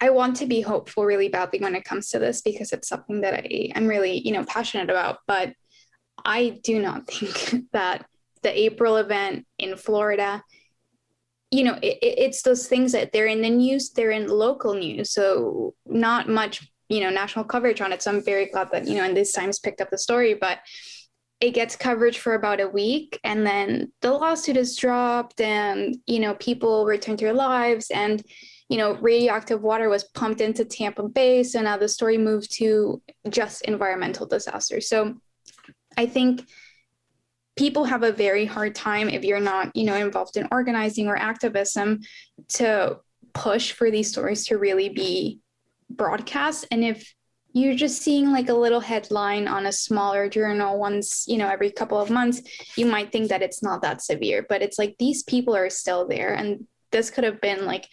I 0.00 0.10
want 0.10 0.36
to 0.36 0.46
be 0.46 0.60
hopeful 0.60 1.04
really 1.04 1.28
badly 1.28 1.58
when 1.58 1.74
it 1.74 1.84
comes 1.84 2.10
to 2.10 2.18
this 2.18 2.40
because 2.40 2.72
it's 2.72 2.88
something 2.88 3.20
that 3.22 3.34
I 3.34 3.72
am 3.74 3.88
really, 3.88 4.20
you 4.20 4.32
know, 4.32 4.44
passionate 4.44 4.90
about, 4.90 5.18
but 5.26 5.54
I 6.24 6.60
do 6.62 6.80
not 6.80 7.06
think 7.10 7.64
that 7.72 8.06
the 8.42 8.58
April 8.58 8.96
event 8.96 9.46
in 9.58 9.76
Florida, 9.76 10.42
you 11.50 11.64
know, 11.64 11.78
it, 11.82 11.98
it's 12.02 12.42
those 12.42 12.66
things 12.66 12.92
that 12.92 13.12
they're 13.12 13.26
in 13.26 13.42
the 13.42 13.50
news, 13.50 13.90
they're 13.90 14.10
in 14.10 14.28
local 14.28 14.74
news. 14.74 15.12
So 15.12 15.74
not 15.86 16.28
much, 16.28 16.70
you 16.88 17.00
know, 17.00 17.10
national 17.10 17.44
coverage 17.44 17.80
on 17.80 17.92
it. 17.92 18.02
So 18.02 18.10
I'm 18.10 18.22
very 18.22 18.46
glad 18.46 18.70
that, 18.72 18.86
you 18.86 18.96
know, 18.96 19.04
and 19.04 19.16
this 19.16 19.32
Times 19.32 19.58
picked 19.58 19.80
up 19.80 19.90
the 19.90 19.98
story, 19.98 20.34
but 20.34 20.58
it 21.40 21.54
gets 21.54 21.76
coverage 21.76 22.18
for 22.18 22.34
about 22.34 22.60
a 22.60 22.68
week 22.68 23.20
and 23.22 23.46
then 23.46 23.92
the 24.02 24.10
lawsuit 24.10 24.56
is 24.56 24.76
dropped 24.76 25.40
and, 25.40 25.96
you 26.06 26.18
know, 26.18 26.34
people 26.34 26.84
return 26.84 27.16
to 27.16 27.24
their 27.26 27.32
lives 27.32 27.90
and, 27.94 28.24
you 28.68 28.76
know, 28.76 28.94
radioactive 28.94 29.62
water 29.62 29.88
was 29.88 30.04
pumped 30.04 30.40
into 30.40 30.64
Tampa 30.64 31.04
Bay. 31.04 31.44
So 31.44 31.62
now 31.62 31.76
the 31.76 31.88
story 31.88 32.18
moved 32.18 32.52
to 32.56 33.00
just 33.28 33.62
environmental 33.62 34.26
disaster. 34.26 34.80
So 34.80 35.14
I 35.96 36.06
think 36.06 36.44
people 37.58 37.84
have 37.84 38.04
a 38.04 38.12
very 38.12 38.46
hard 38.46 38.72
time 38.72 39.08
if 39.08 39.24
you're 39.24 39.40
not 39.40 39.74
you 39.74 39.84
know 39.84 39.96
involved 39.96 40.36
in 40.36 40.46
organizing 40.52 41.08
or 41.08 41.16
activism 41.16 42.00
to 42.48 42.96
push 43.34 43.72
for 43.72 43.90
these 43.90 44.08
stories 44.08 44.46
to 44.46 44.56
really 44.56 44.88
be 44.88 45.40
broadcast. 45.90 46.66
And 46.70 46.84
if 46.84 47.14
you're 47.52 47.74
just 47.74 48.00
seeing 48.00 48.30
like 48.30 48.48
a 48.48 48.54
little 48.54 48.80
headline 48.80 49.48
on 49.48 49.66
a 49.66 49.72
smaller 49.72 50.28
journal 50.28 50.78
once 50.78 51.26
you 51.26 51.36
know 51.36 51.48
every 51.48 51.70
couple 51.70 51.98
of 52.00 52.10
months 52.10 52.42
you 52.76 52.86
might 52.86 53.10
think 53.10 53.28
that 53.28 53.42
it's 53.42 53.62
not 53.62 53.82
that 53.82 54.02
severe. 54.02 54.46
But 54.48 54.62
it's 54.62 54.78
like 54.78 54.94
these 54.98 55.24
people 55.24 55.56
are 55.56 55.70
still 55.70 56.06
there. 56.06 56.34
And 56.34 56.66
this 56.92 57.10
could 57.10 57.24
have 57.24 57.40
been 57.40 57.66
like 57.66 57.86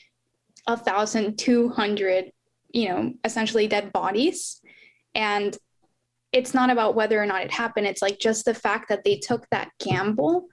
a 0.68 0.78
thousand 0.78 1.38
two 1.38 1.70
hundred 1.70 2.32
you 2.72 2.90
know 2.90 3.14
essentially 3.24 3.68
dead 3.68 3.92
bodies. 3.92 4.62
And 5.16 5.58
it's 6.36 6.54
not 6.54 6.70
about 6.70 6.96
whether 6.96 7.22
or 7.22 7.26
not 7.26 7.42
it 7.42 7.52
happened. 7.52 7.88
It's 7.88 8.02
like 8.02 8.20
just 8.20 8.44
the 8.44 8.54
fact 8.54 8.90
that 8.90 9.06
they 9.06 9.16
took 9.18 9.48
that 9.52 9.72
gamble 9.80 10.48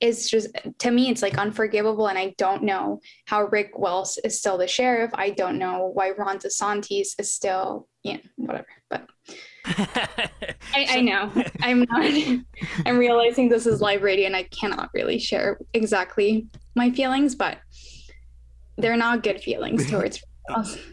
is 0.00 0.28
just 0.28 0.48
to 0.78 0.90
me 0.90 1.08
it's 1.08 1.22
like 1.22 1.38
unforgivable 1.38 2.08
and 2.08 2.18
i 2.18 2.34
don't 2.36 2.62
know 2.62 3.00
how 3.24 3.44
rick 3.44 3.70
wells 3.78 4.18
is 4.24 4.38
still 4.38 4.58
the 4.58 4.66
sheriff. 4.66 5.10
I 5.14 5.30
don't 5.30 5.56
know 5.56 5.90
why 5.94 6.10
ron 6.10 6.38
desantis 6.38 7.18
is 7.18 7.32
still 7.32 7.88
yeah 8.02 8.18
whatever 8.36 8.66
but 8.90 9.08
I, 9.64 10.86
I, 10.90 11.00
know. 11.00 11.32
I'm 11.62 11.86
not 11.88 12.40
i'm 12.86 12.98
realizing 12.98 13.48
this 13.48 13.66
is 13.66 13.80
live 13.80 14.02
radio 14.02 14.26
and 14.26 14.36
i 14.36 14.42
cannot 14.42 14.90
really 14.92 15.18
share 15.18 15.58
exactly 15.72 16.46
my 16.74 16.90
feelings 16.90 17.34
but 17.34 17.56
they're 18.76 18.98
not 18.98 19.22
good 19.22 19.40
feelings 19.40 19.90
towards 19.90 20.22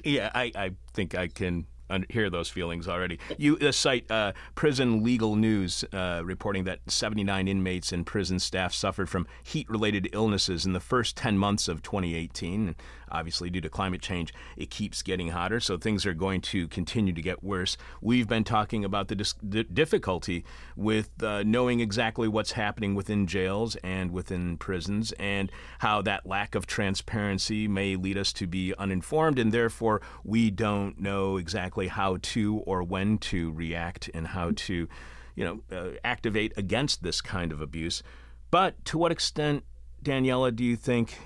yeah 0.05 0.31
i 0.33 0.49
i 0.55 0.71
think 0.93 1.13
i 1.17 1.27
can 1.27 1.65
hear 2.09 2.29
those 2.29 2.49
feelings 2.49 2.88
already. 2.88 3.19
You 3.38 3.57
uh, 3.57 3.71
cite 3.71 4.09
uh, 4.09 4.34
Prison 4.55 5.03
Legal 5.03 5.36
News 5.36 5.84
uh, 5.93 6.21
reporting 6.23 6.63
that 6.65 6.79
79 6.88 7.47
inmates 7.47 7.91
and 7.91 8.05
prison 8.05 8.39
staff 8.39 8.73
suffered 8.73 9.09
from 9.09 9.27
heat-related 9.43 10.09
illnesses 10.13 10.65
in 10.65 10.73
the 10.73 10.79
first 10.79 11.15
10 11.17 11.38
months 11.38 11.67
of 11.67 11.81
2018. 11.81 12.75
Obviously, 13.14 13.49
due 13.49 13.61
to 13.61 13.70
climate 13.70 14.01
change, 14.01 14.34
it 14.57 14.70
keeps 14.70 15.01
getting 15.01 15.30
hotter. 15.30 15.59
So 15.59 15.78
things 15.78 16.05
are 16.05 16.14
going 16.14 16.41
to 16.41 16.68
continue 16.68 17.14
to 17.14 17.22
get 17.22 17.43
worse. 17.43 17.78
We've 18.01 18.28
been 18.28 18.43
talking 18.43 18.84
about 18.84 19.07
the, 19.07 19.16
dis- 19.16 19.36
the 19.41 19.64
difficulty 19.64 20.43
with 20.76 21.24
uh, 21.24 21.43
knowing 21.43 21.80
exactly 21.80 22.28
what's 22.28 22.53
happening 22.53 22.95
within 22.95 23.28
jails 23.28 23.76
and 23.78 24.11
within 24.11 24.57
prisons, 24.57 25.14
and 25.14 25.51
how 25.80 26.01
that 26.01 26.26
lack 26.26 26.55
of 26.55 26.66
transparency 26.66 27.68
may 27.68 27.95
lead 27.95 28.18
us 28.18 28.34
to 28.34 28.47
be 28.47 28.74
uninformed, 28.78 29.39
and 29.39 29.51
therefore 29.51 30.01
we 30.24 30.49
don't 30.49 30.99
know 30.99 31.38
exactly 31.38 31.88
how 31.88 32.18
to 32.22 32.57
or 32.66 32.82
when 32.82 33.18
to 33.20 33.51
react 33.51 34.09
and 34.14 34.28
how 34.28 34.51
to, 34.55 34.88
you 35.36 35.45
know, 35.45 35.61
uh, 35.72 35.91
activate 36.03 36.51
against 36.57 37.03
this 37.03 37.22
kind 37.22 37.51
of 37.51 37.61
abuse. 37.61 38.01
But 38.49 38.84
to 38.86 38.97
what 38.97 39.11
extent, 39.11 39.64
Daniela, 40.03 40.55
do 40.55 40.64
you 40.64 40.76
think 40.76 41.20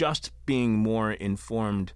just 0.00 0.32
being 0.46 0.78
more 0.78 1.12
informed, 1.12 1.92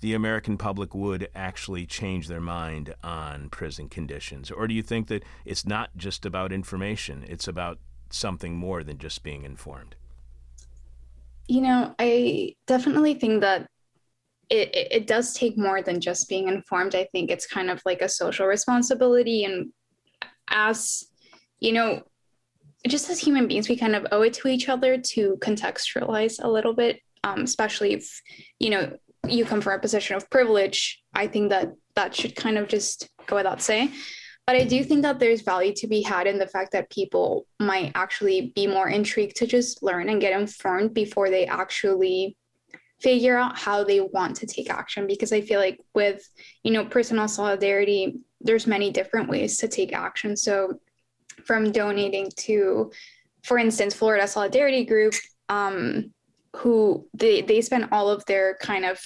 the 0.00 0.14
American 0.14 0.58
public 0.58 0.96
would 0.96 1.28
actually 1.32 1.86
change 1.86 2.26
their 2.26 2.40
mind 2.40 2.92
on 3.04 3.48
prison 3.50 3.88
conditions? 3.88 4.50
Or 4.50 4.66
do 4.66 4.74
you 4.74 4.82
think 4.82 5.06
that 5.06 5.22
it's 5.44 5.64
not 5.64 5.96
just 5.96 6.26
about 6.26 6.52
information, 6.52 7.24
it's 7.28 7.46
about 7.46 7.78
something 8.10 8.56
more 8.56 8.82
than 8.82 8.98
just 8.98 9.22
being 9.22 9.44
informed? 9.44 9.94
You 11.46 11.60
know, 11.60 11.94
I 12.00 12.56
definitely 12.66 13.14
think 13.14 13.42
that 13.42 13.68
it, 14.50 14.74
it, 14.74 14.88
it 14.90 15.06
does 15.06 15.32
take 15.32 15.56
more 15.56 15.82
than 15.82 16.00
just 16.00 16.28
being 16.28 16.48
informed. 16.48 16.96
I 16.96 17.04
think 17.12 17.30
it's 17.30 17.46
kind 17.46 17.70
of 17.70 17.80
like 17.86 18.00
a 18.00 18.08
social 18.08 18.46
responsibility. 18.48 19.44
And 19.44 19.72
as, 20.48 21.04
you 21.60 21.70
know, 21.70 22.02
just 22.88 23.08
as 23.08 23.20
human 23.20 23.46
beings, 23.46 23.68
we 23.68 23.76
kind 23.76 23.94
of 23.94 24.04
owe 24.10 24.22
it 24.22 24.32
to 24.34 24.48
each 24.48 24.68
other 24.68 24.98
to 24.98 25.36
contextualize 25.40 26.42
a 26.42 26.50
little 26.50 26.74
bit, 26.74 26.98
um, 27.24 27.42
especially 27.42 27.92
if, 27.94 28.22
you 28.58 28.70
know, 28.70 28.96
you 29.28 29.44
come 29.44 29.60
from 29.60 29.74
a 29.74 29.78
position 29.78 30.16
of 30.16 30.30
privilege. 30.30 31.02
I 31.14 31.26
think 31.26 31.50
that 31.50 31.72
that 31.94 32.14
should 32.14 32.36
kind 32.36 32.58
of 32.58 32.68
just 32.68 33.08
go 33.26 33.36
without 33.36 33.60
saying. 33.60 33.92
But 34.46 34.56
I 34.56 34.64
do 34.64 34.84
think 34.84 35.02
that 35.02 35.18
there's 35.18 35.42
value 35.42 35.72
to 35.76 35.88
be 35.88 36.02
had 36.02 36.28
in 36.28 36.38
the 36.38 36.46
fact 36.46 36.70
that 36.72 36.90
people 36.90 37.46
might 37.58 37.90
actually 37.96 38.52
be 38.54 38.68
more 38.68 38.88
intrigued 38.88 39.36
to 39.36 39.46
just 39.46 39.82
learn 39.82 40.08
and 40.08 40.20
get 40.20 40.38
informed 40.38 40.94
before 40.94 41.30
they 41.30 41.46
actually 41.46 42.36
figure 43.00 43.36
out 43.36 43.58
how 43.58 43.82
they 43.82 44.00
want 44.00 44.36
to 44.36 44.46
take 44.46 44.70
action 44.70 45.06
because 45.06 45.30
i 45.30 45.38
feel 45.38 45.60
like 45.60 45.78
with 45.92 46.26
you 46.62 46.72
know 46.72 46.82
personal 46.82 47.28
solidarity 47.28 48.14
there's 48.40 48.66
many 48.66 48.90
different 48.90 49.28
ways 49.28 49.58
to 49.58 49.68
take 49.68 49.92
action 49.92 50.34
so 50.34 50.80
from 51.44 51.72
donating 51.72 52.30
to, 52.36 52.90
for 53.44 53.58
instance, 53.58 53.94
Florida 53.94 54.26
Solidarity 54.26 54.84
Group, 54.84 55.14
um, 55.48 56.12
who 56.56 57.06
they, 57.14 57.42
they 57.42 57.60
spend 57.60 57.88
all 57.92 58.08
of 58.08 58.24
their 58.26 58.56
kind 58.60 58.84
of 58.84 59.00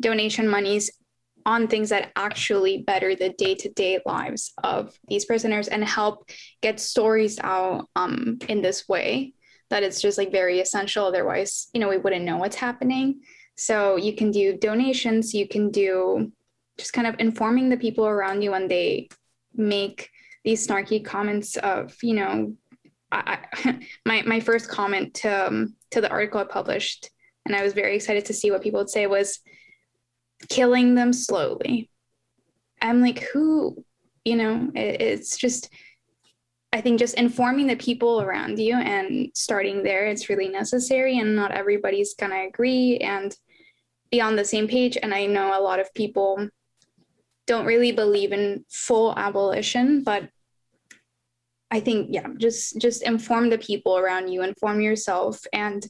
donation 0.00 0.48
monies 0.48 0.90
on 1.44 1.68
things 1.68 1.90
that 1.90 2.10
actually 2.16 2.82
better 2.82 3.14
the 3.14 3.30
day-to-day 3.38 4.00
lives 4.04 4.52
of 4.64 4.98
these 5.08 5.24
prisoners 5.24 5.68
and 5.68 5.84
help 5.84 6.28
get 6.60 6.80
stories 6.80 7.38
out 7.40 7.88
um, 7.94 8.38
in 8.48 8.62
this 8.62 8.88
way 8.88 9.32
that 9.70 9.82
it's 9.82 10.00
just 10.00 10.18
like 10.18 10.32
very 10.32 10.60
essential. 10.60 11.06
Otherwise 11.06 11.68
you 11.72 11.80
know 11.80 11.88
we 11.88 11.98
wouldn't 11.98 12.24
know 12.24 12.36
what's 12.36 12.56
happening. 12.56 13.20
So 13.56 13.96
you 13.96 14.14
can 14.14 14.30
do 14.30 14.56
donations. 14.58 15.32
You 15.32 15.48
can 15.48 15.70
do 15.70 16.30
just 16.78 16.92
kind 16.92 17.06
of 17.06 17.16
informing 17.18 17.68
the 17.68 17.76
people 17.76 18.06
around 18.06 18.42
you 18.42 18.50
when 18.50 18.68
they 18.68 19.08
make 19.54 20.10
these 20.44 20.66
snarky 20.66 21.04
comments 21.04 21.56
of, 21.56 21.96
you 22.02 22.14
know, 22.14 22.54
I, 23.10 23.38
my 24.04 24.22
my 24.22 24.40
first 24.40 24.68
comment 24.68 25.14
to 25.14 25.46
um, 25.46 25.75
to 25.90 26.00
the 26.00 26.10
article 26.10 26.40
I 26.40 26.44
published, 26.44 27.10
and 27.44 27.54
I 27.54 27.62
was 27.62 27.72
very 27.72 27.96
excited 27.96 28.24
to 28.26 28.34
see 28.34 28.50
what 28.50 28.62
people 28.62 28.80
would 28.80 28.90
say 28.90 29.06
was 29.06 29.40
killing 30.48 30.94
them 30.94 31.12
slowly. 31.12 31.90
I'm 32.80 33.00
like, 33.00 33.20
who, 33.32 33.84
you 34.24 34.36
know, 34.36 34.70
it, 34.74 35.00
it's 35.00 35.36
just. 35.36 35.70
I 36.72 36.82
think 36.82 36.98
just 36.98 37.14
informing 37.14 37.68
the 37.68 37.76
people 37.76 38.20
around 38.20 38.58
you 38.58 38.74
and 38.74 39.30
starting 39.34 39.82
there, 39.82 40.08
it's 40.08 40.28
really 40.28 40.48
necessary, 40.48 41.18
and 41.18 41.34
not 41.34 41.52
everybody's 41.52 42.12
gonna 42.14 42.44
agree 42.46 42.98
and 42.98 43.34
be 44.10 44.20
on 44.20 44.36
the 44.36 44.44
same 44.44 44.68
page. 44.68 44.98
And 45.02 45.14
I 45.14 45.24
know 45.24 45.58
a 45.58 45.62
lot 45.62 45.80
of 45.80 45.94
people 45.94 46.48
don't 47.46 47.66
really 47.66 47.92
believe 47.92 48.32
in 48.32 48.64
full 48.68 49.16
abolition, 49.16 50.02
but 50.02 50.28
I 51.70 51.80
think 51.80 52.08
yeah, 52.10 52.28
just 52.38 52.80
just 52.80 53.02
inform 53.02 53.50
the 53.50 53.58
people 53.58 53.98
around 53.98 54.28
you, 54.28 54.42
inform 54.42 54.80
yourself 54.80 55.40
and 55.52 55.86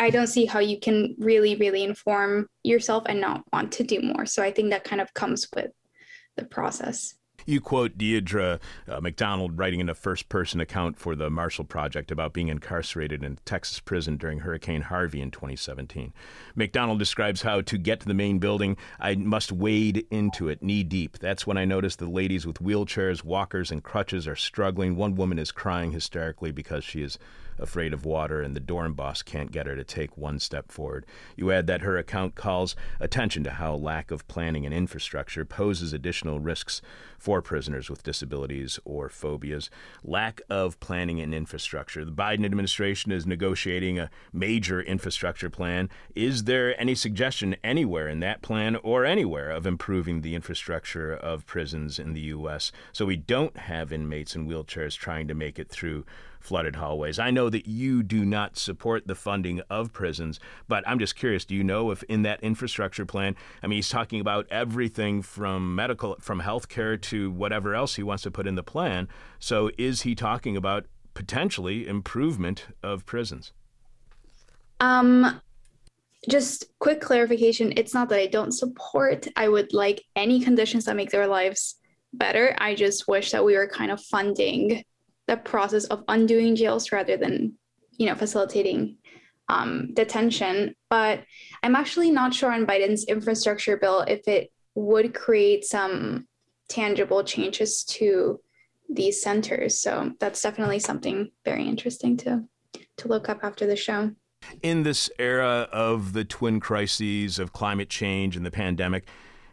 I 0.00 0.10
don't 0.10 0.26
see 0.26 0.46
how 0.46 0.60
you 0.60 0.80
can 0.80 1.14
really 1.18 1.56
really 1.56 1.84
inform 1.84 2.48
yourself 2.64 3.04
and 3.06 3.20
not 3.20 3.44
want 3.52 3.72
to 3.72 3.84
do 3.84 4.00
more. 4.00 4.26
So 4.26 4.42
I 4.42 4.50
think 4.50 4.70
that 4.70 4.84
kind 4.84 5.00
of 5.00 5.12
comes 5.14 5.46
with 5.54 5.70
the 6.36 6.44
process. 6.44 7.14
You 7.50 7.60
quote 7.60 7.98
Deidre 7.98 8.60
uh, 8.86 9.00
McDonald 9.00 9.58
writing 9.58 9.80
in 9.80 9.88
a 9.88 9.94
first 9.94 10.28
person 10.28 10.60
account 10.60 10.96
for 10.96 11.16
the 11.16 11.28
Marshall 11.28 11.64
Project 11.64 12.12
about 12.12 12.32
being 12.32 12.46
incarcerated 12.46 13.24
in 13.24 13.40
Texas 13.44 13.80
prison 13.80 14.16
during 14.16 14.38
Hurricane 14.38 14.82
Harvey 14.82 15.20
in 15.20 15.32
2017. 15.32 16.12
McDonald 16.54 17.00
describes 17.00 17.42
how 17.42 17.60
to 17.62 17.76
get 17.76 17.98
to 18.00 18.06
the 18.06 18.14
main 18.14 18.38
building, 18.38 18.76
I 19.00 19.16
must 19.16 19.50
wade 19.50 20.06
into 20.12 20.48
it 20.48 20.62
knee 20.62 20.84
deep. 20.84 21.18
That's 21.18 21.44
when 21.44 21.58
I 21.58 21.64
noticed 21.64 21.98
the 21.98 22.08
ladies 22.08 22.46
with 22.46 22.62
wheelchairs, 22.62 23.24
walkers, 23.24 23.72
and 23.72 23.82
crutches 23.82 24.28
are 24.28 24.36
struggling. 24.36 24.94
One 24.94 25.16
woman 25.16 25.40
is 25.40 25.50
crying 25.50 25.90
hysterically 25.90 26.52
because 26.52 26.84
she 26.84 27.02
is 27.02 27.18
afraid 27.60 27.92
of 27.92 28.04
water, 28.04 28.40
and 28.40 28.56
the 28.56 28.60
dorm 28.60 28.94
boss 28.94 29.22
can't 29.22 29.52
get 29.52 29.66
her 29.66 29.76
to 29.76 29.84
take 29.84 30.16
one 30.16 30.38
step 30.38 30.72
forward. 30.72 31.06
You 31.36 31.52
add 31.52 31.66
that 31.68 31.82
her 31.82 31.96
account 31.96 32.34
calls 32.34 32.74
attention 32.98 33.44
to 33.44 33.50
how 33.50 33.74
lack 33.74 34.10
of 34.10 34.26
planning 34.28 34.64
and 34.64 34.74
infrastructure 34.74 35.44
poses 35.44 35.92
additional 35.92 36.40
risks 36.40 36.82
for 37.18 37.42
prisoners 37.42 37.90
with 37.90 38.02
disabilities 38.02 38.78
or 38.84 39.08
phobias. 39.08 39.68
Lack 40.02 40.40
of 40.48 40.80
planning 40.80 41.20
and 41.20 41.34
infrastructure. 41.34 42.04
The 42.04 42.10
Biden 42.10 42.44
administration 42.44 43.12
is 43.12 43.26
negotiating 43.26 43.98
a 43.98 44.10
major 44.32 44.80
infrastructure 44.80 45.50
plan. 45.50 45.90
Is 46.14 46.44
there 46.44 46.80
any 46.80 46.94
suggestion 46.94 47.56
anywhere 47.62 48.08
in 48.08 48.20
that 48.20 48.40
plan 48.40 48.76
or 48.76 49.04
anywhere 49.04 49.50
of 49.50 49.66
improving 49.66 50.22
the 50.22 50.34
infrastructure 50.34 51.12
of 51.12 51.46
prisons 51.46 51.98
in 51.98 52.14
the 52.14 52.20
U.S. 52.20 52.72
so 52.92 53.04
we 53.04 53.16
don't 53.16 53.56
have 53.56 53.92
inmates 53.92 54.34
in 54.34 54.48
wheelchairs 54.48 54.96
trying 54.96 55.28
to 55.28 55.34
make 55.34 55.58
it 55.58 55.68
through 55.68 56.06
flooded 56.40 56.76
hallways. 56.76 57.18
I 57.18 57.30
know 57.30 57.48
that 57.50 57.68
you 57.68 58.02
do 58.02 58.24
not 58.24 58.56
support 58.56 59.06
the 59.06 59.14
funding 59.14 59.60
of 59.70 59.92
prisons, 59.92 60.40
but 60.66 60.82
I'm 60.86 60.98
just 60.98 61.14
curious 61.14 61.44
do 61.44 61.54
you 61.54 61.62
know 61.62 61.90
if 61.90 62.02
in 62.04 62.22
that 62.22 62.42
infrastructure 62.42 63.06
plan, 63.06 63.36
I 63.62 63.66
mean, 63.66 63.76
he's 63.76 63.88
talking 63.88 64.20
about 64.20 64.46
everything 64.50 65.22
from 65.22 65.74
medical, 65.74 66.16
from 66.20 66.40
healthcare 66.40 67.00
to 67.02 67.30
whatever 67.30 67.74
else 67.74 67.94
he 67.94 68.02
wants 68.02 68.22
to 68.24 68.30
put 68.30 68.46
in 68.46 68.54
the 68.54 68.62
plan. 68.62 69.08
So 69.38 69.70
is 69.78 70.02
he 70.02 70.14
talking 70.14 70.56
about 70.56 70.86
potentially 71.14 71.86
improvement 71.86 72.66
of 72.82 73.04
prisons? 73.04 73.52
Um, 74.80 75.40
just 76.28 76.66
quick 76.78 77.00
clarification 77.00 77.72
it's 77.76 77.94
not 77.94 78.08
that 78.08 78.18
I 78.18 78.26
don't 78.26 78.52
support, 78.52 79.26
I 79.36 79.48
would 79.48 79.72
like 79.72 80.02
any 80.16 80.40
conditions 80.40 80.86
that 80.86 80.96
make 80.96 81.10
their 81.10 81.26
lives 81.26 81.76
better. 82.12 82.54
I 82.58 82.74
just 82.74 83.08
wish 83.08 83.30
that 83.30 83.44
we 83.44 83.56
were 83.56 83.68
kind 83.68 83.90
of 83.90 84.02
funding 84.02 84.82
the 85.30 85.36
process 85.36 85.84
of 85.84 86.02
undoing 86.08 86.56
jails 86.56 86.90
rather 86.90 87.16
than 87.16 87.54
you 87.96 88.06
know 88.06 88.16
facilitating 88.16 88.96
um, 89.48 89.94
detention. 89.94 90.74
But 90.90 91.24
i'm 91.62 91.76
actually 91.76 92.10
not 92.10 92.34
sure 92.34 92.52
on 92.52 92.66
biden's 92.66 93.04
infrastructure 93.04 93.76
bill 93.76 94.00
if 94.00 94.26
it 94.26 94.50
would 94.74 95.14
create 95.14 95.64
some 95.64 96.26
tangible 96.68 97.22
changes 97.22 97.84
to 97.84 98.40
these 98.88 99.22
centers. 99.22 99.78
So 99.80 100.12
that's 100.18 100.42
definitely 100.42 100.80
something 100.80 101.30
very 101.44 101.64
interesting 101.68 102.16
to 102.18 102.44
to 102.98 103.08
look 103.08 103.28
up 103.28 103.44
after 103.44 103.66
the 103.66 103.76
show. 103.76 104.10
In 104.62 104.82
this 104.82 105.10
era 105.18 105.68
of 105.70 106.12
the 106.12 106.24
twin 106.24 106.58
crises 106.58 107.38
of 107.38 107.52
climate 107.52 107.88
change 107.88 108.36
and 108.36 108.44
the 108.44 108.50
pandemic 108.50 109.06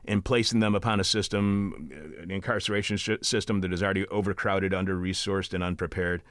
and 0.08 0.24
placing 0.24 0.60
them 0.60 0.76
upon 0.76 0.99
a 0.99 1.03
system, 1.03 1.91
an 2.22 2.32
incarceration 2.32 2.97
sh- 2.97 3.10
system 3.22 3.62
that 3.62 3.74
is 3.74 3.84
already 3.84 4.08
overcrowded, 4.08 4.74
under 4.74 4.95
resourced, 4.95 5.53
and 5.53 5.64
unprepared, 5.64 6.24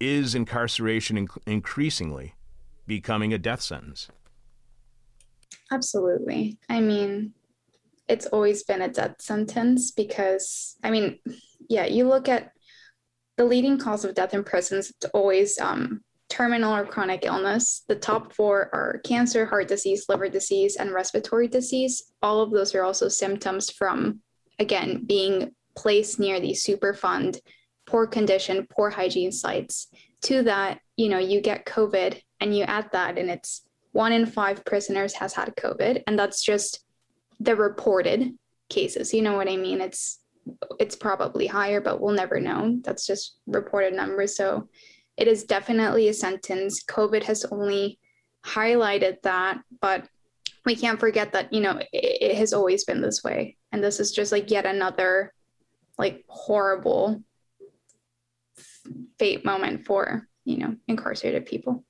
is 0.00 0.34
incarceration 0.34 1.26
inc- 1.26 1.38
increasingly 1.46 2.34
becoming 2.86 3.32
a 3.32 3.38
death 3.38 3.62
sentence? 3.62 4.08
Absolutely. 5.72 6.58
I 6.68 6.80
mean, 6.80 7.32
it's 8.08 8.26
always 8.26 8.62
been 8.62 8.82
a 8.82 8.88
death 8.88 9.16
sentence 9.20 9.90
because, 9.90 10.76
I 10.82 10.90
mean, 10.90 11.18
yeah, 11.68 11.86
you 11.86 12.06
look 12.08 12.28
at 12.28 12.52
the 13.36 13.44
leading 13.44 13.78
cause 13.78 14.04
of 14.04 14.14
death 14.14 14.34
in 14.34 14.44
prisons, 14.44 14.90
it's 14.90 15.10
always 15.12 15.58
um, 15.58 16.02
terminal 16.28 16.74
or 16.74 16.84
chronic 16.84 17.24
illness. 17.24 17.84
The 17.88 17.96
top 17.96 18.32
four 18.32 18.70
are 18.72 19.00
cancer, 19.04 19.46
heart 19.46 19.68
disease, 19.68 20.06
liver 20.08 20.28
disease, 20.28 20.76
and 20.76 20.92
respiratory 20.92 21.48
disease. 21.48 22.12
All 22.22 22.40
of 22.40 22.50
those 22.50 22.74
are 22.74 22.82
also 22.82 23.08
symptoms 23.08 23.70
from, 23.70 24.20
again, 24.58 25.04
being 25.06 25.52
placed 25.76 26.18
near 26.18 26.40
these 26.40 26.64
Superfund, 26.64 27.38
poor 27.86 28.06
condition, 28.06 28.66
poor 28.70 28.90
hygiene 28.90 29.32
sites. 29.32 29.88
To 30.22 30.42
that, 30.42 30.80
you 30.96 31.08
know, 31.08 31.18
you 31.18 31.40
get 31.40 31.66
COVID 31.66 32.20
and 32.40 32.56
you 32.56 32.64
add 32.64 32.90
that, 32.92 33.18
and 33.18 33.30
it's 33.30 33.62
one 33.92 34.12
in 34.12 34.26
five 34.26 34.64
prisoners 34.64 35.14
has 35.14 35.32
had 35.32 35.54
COVID, 35.56 36.02
and 36.06 36.18
that's 36.18 36.42
just 36.42 36.84
the 37.38 37.54
reported 37.54 38.36
cases. 38.68 39.14
You 39.14 39.22
know 39.22 39.36
what 39.36 39.48
I 39.48 39.56
mean? 39.56 39.80
It's 39.80 40.20
it's 40.78 40.96
probably 40.96 41.46
higher, 41.46 41.80
but 41.80 42.00
we'll 42.00 42.14
never 42.14 42.40
know. 42.40 42.78
That's 42.82 43.06
just 43.06 43.38
reported 43.46 43.94
numbers. 43.94 44.36
So 44.36 44.68
it 45.16 45.28
is 45.28 45.44
definitely 45.44 46.08
a 46.08 46.14
sentence. 46.14 46.84
COVID 46.84 47.22
has 47.24 47.44
only 47.46 47.98
highlighted 48.44 49.22
that, 49.22 49.60
but 49.80 50.08
we 50.64 50.76
can't 50.76 51.00
forget 51.00 51.32
that, 51.32 51.52
you 51.52 51.60
know, 51.60 51.78
it, 51.78 51.88
it 51.92 52.36
has 52.36 52.52
always 52.52 52.84
been 52.84 53.00
this 53.00 53.22
way. 53.24 53.56
And 53.72 53.82
this 53.82 54.00
is 54.00 54.12
just 54.12 54.32
like 54.32 54.50
yet 54.50 54.66
another 54.66 55.32
like 55.98 56.24
horrible 56.28 57.22
fate 59.18 59.44
moment 59.44 59.86
for, 59.86 60.28
you 60.44 60.58
know, 60.58 60.76
incarcerated 60.88 61.46
people. 61.46 61.84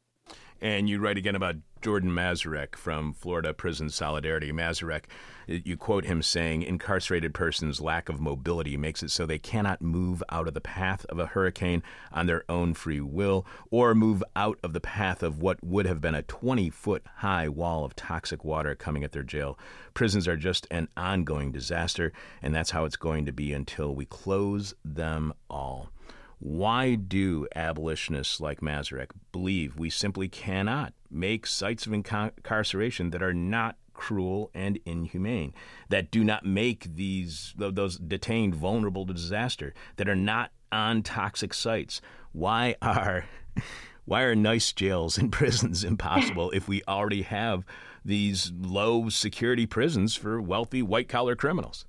And 0.60 0.88
you 0.88 1.00
write 1.00 1.18
again 1.18 1.34
about 1.36 1.56
Jordan 1.82 2.10
Mazurek 2.10 2.76
from 2.76 3.12
Florida 3.12 3.52
Prison 3.52 3.90
Solidarity. 3.90 4.52
Mazurek, 4.52 5.04
you 5.46 5.76
quote 5.76 6.04
him 6.04 6.22
saying, 6.22 6.62
Incarcerated 6.62 7.32
persons' 7.32 7.80
lack 7.80 8.08
of 8.08 8.20
mobility 8.20 8.76
makes 8.76 9.02
it 9.02 9.10
so 9.10 9.26
they 9.26 9.38
cannot 9.38 9.80
move 9.80 10.22
out 10.28 10.48
of 10.48 10.54
the 10.54 10.60
path 10.60 11.04
of 11.06 11.18
a 11.18 11.26
hurricane 11.26 11.82
on 12.12 12.26
their 12.26 12.44
own 12.48 12.74
free 12.74 13.00
will 13.00 13.46
or 13.70 13.94
move 13.94 14.22
out 14.34 14.58
of 14.62 14.72
the 14.72 14.80
path 14.80 15.22
of 15.22 15.40
what 15.40 15.62
would 15.62 15.86
have 15.86 16.00
been 16.00 16.14
a 16.14 16.22
20 16.22 16.70
foot 16.70 17.04
high 17.16 17.48
wall 17.48 17.84
of 17.84 17.94
toxic 17.94 18.44
water 18.44 18.74
coming 18.74 19.04
at 19.04 19.12
their 19.12 19.22
jail. 19.22 19.58
Prisons 19.94 20.26
are 20.26 20.36
just 20.36 20.66
an 20.70 20.88
ongoing 20.96 21.52
disaster, 21.52 22.12
and 22.42 22.54
that's 22.54 22.70
how 22.70 22.84
it's 22.84 22.96
going 22.96 23.24
to 23.26 23.32
be 23.32 23.52
until 23.52 23.94
we 23.94 24.04
close 24.04 24.74
them 24.84 25.32
all. 25.48 25.90
Why 26.38 26.96
do 26.96 27.46
abolitionists 27.56 28.40
like 28.40 28.60
Mazurek 28.60 29.10
believe 29.32 29.78
we 29.78 29.88
simply 29.88 30.28
cannot 30.28 30.92
make 31.10 31.46
sites 31.46 31.86
of 31.86 31.94
incarceration 31.94 33.10
that 33.10 33.22
are 33.22 33.32
not 33.32 33.76
cruel 33.96 34.50
and 34.54 34.78
inhumane, 34.84 35.54
that 35.88 36.10
do 36.10 36.22
not 36.22 36.44
make 36.44 36.94
these 36.94 37.54
those 37.56 37.98
detained 37.98 38.54
vulnerable 38.54 39.06
to 39.06 39.12
disaster, 39.12 39.74
that 39.96 40.08
are 40.08 40.16
not 40.16 40.52
on 40.70 41.02
toxic 41.02 41.54
sites? 41.54 42.00
Why 42.32 42.76
are 42.82 43.24
why 44.04 44.22
are 44.22 44.34
nice 44.34 44.72
jails 44.72 45.18
and 45.18 45.32
prisons 45.40 45.84
impossible 45.84 46.50
if 46.52 46.68
we 46.68 46.82
already 46.86 47.22
have 47.22 47.64
these 48.04 48.52
low 48.56 49.08
security 49.08 49.66
prisons 49.66 50.14
for 50.14 50.40
wealthy 50.40 50.82
white 50.82 51.08
collar 51.08 51.34
criminals? 51.34 51.86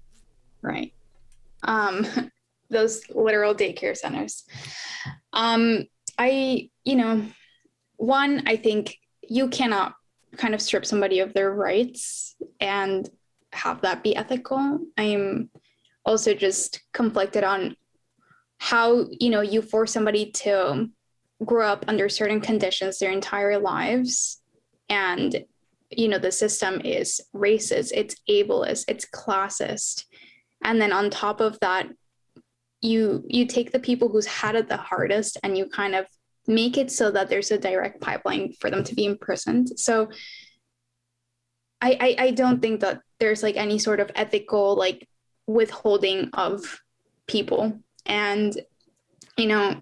Right. 0.62 0.94
Um, 1.64 2.08
those 2.70 3.02
literal 3.10 3.56
daycare 3.56 3.96
centers. 3.96 4.44
Um, 5.34 5.86
I, 6.18 6.70
you 6.84 6.96
know, 6.96 7.26
one, 7.98 8.44
I 8.48 8.56
think 8.56 8.98
you 9.22 9.48
cannot 9.50 9.94
kind 10.38 10.54
of 10.54 10.62
strip 10.62 10.86
somebody 10.86 11.20
of 11.20 11.34
their 11.34 11.52
rights 11.54 12.36
and 12.60 13.10
have 13.54 13.82
that 13.82 14.04
be 14.04 14.16
ethical. 14.16 14.80
I'm 14.98 15.50
also 16.06 16.34
just 16.34 16.82
conflicted 16.94 17.44
on 17.44 17.76
how, 18.60 19.06
you 19.20 19.30
know, 19.30 19.42
you 19.42 19.62
force 19.62 19.92
somebody 19.92 20.32
to 20.32 20.90
grow 21.46 21.68
up 21.68 21.86
under 21.88 22.10
certain 22.10 22.42
conditions 22.42 22.98
their 22.98 23.12
entire 23.12 23.60
lives 23.60 24.42
and 24.90 25.44
you 25.90 26.08
know 26.08 26.18
the 26.18 26.32
system 26.32 26.82
is 26.84 27.22
racist 27.36 27.92
it's 27.94 28.16
ableist 28.30 28.86
it's 28.88 29.06
classist 29.06 30.06
and 30.64 30.82
then 30.82 30.92
on 30.92 31.10
top 31.10 31.40
of 31.40 31.60
that 31.60 31.88
you 32.82 33.24
you 33.28 33.46
take 33.46 33.72
the 33.72 33.80
people 33.80 34.10
who's 34.10 34.26
had 34.26 34.56
it 34.56 34.68
the 34.68 34.78
hardest 34.78 35.38
and 35.44 35.58
you 35.58 35.68
kind 35.68 35.96
of 35.96 36.06
make 36.48 36.78
it 36.78 36.92
so 36.92 37.12
that 37.12 37.30
there's 37.30 37.52
a 37.52 37.58
direct 37.58 38.02
pipeline 38.02 38.54
for 38.54 38.70
them 38.70 38.84
to 38.84 38.96
be 38.96 39.06
imprisoned. 39.06 39.78
So 39.78 40.10
I, 41.80 41.98
I 42.00 42.26
i 42.26 42.32
don't 42.32 42.60
think 42.60 42.80
that 42.82 43.02
there's 43.20 43.44
like 43.44 43.56
any 43.56 43.78
sort 43.78 44.00
of 44.00 44.10
ethical 44.16 44.76
like 44.76 45.08
withholding 45.46 46.30
of 46.34 46.82
people. 47.28 47.80
And 48.06 48.60
you 49.38 49.48
know 49.48 49.82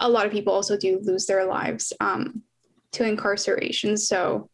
a, 0.00 0.08
lot 0.08 0.26
of 0.26 0.32
people 0.32 0.54
also 0.54 0.76
do 0.76 1.00
lose 1.02 1.26
their 1.26 1.44
lives 1.44 1.92
um, 2.00 2.42
to 2.92 3.04
incarceration. 3.04 3.96
So 3.96 4.50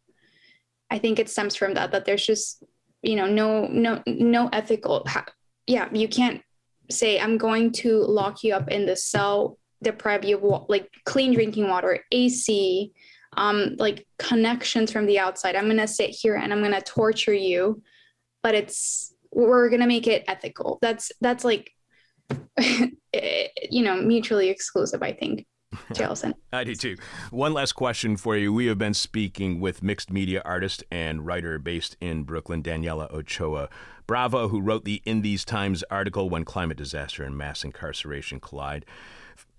i 0.93 0.99
think 0.99 1.18
it 1.18 1.30
stems 1.30 1.57
from 1.57 1.74
that 1.74 1.91
that 1.91 2.05
there's 2.05 2.24
just 2.24 2.62
you 3.03 3.16
know 3.16 3.26
no 3.26 3.66
no 3.66 4.03
no 4.07 4.49
ethical 4.53 5.05
yeah 5.66 5.89
you 5.93 6.07
can't 6.07 6.43
say 6.91 7.18
i'm 7.18 7.39
going 7.39 7.72
to 7.72 7.97
lock 8.03 8.45
you 8.45 8.55
up 8.55 8.68
in 8.68 8.87
the 8.87 8.95
cell 8.95 9.59
deprive 9.83 10.24
you 10.24 10.39
of 10.39 10.66
like 10.68 10.91
clean 11.05 11.33
drinking 11.35 11.68
water 11.68 12.01
ac 12.12 12.93
um, 13.35 13.76
like 13.78 14.07
connections 14.18 14.93
from 14.93 15.07
the 15.07 15.18
outside 15.18 15.57
i'm 15.57 15.64
going 15.64 15.76
to 15.76 15.89
sit 15.89 16.11
here 16.11 16.35
and 16.35 16.53
i'm 16.53 16.61
going 16.61 16.72
to 16.72 16.83
torture 16.83 17.35
you 17.35 17.83
but 18.43 18.55
it's 18.55 19.14
we're 19.33 19.68
going 19.68 19.80
to 19.80 19.87
make 19.87 20.07
it 20.07 20.24
ethical 20.28 20.78
that's 20.83 21.11
that's 21.20 21.45
like 21.45 21.72
you 22.61 23.83
know 23.83 23.97
mutually 23.97 24.49
exclusive 24.49 25.03
i 25.03 25.12
think 25.12 25.47
Jailson. 25.93 26.35
I 26.53 26.64
do 26.64 26.74
too. 26.74 26.97
One 27.30 27.55
last 27.55 27.72
question 27.72 28.18
for 28.18 28.37
you. 28.37 28.53
We 28.53 28.66
have 28.66 28.76
been 28.76 28.93
speaking 28.93 29.59
with 29.59 29.83
mixed 29.83 30.11
media 30.11 30.43
artist 30.45 30.85
and 30.91 31.24
writer 31.24 31.59
based 31.59 31.97
in 31.99 32.24
Brooklyn, 32.24 32.62
Daniela 32.62 33.11
Ochoa 33.11 33.70
Bravo, 34.07 34.49
who 34.49 34.61
wrote 34.61 34.85
the 34.85 35.01
In 35.05 35.22
These 35.22 35.45
Times 35.45 35.83
article 35.91 36.28
When 36.28 36.45
Climate 36.45 36.76
Disaster 36.76 37.24
and 37.24 37.37
Mass 37.37 37.64
Incarceration 37.64 38.41
Collide. 38.41 38.85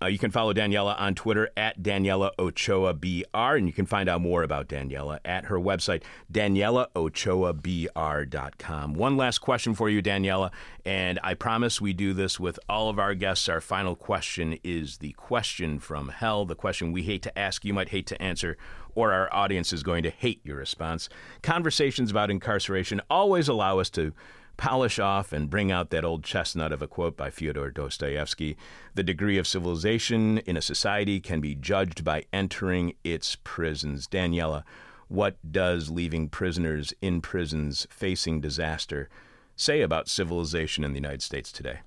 Uh, 0.02 0.06
you 0.06 0.18
can 0.18 0.30
follow 0.30 0.52
Daniela 0.52 1.00
on 1.00 1.14
Twitter 1.14 1.48
at 1.56 1.82
Daniela 1.82 2.30
Ochoa 2.38 2.92
BR, 2.92 3.56
and 3.56 3.66
you 3.66 3.72
can 3.72 3.86
find 3.86 4.06
out 4.08 4.20
more 4.20 4.42
about 4.42 4.68
Daniela 4.68 5.18
at 5.24 5.46
her 5.46 5.58
website, 5.58 6.02
DanielaOchoaBR.com. 6.32 8.94
One 8.94 9.16
last 9.16 9.38
question 9.38 9.74
for 9.74 9.88
you, 9.88 10.02
Daniela, 10.02 10.50
and 10.84 11.18
I 11.22 11.32
promise 11.34 11.80
we 11.80 11.94
do 11.94 12.12
this 12.12 12.38
with 12.38 12.60
all 12.68 12.90
of 12.90 12.98
our 12.98 13.14
guests. 13.14 13.48
Our 13.48 13.62
final 13.62 13.96
question 13.96 14.58
is 14.62 14.98
the 14.98 15.12
question 15.12 15.78
from 15.78 16.08
hell, 16.08 16.44
the 16.44 16.54
question 16.54 16.92
we 16.92 17.04
hate 17.04 17.22
to 17.22 17.38
ask, 17.38 17.64
you 17.64 17.72
might 17.72 17.88
hate 17.88 18.06
to 18.08 18.20
answer, 18.20 18.58
or 18.94 19.10
our 19.12 19.32
audience 19.32 19.72
is 19.72 19.82
going 19.82 20.02
to 20.02 20.10
hate 20.10 20.42
your 20.44 20.56
response. 20.56 21.08
Conversations 21.42 22.10
about 22.10 22.30
incarceration 22.30 23.00
always 23.08 23.48
allow 23.48 23.78
us 23.78 23.88
to 23.90 24.12
polish 24.56 24.98
off 24.98 25.32
and 25.32 25.50
bring 25.50 25.72
out 25.72 25.90
that 25.90 26.04
old 26.04 26.24
chestnut 26.24 26.72
of 26.72 26.82
a 26.82 26.86
quote 26.86 27.16
by 27.16 27.30
Fyodor 27.30 27.70
Dostoevsky 27.70 28.56
The 28.94 29.02
degree 29.02 29.38
of 29.38 29.46
civilization 29.46 30.38
in 30.38 30.56
a 30.56 30.62
society 30.62 31.20
can 31.20 31.40
be 31.40 31.54
judged 31.54 32.04
by 32.04 32.24
entering 32.32 32.94
its 33.02 33.36
prisons. 33.42 34.06
Daniela, 34.06 34.64
what 35.08 35.36
does 35.50 35.90
leaving 35.90 36.28
prisoners 36.28 36.94
in 37.00 37.20
prisons 37.20 37.86
facing 37.90 38.40
disaster 38.40 39.08
say 39.56 39.80
about 39.80 40.08
civilization 40.08 40.84
in 40.84 40.92
the 40.92 40.98
United 40.98 41.22
States 41.22 41.52
today? 41.52 41.80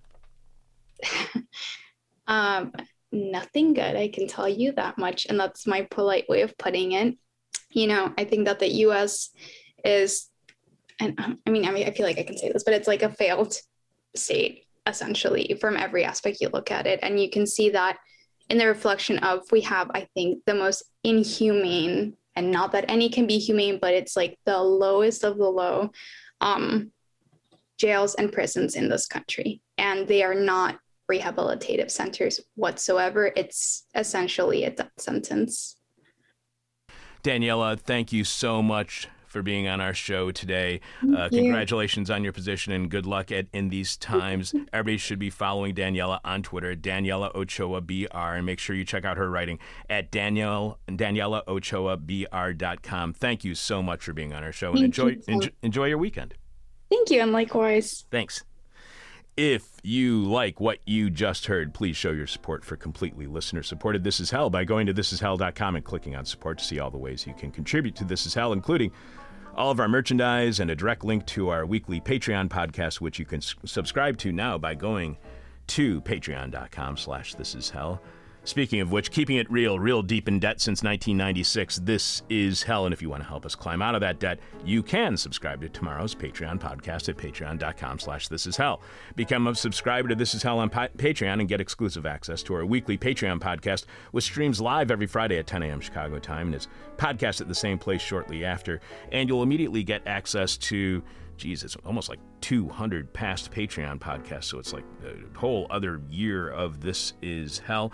um, 2.27 2.71
nothing 3.11 3.73
good. 3.73 3.95
I 3.95 4.07
can 4.09 4.27
tell 4.27 4.47
you 4.47 4.71
that 4.73 4.97
much. 4.97 5.25
And 5.27 5.39
that's 5.39 5.67
my 5.67 5.83
polite 5.89 6.27
way 6.29 6.41
of 6.41 6.57
putting 6.57 6.93
it. 6.93 7.15
You 7.71 7.87
know, 7.87 8.13
I 8.17 8.23
think 8.23 8.45
that 8.45 8.59
the 8.59 8.71
US 8.85 9.29
is 9.83 10.29
and 10.99 11.19
um, 11.19 11.39
I 11.45 11.49
mean, 11.49 11.65
I 11.65 11.71
mean, 11.71 11.87
I 11.87 11.91
feel 11.91 12.05
like 12.05 12.17
I 12.17 12.23
can 12.23 12.37
say 12.37 12.51
this, 12.51 12.63
but 12.63 12.73
it's 12.73 12.87
like 12.87 13.03
a 13.03 13.09
failed 13.09 13.55
state 14.15 14.63
essentially 14.87 15.57
from 15.59 15.77
every 15.77 16.03
aspect 16.03 16.37
you 16.41 16.49
look 16.49 16.71
at 16.71 16.87
it. 16.87 16.99
And 17.03 17.19
you 17.19 17.29
can 17.29 17.45
see 17.45 17.69
that 17.71 17.97
in 18.49 18.57
the 18.57 18.67
reflection 18.67 19.19
of 19.19 19.43
we 19.51 19.61
have, 19.61 19.91
I 19.93 20.07
think, 20.13 20.43
the 20.45 20.53
most 20.53 20.83
inhumane, 21.03 22.15
and 22.35 22.51
not 22.51 22.71
that 22.71 22.85
any 22.87 23.09
can 23.09 23.27
be 23.27 23.37
humane, 23.37 23.79
but 23.81 23.93
it's 23.93 24.15
like 24.15 24.37
the 24.45 24.57
lowest 24.57 25.23
of 25.23 25.37
the 25.37 25.49
low 25.49 25.91
um, 26.39 26.91
jails 27.77 28.15
and 28.15 28.31
prisons 28.31 28.75
in 28.75 28.89
this 28.89 29.05
country. 29.05 29.61
And 29.77 30.07
they 30.07 30.23
are 30.23 30.35
not 30.35 30.79
rehabilitative 31.11 31.91
centers 31.91 32.39
whatsoever. 32.55 33.31
It's 33.35 33.85
essentially 33.95 34.63
a 34.63 34.71
death 34.71 34.91
sentence. 34.97 35.75
Daniela, 37.23 37.77
thank 37.77 38.13
you 38.13 38.23
so 38.23 38.61
much 38.61 39.07
for 39.27 39.41
being 39.41 39.67
on 39.67 39.81
our 39.81 39.93
show 39.93 40.31
today. 40.31 40.81
Uh, 41.15 41.29
congratulations 41.29 42.09
on 42.09 42.23
your 42.23 42.33
position 42.33 42.73
and 42.73 42.89
good 42.89 43.05
luck 43.05 43.31
at 43.31 43.47
in 43.53 43.69
these 43.69 43.97
times. 43.97 44.53
Everybody 44.73 44.97
should 44.97 45.19
be 45.19 45.29
following 45.29 45.75
Daniela 45.75 46.19
on 46.23 46.43
Twitter, 46.43 46.75
Daniela 46.75 47.33
Ochoa 47.35 47.81
BR, 47.81 48.07
and 48.13 48.45
make 48.45 48.59
sure 48.59 48.75
you 48.75 48.85
check 48.85 49.05
out 49.05 49.17
her 49.17 49.29
writing 49.29 49.59
at 49.89 50.11
Danielle 50.11 50.79
Daniela 50.87 51.41
Ochoa 51.47 51.97
BR.com. 51.97 53.13
Thank 53.13 53.43
you 53.43 53.55
so 53.55 53.83
much 53.83 54.03
for 54.03 54.13
being 54.13 54.33
on 54.33 54.43
our 54.43 54.51
show 54.51 54.71
and 54.71 54.83
enjoy, 54.83 55.17
enjoy 55.27 55.49
enjoy 55.61 55.85
your 55.85 55.97
weekend. 55.97 56.33
Thank 56.89 57.09
you, 57.09 57.21
and 57.21 57.31
likewise. 57.31 58.05
Thanks. 58.11 58.43
If 59.35 59.77
you 59.83 60.23
like 60.23 60.59
what 60.59 60.79
you 60.87 61.11
just 61.11 61.45
heard, 61.45 61.71
please 61.71 61.95
show 61.95 62.09
your 62.09 62.25
support 62.25 62.65
for 62.65 62.75
completely 62.75 63.27
listener 63.27 63.61
supported 63.61 64.03
This 64.03 64.19
Is 64.19 64.31
Hell 64.31 64.49
by 64.49 64.63
going 64.63 64.87
to 64.87 64.95
thisishell.com 64.95 65.75
and 65.75 65.85
clicking 65.85 66.15
on 66.15 66.25
support 66.25 66.57
to 66.57 66.63
see 66.63 66.79
all 66.79 66.89
the 66.89 66.97
ways 66.97 67.27
you 67.27 67.35
can 67.35 67.51
contribute 67.51 67.95
to 67.97 68.03
This 68.03 68.25
Is 68.25 68.33
Hell, 68.33 68.51
including 68.51 68.91
all 69.57 69.71
of 69.71 69.79
our 69.79 69.87
merchandise 69.87 70.59
and 70.59 70.69
a 70.69 70.75
direct 70.75 71.03
link 71.03 71.25
to 71.25 71.49
our 71.49 71.65
weekly 71.65 71.99
Patreon 71.99 72.47
podcast, 72.47 73.01
which 73.01 73.17
you 73.19 73.25
can 73.25 73.37
s- 73.37 73.55
subscribe 73.65 74.17
to 74.19 74.31
now 74.31 74.57
by 74.57 74.75
going 74.75 75.17
to 75.67 75.99
patreon.com 76.01 76.95
slash 76.97 77.33
this 77.35 77.55
is 77.55 77.69
hell. 77.71 78.01
Speaking 78.47 78.79
of 78.79 78.93
which, 78.93 79.11
keeping 79.11 79.35
it 79.35 79.51
real, 79.51 79.77
real 79.77 80.01
deep 80.01 80.29
in 80.29 80.39
debt 80.39 80.61
since 80.61 80.81
1996. 80.81 81.81
This 81.83 82.23
is 82.29 82.63
hell. 82.63 82.85
And 82.85 82.93
if 82.93 83.01
you 83.01 83.09
want 83.09 83.21
to 83.21 83.27
help 83.27 83.45
us 83.45 83.55
climb 83.55 83.81
out 83.81 83.93
of 83.93 83.99
that 83.99 84.19
debt, 84.21 84.39
you 84.63 84.81
can 84.81 85.17
subscribe 85.17 85.59
to 85.59 85.67
tomorrow's 85.67 86.15
Patreon 86.15 86.57
podcast 86.57 87.09
at 87.09 87.17
patreon.com 87.17 87.99
slash 87.99 88.29
this 88.29 88.47
is 88.47 88.55
hell. 88.55 88.81
Become 89.17 89.47
a 89.47 89.53
subscriber 89.53 90.07
to 90.07 90.15
This 90.15 90.33
Is 90.33 90.43
Hell 90.43 90.59
on 90.59 90.69
pa- 90.69 90.87
Patreon 90.95 91.41
and 91.41 91.49
get 91.49 91.59
exclusive 91.59 92.05
access 92.05 92.41
to 92.43 92.53
our 92.53 92.65
weekly 92.65 92.97
Patreon 92.97 93.41
podcast, 93.41 93.83
which 94.11 94.23
streams 94.23 94.61
live 94.61 94.91
every 94.91 95.07
Friday 95.07 95.39
at 95.39 95.45
10 95.45 95.63
a.m. 95.63 95.81
Chicago 95.81 96.17
time 96.17 96.47
and 96.47 96.55
is 96.55 96.69
podcast 96.95 97.41
at 97.41 97.49
the 97.49 97.55
same 97.55 97.77
place 97.77 98.01
shortly 98.01 98.45
after. 98.45 98.79
And 99.11 99.27
you'll 99.27 99.43
immediately 99.43 99.83
get 99.83 100.07
access 100.07 100.55
to 100.55 101.03
Jesus, 101.35 101.75
almost 101.85 102.07
like 102.07 102.19
200 102.39 103.11
past 103.11 103.51
Patreon 103.51 103.99
podcasts. 103.99 104.45
So 104.45 104.57
it's 104.57 104.71
like 104.71 104.85
a 105.05 105.37
whole 105.37 105.67
other 105.69 106.01
year 106.09 106.49
of 106.49 106.79
This 106.79 107.11
Is 107.21 107.59
Hell 107.59 107.91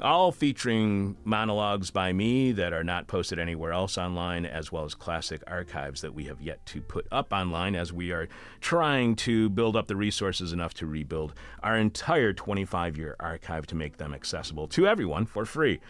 all 0.00 0.30
featuring 0.32 1.16
monologues 1.24 1.90
by 1.90 2.12
me 2.12 2.52
that 2.52 2.72
are 2.72 2.84
not 2.84 3.06
posted 3.06 3.38
anywhere 3.38 3.72
else 3.72 3.96
online, 3.96 4.44
as 4.44 4.70
well 4.70 4.84
as 4.84 4.94
classic 4.94 5.42
archives 5.46 6.02
that 6.02 6.14
we 6.14 6.24
have 6.24 6.40
yet 6.40 6.64
to 6.66 6.80
put 6.80 7.06
up 7.10 7.32
online 7.32 7.74
as 7.74 7.92
we 7.92 8.12
are 8.12 8.28
trying 8.60 9.16
to 9.16 9.48
build 9.50 9.76
up 9.76 9.86
the 9.86 9.96
resources 9.96 10.52
enough 10.52 10.74
to 10.74 10.86
rebuild 10.86 11.34
our 11.62 11.76
entire 11.76 12.32
25 12.32 12.96
year 12.96 13.16
archive 13.20 13.66
to 13.66 13.74
make 13.74 13.96
them 13.96 14.12
accessible 14.12 14.68
to 14.68 14.86
everyone 14.86 15.24
for 15.24 15.44
free. 15.44 15.80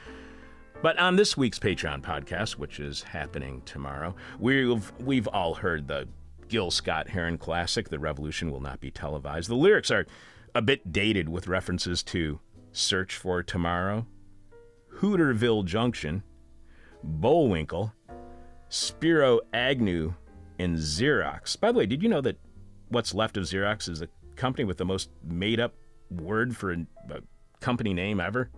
But 0.83 0.99
on 0.99 1.17
this 1.17 1.37
week's 1.37 1.59
Patreon 1.59 2.03
podcast, 2.03 2.53
which 2.53 2.79
is 2.79 3.03
happening 3.03 3.63
tomorrow, 3.65 4.15
we've, 4.39 4.93
we've 5.01 5.27
all 5.29 5.55
heard 5.55 5.89
the 5.89 6.07
Gil 6.49 6.71
Scott 6.71 7.09
Heron 7.09 7.39
classic, 7.39 7.89
The 7.89 7.99
Revolution 7.99 8.53
Will 8.53 8.61
Not 8.61 8.81
Be 8.81 8.91
Televised. 8.91 9.49
The 9.49 9.57
lyrics 9.57 9.91
are 9.91 10.07
a 10.55 10.63
bit 10.63 10.93
dated 10.93 11.29
with 11.29 11.49
references 11.49 12.03
to 12.05 12.41
Search 12.77 13.17
for 13.17 13.43
Tomorrow, 13.43 14.07
Hooterville 14.97 15.65
Junction, 15.65 16.23
Bullwinkle, 17.03 17.95
Spiro 18.69 19.41
Agnew, 19.55 20.13
and 20.59 20.77
Xerox. 20.77 21.59
By 21.59 21.73
the 21.73 21.79
way, 21.79 21.87
did 21.87 22.03
you 22.03 22.11
know 22.11 22.21
that 22.21 22.39
what's 22.89 23.15
left 23.15 23.39
of 23.39 23.45
Xerox 23.45 23.89
is 23.89 24.03
a 24.03 24.09
company 24.37 24.65
with 24.65 24.77
the 24.77 24.85
most 24.85 25.09
made 25.25 25.59
up 25.59 25.75
word 26.11 26.55
for 26.55 26.71
a, 26.71 26.87
a 27.11 27.21
company 27.61 27.95
name 27.95 28.21
ever? 28.21 28.51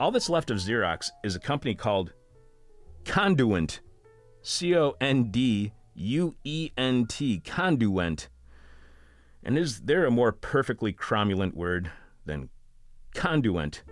All 0.00 0.10
that's 0.10 0.28
left 0.28 0.50
of 0.50 0.58
Xerox 0.58 1.10
is 1.22 1.36
a 1.36 1.40
company 1.40 1.76
called 1.76 2.12
Conduent. 3.04 3.80
C 4.42 4.74
O 4.74 4.96
N 5.00 5.30
D 5.30 5.72
U 5.94 6.34
E 6.42 6.72
N 6.76 7.06
T. 7.06 7.38
Conduent. 7.44 8.28
And 9.44 9.56
is 9.56 9.82
there 9.82 10.04
a 10.04 10.10
more 10.10 10.32
perfectly 10.32 10.92
cromulent 10.92 11.54
word 11.54 11.92
than 12.24 12.48
conduent. 13.16 13.82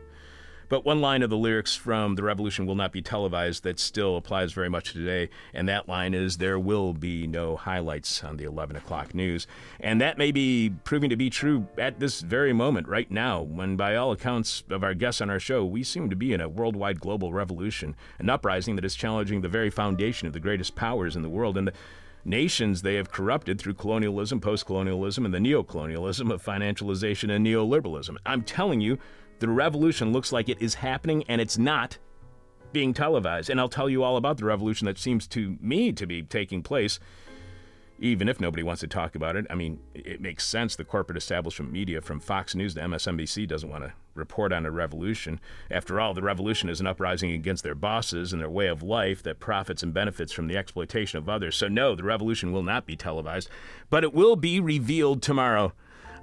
But 0.69 0.85
one 0.85 1.01
line 1.01 1.23
of 1.23 1.31
the 1.31 1.37
lyrics 1.37 1.77
from 1.77 2.15
The 2.15 2.23
Revolution 2.23 2.67
Will 2.67 2.75
Not 2.75 2.91
Be 2.91 3.03
Televised 3.03 3.65
that 3.65 3.79
still 3.79 4.17
applies 4.17 4.53
very 4.53 4.71
much 4.71 4.93
today, 4.93 5.29
and 5.53 5.69
that 5.69 5.89
line 5.89 6.15
is 6.15 6.39
There 6.39 6.59
will 6.59 6.95
be 6.95 7.27
no 7.27 7.57
highlights 7.57 8.25
on 8.25 8.39
the 8.39 8.45
11 8.45 8.77
o'clock 8.77 9.15
news. 9.15 9.47
And 9.79 10.01
that 10.01 10.19
may 10.19 10.33
be 10.33 10.73
proving 10.85 11.11
to 11.11 11.17
be 11.17 11.29
true 11.29 11.69
at 11.77 12.01
this 12.01 12.23
very 12.23 12.53
moment, 12.53 12.89
right 12.89 13.11
now, 13.11 13.43
when, 13.43 13.77
by 13.77 13.95
all 13.95 14.13
accounts 14.13 14.65
of 14.71 14.83
our 14.83 14.95
guests 14.95 15.21
on 15.21 15.31
our 15.31 15.41
show, 15.41 15.65
we 15.65 15.83
seem 15.83 16.09
to 16.11 16.17
be 16.17 16.33
in 16.33 16.41
a 16.41 16.49
worldwide 16.49 17.01
global 17.01 17.33
revolution, 17.33 17.95
an 18.19 18.31
uprising 18.31 18.77
that 18.77 18.85
is 18.85 18.95
challenging 18.95 19.43
the 19.43 19.49
very 19.49 19.71
foundation 19.71 20.27
of 20.27 20.33
the 20.33 20.41
greatest 20.41 20.75
powers 20.75 21.15
in 21.15 21.23
the 21.23 21.29
world. 21.29 21.59
And 21.59 21.69
the 21.69 21.75
nations 22.25 22.83
they 22.83 22.95
have 22.95 23.11
corrupted 23.11 23.61
through 23.61 23.75
colonialism, 23.75 24.41
post 24.41 24.67
colonialism, 24.67 25.25
and 25.25 25.35
the 25.35 25.39
neocolonialism 25.39 26.33
of 26.33 26.45
financialization 26.45 27.31
and 27.35 27.47
neoliberalism. 27.47 28.17
I'm 28.25 28.43
telling 28.43 28.81
you, 28.81 28.99
the 29.39 29.49
revolution 29.49 30.13
looks 30.13 30.33
like 30.33 30.49
it 30.49 30.61
is 30.61 30.75
happening 30.75 31.25
and 31.29 31.41
it's 31.41 31.59
not 31.59 31.99
being 32.73 32.95
televised. 32.95 33.51
And 33.51 33.61
I'll 33.61 33.69
tell 33.69 33.89
you 33.89 34.03
all 34.03 34.17
about 34.17 34.39
the 34.39 34.45
revolution 34.45 34.87
that 34.87 34.99
seems 34.99 35.27
to 35.29 35.57
me 35.61 35.93
to 35.93 36.07
be 36.07 36.23
taking 36.23 36.63
place 36.63 36.99
even 37.99 38.29
if 38.29 38.41
nobody 38.41 38.63
wants 38.63 38.81
to 38.81 38.89
talk 38.89 39.15
about 39.15 39.37
it. 39.37 39.47
I 39.49 39.55
mean, 39.55 39.79
it 39.95 40.21
makes 40.21 40.45
sense. 40.45 40.75
The 40.77 40.85
corporate 40.85 41.17
establishment 41.17 41.73
media, 41.73 42.01
from 42.01 42.21
Fox 42.21 42.55
News 42.55 42.75
to 42.75 42.81
MSNBC, 42.81 43.47
doesn't 43.47 43.69
want 43.69 43.85
to 43.85 43.93
report 44.15 44.53
on 44.53 44.67
a 44.67 44.71
revolution. 44.71 45.41
After 45.71 46.01
all, 46.01 46.15
the 46.15 46.23
revolution 46.23 46.69
is 46.69 46.81
an 46.81 46.87
uprising 46.87 47.33
against 47.33 47.65
their 47.65 47.75
bosses 47.75 48.33
and 48.33 48.41
their 48.41 48.51
way 48.51 48.69
of 48.69 48.83
life 48.83 49.23
that 49.23 49.41
profits 49.41 49.83
and 49.83 49.93
benefits 49.93 50.33
from 50.33 50.47
the 50.47 50.57
exploitation 50.57 51.19
of 51.19 51.29
others. 51.29 51.57
So, 51.57 51.69
no, 51.69 51.95
the 51.95 52.05
revolution 52.05 52.53
will 52.53 52.63
not 52.63 52.87
be 52.87 52.97
televised, 52.97 53.49
but 53.91 54.05
it 54.05 54.15
will 54.15 54.37
be 54.37 54.61
revealed 54.61 55.23
tomorrow 55.23 55.73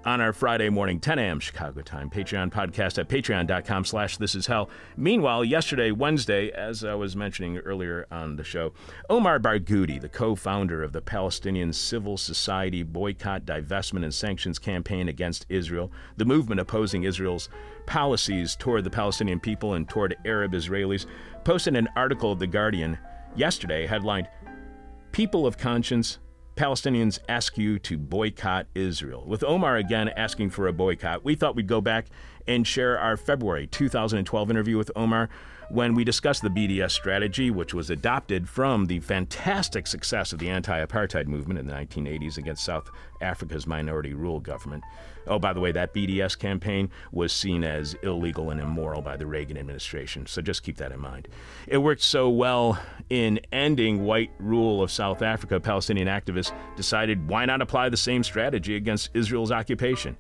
on 0.06 0.20
our 0.20 0.34
Friday 0.34 0.70
morning, 0.70 1.00
10 1.00 1.20
a.m. 1.20 1.40
Chicago 1.40 1.82
time. 1.82 2.10
Patreon 2.10 2.52
podcast 2.52 2.98
at 2.98 3.08
patreon.com 3.08 3.86
slash 3.86 4.18
this 4.18 4.34
is 4.34 4.48
hell. 4.48 4.70
Meanwhile, 4.98 5.46
yesterday, 5.46 5.92
Wednesday, 5.92 6.50
as 6.52 6.84
I 6.84 6.96
was 6.96 7.16
mentioning 7.16 7.58
earlier 7.60 8.08
on 8.12 8.36
the 8.36 8.44
show, 8.44 8.74
Omar 9.10 9.40
Barghouti, 9.40 10.02
the 10.02 10.10
co-founder 10.10 10.82
of 10.82 10.92
the 10.92 11.02
Palestinian 11.02 11.72
Civil 11.74 12.18
Society 12.18 12.84
Boycott, 12.84 13.46
Divestment, 13.46 14.04
and 14.04 14.14
Sanctions 14.14 14.58
Campaign 14.58 15.08
against 15.08 15.46
Israel, 15.50 15.92
the 16.18 16.26
movement 16.26 16.62
opposing 16.62 17.04
Israel's 17.04 17.50
policies 17.86 18.56
toward 18.56 18.84
the 18.84 18.90
Palestinian 18.90 19.40
people 19.40 19.76
and 19.76 19.88
toward 19.88 20.18
Arab 20.26 20.54
Israelis, 20.54 21.06
posted 21.44 21.76
an 21.76 21.90
article 21.96 22.32
of 22.32 22.40
The 22.40 22.48
Guardian 22.48 22.98
yesterday 23.36 23.86
headlined, 23.86 24.28
People 25.12 25.46
of 25.46 25.58
Conscience 25.58 26.20
Palestinians 26.56 27.20
ask 27.30 27.58
you 27.58 27.80
to 27.80 27.98
boycott 27.98 28.68
Israel. 28.76 29.24
With 29.26 29.44
Omar 29.44 29.78
again 29.78 30.10
asking 30.10 30.50
for 30.50 30.68
a 30.68 30.74
boycott, 30.74 31.24
we 31.24 31.36
thought 31.36 31.56
we'd 31.56 31.68
go 31.68 31.82
back 31.82 32.08
and 32.48 32.68
share 32.68 33.00
our 33.00 33.18
February 33.18 33.68
2012 33.68 34.50
interview 34.50 34.78
with 34.78 34.92
Omar 34.96 35.30
when 35.72 35.96
we 35.96 36.04
discussed 36.04 36.42
the 36.42 36.50
BDS 36.50 36.92
strategy, 36.92 37.50
which 37.50 37.74
was 37.74 37.90
adopted 37.90 38.50
from 38.50 38.88
the 38.88 39.00
fantastic 39.00 39.88
success 39.88 40.34
of 40.34 40.40
the 40.40 40.50
anti 40.50 40.86
apartheid 40.86 41.28
movement 41.28 41.60
in 41.60 41.66
the 41.66 41.74
1980s 41.74 42.38
against 42.38 42.66
South 42.66 42.90
Africa's 43.22 43.66
minority 43.66 44.14
rule 44.14 44.42
government. 44.42 44.84
Oh, 45.28 45.40
by 45.40 45.54
the 45.54 45.62
way, 45.62 45.72
that 45.72 45.94
BDS 45.94 46.38
campaign 46.38 46.90
was 47.14 47.32
seen 47.32 47.64
as 47.64 47.96
illegal 48.04 48.50
and 48.50 48.60
immoral 48.60 49.02
by 49.02 49.16
the 49.16 49.26
Reagan 49.26 49.58
administration, 49.58 50.26
so 50.26 50.42
just 50.42 50.64
keep 50.64 50.76
that 50.78 50.92
in 50.92 51.00
mind. 51.00 51.30
It 51.68 51.78
worked 51.78 52.02
so 52.02 52.30
well 52.30 52.78
in 53.10 53.40
ending 53.54 54.04
white 54.04 54.32
rule 54.40 54.82
of 54.82 54.92
South 54.92 55.22
Africa, 55.22 55.60
Palestinian 55.60 56.08
activists 56.08 56.52
decided 56.76 57.30
why 57.30 57.46
not 57.46 57.62
apply 57.62 57.88
the 57.90 57.98
same 57.98 58.24
strategy 58.24 58.76
against 58.76 59.10
Israel's 59.14 59.52
occupation? 59.52 60.18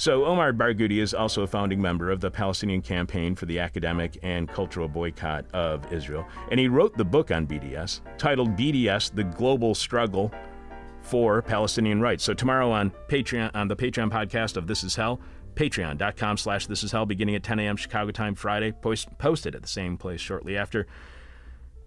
So, 0.00 0.24
Omar 0.24 0.54
Barghouti 0.54 1.02
is 1.02 1.12
also 1.12 1.42
a 1.42 1.46
founding 1.46 1.78
member 1.78 2.10
of 2.10 2.22
the 2.22 2.30
Palestinian 2.30 2.80
Campaign 2.80 3.34
for 3.34 3.44
the 3.44 3.58
Academic 3.58 4.18
and 4.22 4.48
Cultural 4.48 4.88
Boycott 4.88 5.44
of 5.52 5.92
Israel, 5.92 6.26
and 6.50 6.58
he 6.58 6.68
wrote 6.68 6.96
the 6.96 7.04
book 7.04 7.30
on 7.30 7.46
BDS 7.46 8.00
titled 8.16 8.56
BDS: 8.56 9.14
The 9.14 9.24
Global 9.24 9.74
Struggle 9.74 10.32
for 11.02 11.42
Palestinian 11.42 12.00
Rights. 12.00 12.24
So 12.24 12.32
tomorrow 12.32 12.70
on 12.70 12.92
Patreon 13.08 13.50
on 13.52 13.68
the 13.68 13.76
Patreon 13.76 14.10
podcast 14.10 14.56
of 14.56 14.66
This 14.66 14.84
Is 14.84 14.96
Hell, 14.96 15.20
patreon.com 15.54 16.38
slash 16.38 16.66
this 16.66 16.82
is 16.82 16.92
hell 16.92 17.04
beginning 17.04 17.34
at 17.34 17.42
10 17.42 17.58
a.m. 17.58 17.76
Chicago 17.76 18.10
time 18.10 18.34
Friday, 18.34 18.72
post, 18.72 19.06
posted 19.18 19.54
at 19.54 19.60
the 19.60 19.68
same 19.68 19.98
place 19.98 20.22
shortly 20.22 20.56
after. 20.56 20.86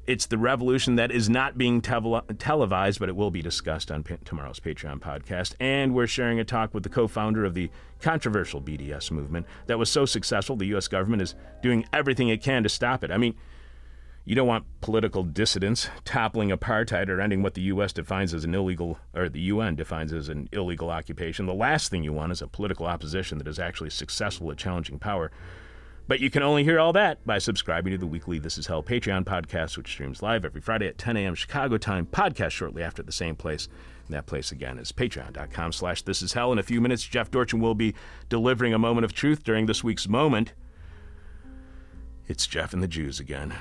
It's 0.06 0.26
the 0.26 0.38
revolution 0.38 0.95
that 0.95 1.12
is 1.12 1.30
not 1.30 1.58
being 1.58 1.82
televised, 1.82 2.99
but 2.99 3.08
it 3.08 3.16
will 3.16 3.32
be 3.32 3.41
discussed 3.41 3.89
on 3.89 4.04
p- 4.04 4.18
tomorrow's 4.26 4.60
Patreon 4.60 4.99
podcast. 4.99 5.56
And 5.62 5.95
we're 5.95 6.08
sharing 6.08 6.41
a 6.41 6.43
talk 6.43 6.74
with 6.74 6.84
the 6.84 6.89
co 6.89 7.08
founder 7.08 7.45
of 7.45 7.54
the 7.54 7.70
controversial 8.01 8.62
BDS 8.62 9.12
movement 9.12 9.45
that 9.68 9.80
was 9.80 9.89
so 9.89 10.06
successful, 10.06 10.58
the 10.58 10.66
U.S. 10.68 10.89
government 10.89 11.22
is 11.22 11.36
doing 11.62 11.86
everything 11.93 12.28
it 12.28 12.43
can 12.43 12.64
to 12.64 12.70
stop 12.70 13.06
it. 13.06 13.12
I 13.12 13.18
mean, 13.18 13.36
you 14.26 14.36
don't 14.36 14.47
want 14.47 14.66
political 14.82 15.24
dissidents 15.24 15.89
toppling 16.04 16.49
apartheid 16.49 17.08
or 17.08 17.22
ending 17.22 17.41
what 17.41 17.54
the 17.54 17.62
U.S. 17.62 17.93
defines 17.93 18.34
as 18.34 18.43
an 18.43 18.54
illegal, 18.54 18.99
or 19.14 19.30
the 19.30 19.39
UN 19.39 19.76
defines 19.76 20.12
as 20.12 20.28
an 20.28 20.49
illegal 20.51 20.89
occupation. 20.89 21.45
The 21.45 21.54
last 21.54 21.89
thing 21.89 22.04
you 22.04 22.12
want 22.12 22.34
is 22.34 22.41
a 22.41 22.47
political 22.47 22.86
opposition 22.86 23.38
that 23.38 23.47
is 23.47 23.60
actually 23.60 23.89
successful 23.89 24.51
at 24.51 24.58
challenging 24.58 24.99
power. 24.99 25.32
But 26.06 26.20
you 26.20 26.30
can 26.30 26.43
only 26.43 26.66
hear 26.66 26.80
all 26.80 26.91
that 26.93 27.26
by 27.26 27.38
subscribing 27.38 27.91
to 27.91 27.97
the 27.97 28.06
weekly 28.06 28.38
This 28.38 28.58
Is 28.58 28.68
Hell 28.68 28.84
Patreon 28.84 29.24
podcast, 29.24 29.78
which 29.78 29.88
streams 29.88 30.22
live 30.22 30.43
every 30.43 30.60
Friday 30.60 30.88
at 30.88 30.97
10 30.97 31.16
a.m. 31.16 31.34
Chicago 31.34 31.78
time, 31.78 32.06
podcast 32.06 32.51
shortly 32.51 32.84
after 32.84 33.01
the 33.01 33.12
same 33.14 33.38
place. 33.38 33.70
And 34.08 34.14
that 34.14 34.26
place 34.26 34.51
again 34.51 34.80
is 34.80 34.91
patreon.com 34.91 35.72
slash 35.72 36.01
this 36.01 36.22
is 36.22 36.34
hell. 36.34 36.51
In 36.51 36.60
a 36.60 36.64
few 36.64 36.82
minutes, 36.82 37.04
Jeff 37.04 37.32
Dorchen 37.32 37.62
will 37.62 37.74
be 37.74 37.95
delivering 38.28 38.74
a 38.74 38.80
moment 38.80 39.06
of 39.06 39.14
truth 39.14 39.45
during 39.45 39.66
this 39.66 39.82
week's 39.82 40.10
moment. 40.10 40.51
It's 42.28 42.47
Jeff 42.47 42.74
and 42.74 42.84
the 42.84 42.88
Jews 42.89 43.22
again. 43.22 43.54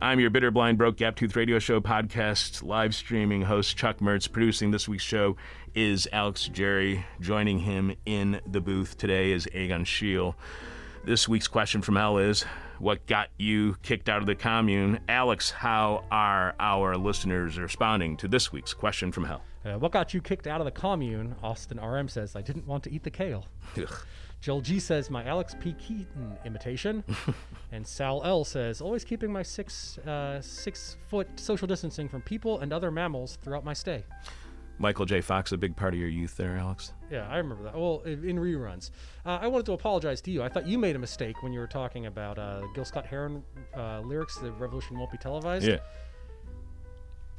I'm 0.00 0.20
your 0.20 0.30
bitter, 0.30 0.52
blind, 0.52 0.78
broke, 0.78 0.96
gap 0.96 1.16
tooth 1.16 1.34
radio 1.34 1.58
show 1.58 1.80
podcast 1.80 2.62
live 2.62 2.94
streaming 2.94 3.42
host 3.42 3.76
Chuck 3.76 3.98
Mertz. 3.98 4.30
Producing 4.30 4.70
this 4.70 4.88
week's 4.88 5.02
show 5.02 5.36
is 5.74 6.06
Alex 6.12 6.46
Jerry. 6.46 7.04
Joining 7.20 7.60
him 7.60 7.96
in 8.06 8.40
the 8.46 8.60
booth 8.60 8.96
today 8.98 9.32
is 9.32 9.48
Egon 9.52 9.84
Schiele. 9.84 10.34
This 11.04 11.28
week's 11.28 11.48
question 11.48 11.82
from 11.82 11.96
Hell 11.96 12.18
is 12.18 12.44
What 12.78 13.04
got 13.06 13.28
you 13.36 13.76
kicked 13.82 14.08
out 14.08 14.18
of 14.20 14.26
the 14.26 14.36
commune? 14.36 15.00
Alex, 15.08 15.50
how 15.50 16.04
are 16.12 16.54
our 16.60 16.96
listeners 16.96 17.58
responding 17.58 18.16
to 18.18 18.28
this 18.28 18.52
week's 18.52 18.72
question 18.72 19.10
from 19.10 19.24
Hell? 19.24 19.42
Uh, 19.64 19.78
what 19.78 19.90
got 19.90 20.14
you 20.14 20.20
kicked 20.20 20.46
out 20.46 20.60
of 20.60 20.64
the 20.64 20.70
commune? 20.70 21.34
Austin 21.42 21.80
RM 21.80 22.08
says, 22.08 22.36
I 22.36 22.40
didn't 22.40 22.68
want 22.68 22.84
to 22.84 22.92
eat 22.92 23.02
the 23.02 23.10
kale. 23.10 23.46
Ugh. 23.76 23.92
Joel 24.40 24.60
G 24.60 24.78
says, 24.78 25.10
my 25.10 25.24
Alex 25.24 25.56
P. 25.58 25.72
Keaton 25.72 26.38
imitation. 26.44 27.02
and 27.72 27.84
Sal 27.84 28.22
L 28.24 28.44
says, 28.44 28.80
always 28.80 29.04
keeping 29.04 29.32
my 29.32 29.42
six, 29.42 29.98
uh, 29.98 30.40
six 30.40 30.98
foot 31.08 31.28
social 31.34 31.66
distancing 31.66 32.08
from 32.08 32.22
people 32.22 32.60
and 32.60 32.72
other 32.72 32.92
mammals 32.92 33.38
throughout 33.42 33.64
my 33.64 33.72
stay. 33.72 34.04
Michael 34.78 35.04
J. 35.06 35.20
Fox, 35.20 35.50
a 35.50 35.56
big 35.56 35.74
part 35.74 35.94
of 35.94 36.00
your 36.00 36.08
youth 36.08 36.36
there, 36.36 36.56
Alex? 36.56 36.92
Yeah, 37.12 37.28
I 37.28 37.36
remember 37.36 37.64
that. 37.64 37.74
Well, 37.78 38.00
in, 38.06 38.26
in 38.26 38.36
reruns. 38.38 38.90
Uh, 39.26 39.38
I 39.42 39.46
wanted 39.46 39.66
to 39.66 39.72
apologize 39.74 40.22
to 40.22 40.30
you. 40.30 40.42
I 40.42 40.48
thought 40.48 40.66
you 40.66 40.78
made 40.78 40.96
a 40.96 40.98
mistake 40.98 41.42
when 41.42 41.52
you 41.52 41.60
were 41.60 41.66
talking 41.66 42.06
about 42.06 42.38
uh, 42.38 42.62
Gil 42.74 42.86
Scott 42.86 43.04
Heron 43.04 43.42
uh, 43.76 44.00
lyrics, 44.00 44.36
The 44.38 44.50
Revolution 44.52 44.98
Won't 44.98 45.12
Be 45.12 45.18
Televised. 45.18 45.66
Yeah. 45.66 45.76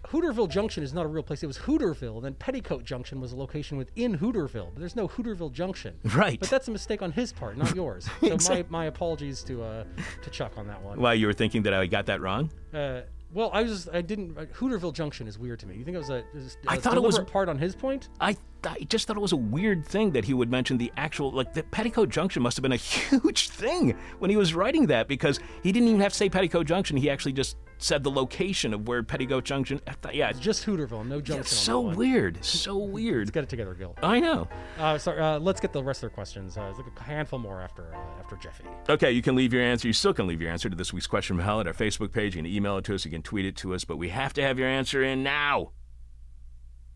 Hooterville 0.07 0.49
Junction 0.49 0.83
is 0.83 0.93
not 0.93 1.05
a 1.05 1.07
real 1.07 1.23
place. 1.23 1.41
It 1.41 1.47
was 1.47 1.57
Hooterville. 1.57 2.17
and 2.17 2.25
Then 2.25 2.33
Petticoat 2.35 2.83
Junction 2.83 3.19
was 3.19 3.31
a 3.31 3.35
location 3.35 3.77
within 3.77 4.17
Hooterville, 4.17 4.69
but 4.73 4.79
there's 4.79 4.95
no 4.95 5.07
Hooterville 5.07 5.51
Junction. 5.51 5.95
Right. 6.13 6.39
But 6.39 6.49
that's 6.51 6.67
a 6.67 6.71
mistake 6.71 7.01
on 7.01 7.11
his 7.11 7.33
part, 7.33 7.57
not 7.57 7.73
yours. 7.75 8.07
So 8.21 8.53
my, 8.53 8.65
my 8.69 8.85
apologies 8.85 9.41
to 9.45 9.63
uh, 9.63 9.83
to 10.21 10.29
Chuck 10.29 10.51
on 10.57 10.67
that 10.67 10.81
one. 10.83 10.99
Why, 10.99 11.13
you 11.13 11.25
were 11.25 11.33
thinking 11.33 11.63
that 11.63 11.73
I 11.73 11.87
got 11.87 12.05
that 12.07 12.21
wrong? 12.21 12.51
Uh, 12.73 13.01
well, 13.33 13.49
I 13.53 13.63
was 13.63 13.89
I 13.91 14.01
didn't 14.01 14.37
uh, 14.37 14.45
Hooterville 14.53 14.93
Junction 14.93 15.27
is 15.27 15.39
weird 15.39 15.59
to 15.61 15.65
me. 15.65 15.75
You 15.77 15.83
think 15.85 15.95
it 15.95 15.99
was 15.99 16.09
a, 16.11 16.17
it 16.17 16.25
was 16.35 16.57
a 16.67 16.71
I 16.71 16.77
thought 16.77 16.95
it 16.97 17.01
was- 17.01 17.17
part 17.19 17.49
on 17.49 17.57
his 17.57 17.75
point? 17.75 18.09
I, 18.21 18.35
I 18.65 18.79
just 18.89 19.07
thought 19.07 19.17
it 19.17 19.21
was 19.21 19.31
a 19.31 19.37
weird 19.37 19.85
thing 19.85 20.11
that 20.11 20.25
he 20.25 20.33
would 20.33 20.49
mention 20.49 20.77
the 20.77 20.91
actual, 20.97 21.31
like, 21.31 21.53
the 21.53 21.63
Petticoat 21.63 22.09
Junction 22.09 22.41
must 22.43 22.57
have 22.57 22.61
been 22.63 22.71
a 22.71 22.75
huge 22.77 23.49
thing 23.49 23.95
when 24.19 24.29
he 24.29 24.37
was 24.37 24.53
writing 24.53 24.87
that 24.87 25.07
because 25.07 25.39
he 25.61 25.71
didn't 25.71 25.89
even 25.89 26.01
have 26.01 26.11
to 26.11 26.17
say 26.17 26.29
Petticoat 26.29 26.65
Junction. 26.65 26.97
He 26.97 27.09
actually 27.09 27.33
just 27.33 27.57
said 27.79 28.03
the 28.03 28.11
location 28.11 28.73
of 28.73 28.87
where 28.87 29.03
Petticoat 29.03 29.43
Junction. 29.43 29.79
Thought, 30.01 30.15
yeah, 30.15 30.29
It's 30.29 30.39
just 30.39 30.65
Hooterville, 30.65 31.05
no 31.05 31.19
Junction. 31.19 31.39
it's 31.41 31.53
on 31.53 31.57
so 31.65 31.81
weird. 31.81 32.43
So 32.45 32.77
Let's 32.77 32.93
weird. 32.93 33.33
get 33.33 33.43
it 33.43 33.49
together, 33.49 33.73
Gil. 33.73 33.95
I 34.01 34.19
know. 34.19 34.47
Uh, 34.79 34.97
sorry, 34.97 35.19
uh, 35.19 35.39
let's 35.39 35.59
get 35.59 35.73
the 35.73 35.83
rest 35.83 35.97
of 35.97 36.01
their 36.09 36.15
questions. 36.15 36.57
Uh, 36.57 36.61
there's 36.61 36.77
like 36.77 36.85
a 36.97 37.03
handful 37.03 37.39
more 37.39 37.61
after 37.61 37.93
uh, 37.93 38.19
after 38.19 38.35
Jeffy. 38.37 38.63
Okay, 38.89 39.11
you 39.11 39.21
can 39.21 39.35
leave 39.35 39.51
your 39.53 39.61
answer. 39.63 39.87
You 39.87 39.93
still 39.93 40.13
can 40.13 40.27
leave 40.27 40.41
your 40.41 40.51
answer 40.51 40.69
to 40.69 40.75
this 40.75 40.93
week's 40.93 41.07
question 41.07 41.35
from 41.35 41.43
hell 41.43 41.59
at 41.59 41.67
our 41.67 41.73
Facebook 41.73 42.11
page. 42.13 42.35
You 42.35 42.41
can 42.43 42.49
email 42.51 42.77
it 42.77 42.85
to 42.85 42.95
us. 42.95 43.03
You 43.03 43.11
can 43.11 43.21
tweet 43.21 43.45
it 43.45 43.57
to 43.57 43.73
us. 43.73 43.83
But 43.83 43.97
we 43.97 44.09
have 44.09 44.33
to 44.33 44.41
have 44.41 44.57
your 44.57 44.67
answer 44.69 45.03
in 45.03 45.21
now. 45.23 45.71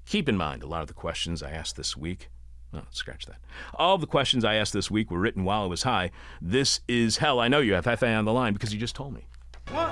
Keep 0.07 0.29
in 0.29 0.37
mind, 0.37 0.63
a 0.63 0.67
lot 0.67 0.81
of 0.81 0.87
the 0.87 0.93
questions 0.93 1.43
I 1.43 1.51
asked 1.51 1.75
this 1.75 1.97
week. 1.97 2.29
Oh, 2.73 2.83
scratch 2.91 3.25
that. 3.25 3.39
All 3.73 3.95
of 3.95 4.01
the 4.01 4.07
questions 4.07 4.45
I 4.45 4.55
asked 4.55 4.71
this 4.71 4.89
week 4.89 5.11
were 5.11 5.19
written 5.19 5.43
while 5.43 5.63
I 5.63 5.65
was 5.65 5.83
high. 5.83 6.11
This 6.41 6.79
is 6.87 7.17
hell. 7.17 7.41
I 7.41 7.49
know 7.49 7.59
you 7.59 7.73
have 7.73 7.83
FA 7.99 8.13
on 8.13 8.23
the 8.23 8.31
line 8.31 8.53
because 8.53 8.73
you 8.73 8.79
just 8.79 8.95
told 8.95 9.13
me. 9.13 9.27
One, 9.71 9.91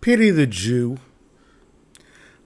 Pity 0.00 0.30
the 0.30 0.46
Jew. 0.46 0.98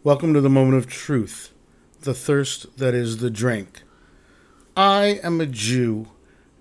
Welcome 0.02 0.32
to 0.32 0.40
the 0.40 0.48
moment 0.48 0.78
of 0.78 0.86
truth, 0.86 1.52
the 2.00 2.14
thirst 2.14 2.78
that 2.78 2.94
is 2.94 3.18
the 3.18 3.30
drink. 3.30 3.82
I 4.74 5.20
am 5.22 5.38
a 5.38 5.44
Jew, 5.44 6.08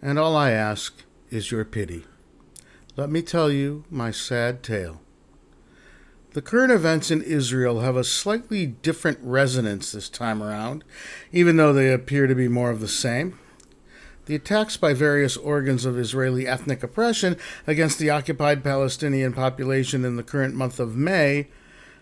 and 0.01 0.19
all 0.19 0.35
I 0.35 0.51
ask 0.51 1.03
is 1.29 1.49
your 1.49 1.63
pity. 1.63 2.03
Let 2.97 3.09
me 3.09 3.21
tell 3.21 3.49
you 3.49 3.85
my 3.89 4.11
sad 4.11 4.63
tale. 4.63 5.01
The 6.33 6.41
current 6.41 6.73
events 6.73 7.09
in 7.09 7.21
Israel 7.21 7.79
have 7.79 7.95
a 7.95 8.03
slightly 8.03 8.65
different 8.65 9.19
resonance 9.21 9.93
this 9.93 10.09
time 10.09 10.43
around, 10.43 10.83
even 11.31 11.55
though 11.55 11.71
they 11.71 11.93
appear 11.93 12.27
to 12.27 12.35
be 12.35 12.49
more 12.49 12.69
of 12.69 12.81
the 12.81 12.89
same. 12.89 13.39
The 14.25 14.35
attacks 14.35 14.77
by 14.77 14.93
various 14.93 15.35
organs 15.35 15.83
of 15.83 15.97
Israeli 15.97 16.47
ethnic 16.47 16.83
oppression 16.83 17.37
against 17.65 17.97
the 17.97 18.11
occupied 18.11 18.63
Palestinian 18.63 19.33
population 19.33 20.05
in 20.05 20.15
the 20.15 20.23
current 20.23 20.53
month 20.53 20.79
of 20.79 20.95
May 20.95 21.47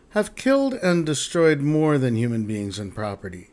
have 0.09 0.35
killed 0.35 0.73
and 0.73 1.05
destroyed 1.05 1.61
more 1.61 1.97
than 1.97 2.15
human 2.15 2.45
beings 2.45 2.77
and 2.77 2.93
property. 2.93 3.51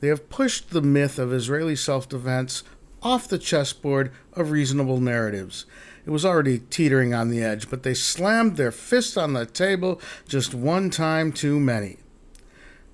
They 0.00 0.08
have 0.08 0.30
pushed 0.30 0.70
the 0.70 0.82
myth 0.82 1.18
of 1.18 1.32
Israeli 1.32 1.76
self 1.76 2.08
defense 2.08 2.62
off 3.02 3.28
the 3.28 3.38
chessboard 3.38 4.10
of 4.32 4.50
reasonable 4.50 5.00
narratives. 5.00 5.66
It 6.06 6.10
was 6.10 6.24
already 6.24 6.60
teetering 6.70 7.12
on 7.12 7.30
the 7.30 7.42
edge, 7.42 7.68
but 7.68 7.82
they 7.82 7.94
slammed 7.94 8.56
their 8.56 8.72
fist 8.72 9.18
on 9.18 9.32
the 9.32 9.44
table 9.44 10.00
just 10.28 10.54
one 10.54 10.90
time 10.90 11.32
too 11.32 11.60
many. 11.60 11.98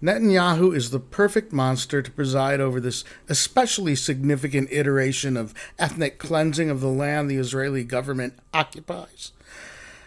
Netanyahu 0.02 0.74
is 0.74 0.90
the 0.90 0.98
perfect 0.98 1.52
monster 1.52 2.02
to 2.02 2.10
preside 2.10 2.60
over 2.60 2.80
this 2.80 3.04
especially 3.28 3.94
significant 3.94 4.68
iteration 4.72 5.36
of 5.36 5.54
ethnic 5.78 6.18
cleansing 6.18 6.70
of 6.70 6.80
the 6.80 6.88
land 6.88 7.30
the 7.30 7.36
Israeli 7.36 7.84
government 7.84 8.34
occupies. 8.52 9.30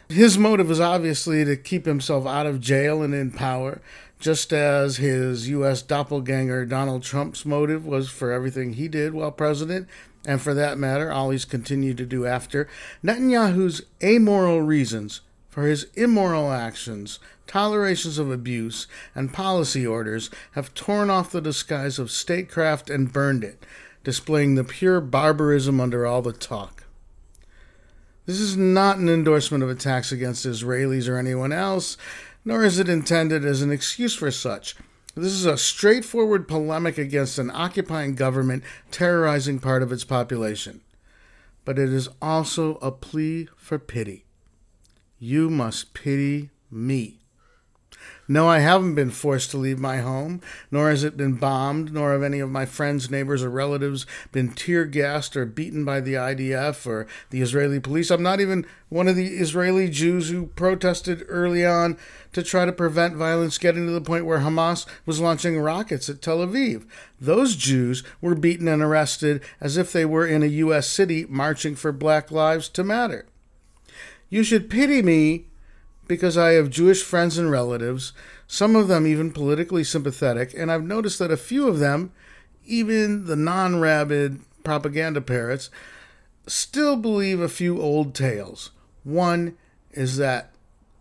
His 0.10 0.38
motive 0.38 0.70
is 0.70 0.82
obviously 0.82 1.46
to 1.46 1.56
keep 1.56 1.86
himself 1.86 2.28
out 2.28 2.46
of 2.46 2.60
jail 2.60 3.02
and 3.02 3.14
in 3.16 3.32
power, 3.32 3.82
just 4.20 4.52
as 4.52 4.98
his 4.98 5.48
U.S. 5.50 5.82
doppelganger 5.82 6.66
Donald 6.66 7.02
Trump's 7.02 7.46
motive 7.46 7.86
was 7.86 8.10
for 8.10 8.32
everything 8.32 8.74
he 8.74 8.88
did 8.90 9.14
while 9.14 9.32
president, 9.32 9.88
and 10.26 10.42
for 10.42 10.54
that 10.54 10.78
matter, 10.78 11.12
all 11.12 11.30
he's 11.30 11.46
continued 11.46 11.98
to 11.98 12.06
do 12.06 12.26
after. 12.26 12.68
Netanyahu's 13.04 13.84
amoral 14.04 14.62
reasons 14.62 15.22
for 15.56 15.68
his 15.68 15.88
immoral 15.94 16.52
actions, 16.52 17.18
tolerations 17.48 18.18
of 18.18 18.30
abuse, 18.30 18.88
and 19.16 19.32
policy 19.32 19.88
orders 19.88 20.30
have 20.52 20.74
torn 20.74 21.10
off 21.10 21.32
the 21.32 21.40
disguise 21.40 21.98
of 21.98 22.12
statecraft 22.12 22.90
and 22.90 23.14
burned 23.14 23.42
it, 23.42 23.66
displaying 24.04 24.56
the 24.56 24.66
pure 24.66 25.00
barbarism 25.00 25.80
under 25.80 26.06
all 26.06 26.22
the 26.22 26.34
talk. 26.34 26.84
This 28.26 28.42
is 28.42 28.58
not 28.58 28.98
an 28.98 29.08
endorsement 29.08 29.64
of 29.64 29.70
attacks 29.70 30.12
against 30.12 30.46
Israelis 30.46 31.08
or 31.08 31.18
anyone 31.18 31.54
else, 31.54 31.96
nor 32.44 32.66
is 32.66 32.78
it 32.78 32.90
intended 32.90 33.46
as 33.46 33.62
an 33.62 33.72
excuse 33.72 34.14
for 34.14 34.32
such. 34.32 34.76
This 35.16 35.32
is 35.32 35.46
a 35.46 35.58
straightforward 35.58 36.50
polemic 36.50 36.98
against 36.98 37.40
an 37.40 37.50
occupying 37.50 38.16
government 38.16 38.66
terrorizing 38.92 39.60
part 39.60 39.84
of 39.84 39.94
its 39.94 40.04
population. 40.04 40.82
But 41.64 41.80
it 41.80 41.94
is 41.94 42.10
also 42.22 42.76
a 42.82 42.92
plea 42.92 43.48
for 43.56 43.80
pity. 43.80 44.25
You 45.20 45.50
must 45.50 45.94
pity 45.94 46.50
me. 46.70 47.20
No, 48.28 48.48
I 48.48 48.60
haven't 48.60 48.96
been 48.96 49.12
forced 49.12 49.52
to 49.52 49.58
leave 49.58 49.78
my 49.78 49.98
home, 49.98 50.42
nor 50.72 50.90
has 50.90 51.04
it 51.04 51.16
been 51.16 51.36
bombed, 51.36 51.94
nor 51.94 52.12
have 52.12 52.24
any 52.24 52.40
of 52.40 52.50
my 52.50 52.66
friends, 52.66 53.12
neighbors, 53.12 53.44
or 53.44 53.52
relatives 53.52 54.08
been 54.32 54.52
tear 54.52 54.86
gassed 54.86 55.38
or 55.38 55.46
beaten 55.46 55.86
by 55.86 56.02
the 56.02 56.16
IDF 56.16 56.88
or 56.88 57.06
the 57.30 57.42
Israeli 57.42 57.80
police. 57.80 58.10
I'm 58.10 58.24
not 58.24 58.42
even 58.42 58.66
one 58.90 59.08
of 59.08 59.16
the 59.16 59.28
Israeli 59.28 59.90
Jews 59.90 60.30
who 60.30 60.48
protested 60.48 61.24
early 61.28 61.64
on 61.64 61.98
to 62.34 62.42
try 62.42 62.66
to 62.66 62.74
prevent 62.74 63.16
violence 63.16 63.60
getting 63.60 63.86
to 63.86 63.92
the 63.92 64.02
point 64.02 64.26
where 64.26 64.40
Hamas 64.40 64.88
was 65.06 65.20
launching 65.20 65.60
rockets 65.60 66.10
at 66.10 66.24
Tel 66.24 66.40
Aviv. 66.40 66.88
Those 67.22 67.56
Jews 67.56 68.04
were 68.22 68.36
beaten 68.36 68.68
and 68.68 68.82
arrested 68.82 69.44
as 69.62 69.78
if 69.78 69.94
they 69.94 70.04
were 70.04 70.26
in 70.26 70.42
a 70.42 70.48
U.S. 70.48 70.88
city 70.88 71.28
marching 71.30 71.76
for 71.76 71.92
Black 71.92 72.32
Lives 72.32 72.70
to 72.70 72.84
Matter. 72.84 73.28
You 74.30 74.44
should 74.44 74.70
pity 74.70 75.02
me 75.02 75.46
because 76.08 76.38
I 76.38 76.52
have 76.52 76.70
Jewish 76.70 77.04
friends 77.04 77.38
and 77.38 77.50
relatives, 77.50 78.14
some 78.48 78.76
of 78.76 78.88
them 78.88 79.08
even 79.08 79.32
politically 79.32 79.84
sympathetic, 79.84 80.54
and 80.56 80.72
I've 80.72 80.84
noticed 80.84 81.20
that 81.20 81.32
a 81.32 81.38
few 81.38 81.68
of 81.68 81.80
them, 81.80 82.12
even 82.66 83.26
the 83.26 83.36
non 83.36 83.80
rabid 83.80 84.40
propaganda 84.64 85.22
parrots, 85.22 85.70
still 86.48 86.96
believe 86.96 87.40
a 87.40 87.50
few 87.50 87.82
old 87.82 88.14
tales. 88.14 88.72
One 89.04 89.58
is 89.92 90.18
that 90.18 90.52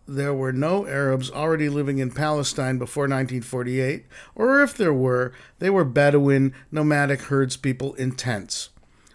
there 0.07 0.33
were 0.33 0.53
no 0.53 0.85
Arabs 0.85 1.31
already 1.31 1.67
living 1.67 1.97
in 1.97 2.11
Palestine 2.11 2.77
before 2.77 3.03
1948, 3.03 4.05
or 4.35 4.61
if 4.61 4.75
there 4.75 4.93
were, 4.93 5.33
they 5.59 5.69
were 5.69 5.83
Bedouin, 5.83 6.53
nomadic 6.71 7.21
herdspeople 7.23 7.95
in 7.95 8.11
tents. 8.11 8.69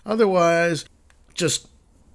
Otherwise, 0.05 0.85
just 1.35 1.69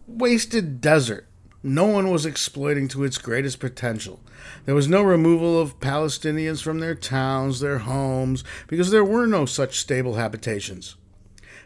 wasted 0.08 0.82
desert. 0.82 1.28
No 1.66 1.86
one 1.86 2.11
was 2.11 2.28
exploiting 2.28 2.88
to 2.89 3.03
its 3.03 3.18
greatest 3.18 3.59
potential. 3.59 4.20
There 4.66 4.76
was 4.76 4.88
no 4.88 5.01
removal 5.01 5.59
of 5.59 5.80
Palestinians 5.80 6.61
from 6.61 6.80
their 6.80 6.93
towns, 6.93 7.59
their 7.59 7.80
homes, 7.80 8.43
because 8.68 8.91
there 8.91 9.03
were 9.03 9.26
no 9.26 9.47
such 9.47 9.80
stable 9.80 10.13
habitations. 10.13 10.95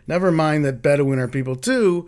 Never 0.08 0.32
mind 0.32 0.64
that 0.64 0.82
Bedouin 0.82 1.20
are 1.20 1.28
people 1.28 1.58
too, 1.58 2.08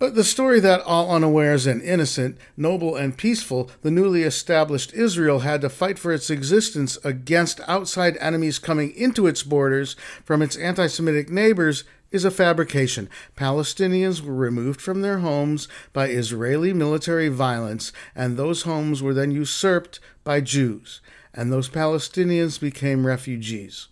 But 0.00 0.14
the 0.14 0.24
story 0.24 0.60
that, 0.60 0.80
all 0.80 1.14
unawares 1.14 1.66
and 1.66 1.82
innocent, 1.82 2.38
noble 2.56 2.96
and 2.96 3.16
peaceful, 3.16 3.70
the 3.82 3.90
newly 3.90 4.22
established 4.22 4.94
Israel 4.94 5.40
had 5.40 5.60
to 5.60 5.68
fight 5.68 5.98
for 5.98 6.10
its 6.10 6.30
existence 6.30 6.96
against 7.04 7.60
outside 7.68 8.16
enemies 8.16 8.58
coming 8.58 8.92
into 8.96 9.26
its 9.26 9.42
borders 9.42 9.96
from 10.24 10.40
its 10.40 10.56
anti 10.56 10.86
Semitic 10.86 11.28
neighbors 11.28 11.84
is 12.10 12.24
a 12.24 12.30
fabrication. 12.30 13.08
Palestinians 13.36 14.20
were 14.20 14.34
removed 14.34 14.80
from 14.80 15.02
their 15.02 15.18
homes 15.18 15.68
by 15.92 16.08
Israeli 16.08 16.72
military 16.72 17.28
violence, 17.28 17.92
and 18.14 18.36
those 18.36 18.62
homes 18.62 19.02
were 19.02 19.14
then 19.14 19.30
usurped 19.30 20.00
by 20.24 20.40
Jews, 20.40 21.00
and 21.32 21.52
those 21.52 21.68
Palestinians 21.68 22.60
became 22.60 23.06
refugees. 23.06 23.88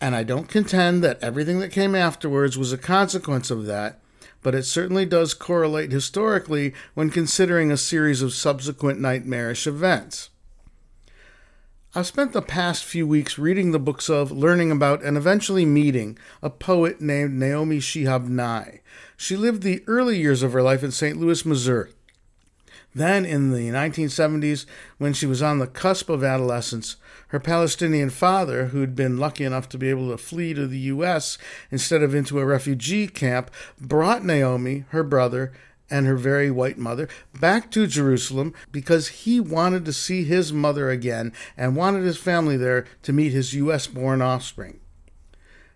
And 0.00 0.14
I 0.14 0.22
don't 0.22 0.48
contend 0.48 1.02
that 1.02 1.22
everything 1.22 1.60
that 1.60 1.72
came 1.72 1.94
afterwards 1.94 2.58
was 2.58 2.72
a 2.72 2.78
consequence 2.78 3.50
of 3.50 3.66
that 3.66 4.00
but 4.44 4.54
it 4.54 4.64
certainly 4.64 5.06
does 5.06 5.34
correlate 5.34 5.90
historically 5.90 6.74
when 6.92 7.10
considering 7.10 7.72
a 7.72 7.76
series 7.78 8.20
of 8.22 8.34
subsequent 8.34 9.00
nightmarish 9.00 9.66
events. 9.66 10.28
I've 11.96 12.08
spent 12.08 12.32
the 12.32 12.42
past 12.42 12.84
few 12.84 13.06
weeks 13.06 13.38
reading 13.38 13.70
the 13.70 13.78
books 13.78 14.10
of, 14.10 14.32
learning 14.32 14.72
about, 14.72 15.04
and 15.04 15.16
eventually 15.16 15.64
meeting 15.64 16.18
a 16.42 16.50
poet 16.50 17.00
named 17.00 17.34
Naomi 17.34 17.78
Shihab 17.78 18.26
Nye. 18.26 18.80
She 19.16 19.36
lived 19.36 19.62
the 19.62 19.84
early 19.86 20.18
years 20.18 20.42
of 20.42 20.52
her 20.54 20.62
life 20.62 20.82
in 20.82 20.90
St. 20.90 21.16
Louis, 21.16 21.46
Missouri. 21.46 21.92
Then, 22.96 23.24
in 23.24 23.52
the 23.52 23.68
1970s, 23.68 24.66
when 24.98 25.12
she 25.12 25.26
was 25.26 25.40
on 25.40 25.60
the 25.60 25.68
cusp 25.68 26.08
of 26.08 26.24
adolescence, 26.24 26.96
her 27.28 27.38
Palestinian 27.38 28.10
father, 28.10 28.66
who'd 28.66 28.96
been 28.96 29.18
lucky 29.18 29.44
enough 29.44 29.68
to 29.68 29.78
be 29.78 29.88
able 29.88 30.10
to 30.10 30.18
flee 30.18 30.52
to 30.52 30.66
the 30.66 30.78
U.S. 30.78 31.38
instead 31.70 32.02
of 32.02 32.12
into 32.12 32.40
a 32.40 32.44
refugee 32.44 33.06
camp, 33.06 33.52
brought 33.80 34.24
Naomi, 34.24 34.84
her 34.88 35.04
brother, 35.04 35.52
and 35.90 36.06
her 36.06 36.16
very 36.16 36.50
white 36.50 36.78
mother 36.78 37.08
back 37.38 37.70
to 37.70 37.86
Jerusalem 37.86 38.54
because 38.72 39.08
he 39.08 39.40
wanted 39.40 39.84
to 39.84 39.92
see 39.92 40.24
his 40.24 40.52
mother 40.52 40.90
again 40.90 41.32
and 41.56 41.76
wanted 41.76 42.04
his 42.04 42.16
family 42.16 42.56
there 42.56 42.86
to 43.02 43.12
meet 43.12 43.32
his 43.32 43.54
U.S. 43.54 43.86
born 43.86 44.22
offspring. 44.22 44.80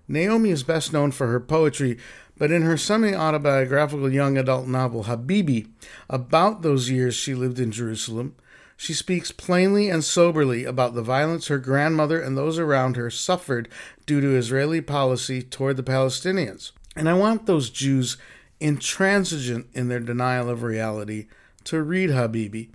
Naomi 0.08 0.50
is 0.50 0.62
best 0.62 0.92
known 0.92 1.10
for 1.10 1.26
her 1.26 1.40
poetry, 1.40 1.98
but 2.38 2.50
in 2.50 2.62
her 2.62 2.76
semi 2.76 3.14
autobiographical 3.14 4.10
young 4.10 4.38
adult 4.38 4.66
novel, 4.66 5.04
Habibi, 5.04 5.68
about 6.08 6.62
those 6.62 6.88
years 6.88 7.14
she 7.14 7.34
lived 7.34 7.58
in 7.58 7.70
Jerusalem, 7.70 8.34
she 8.76 8.94
speaks 8.94 9.32
plainly 9.32 9.90
and 9.90 10.04
soberly 10.04 10.64
about 10.64 10.94
the 10.94 11.02
violence 11.02 11.48
her 11.48 11.58
grandmother 11.58 12.20
and 12.20 12.38
those 12.38 12.60
around 12.60 12.96
her 12.96 13.10
suffered 13.10 13.68
due 14.06 14.20
to 14.20 14.36
Israeli 14.36 14.80
policy 14.80 15.42
toward 15.42 15.76
the 15.76 15.82
Palestinians. 15.82 16.70
And 16.94 17.08
I 17.08 17.14
want 17.14 17.46
those 17.46 17.70
Jews 17.70 18.16
intransigent 18.60 19.68
in 19.72 19.88
their 19.88 20.00
denial 20.00 20.48
of 20.50 20.62
reality 20.62 21.26
to 21.64 21.82
read 21.82 22.10
Habibi 22.10 22.70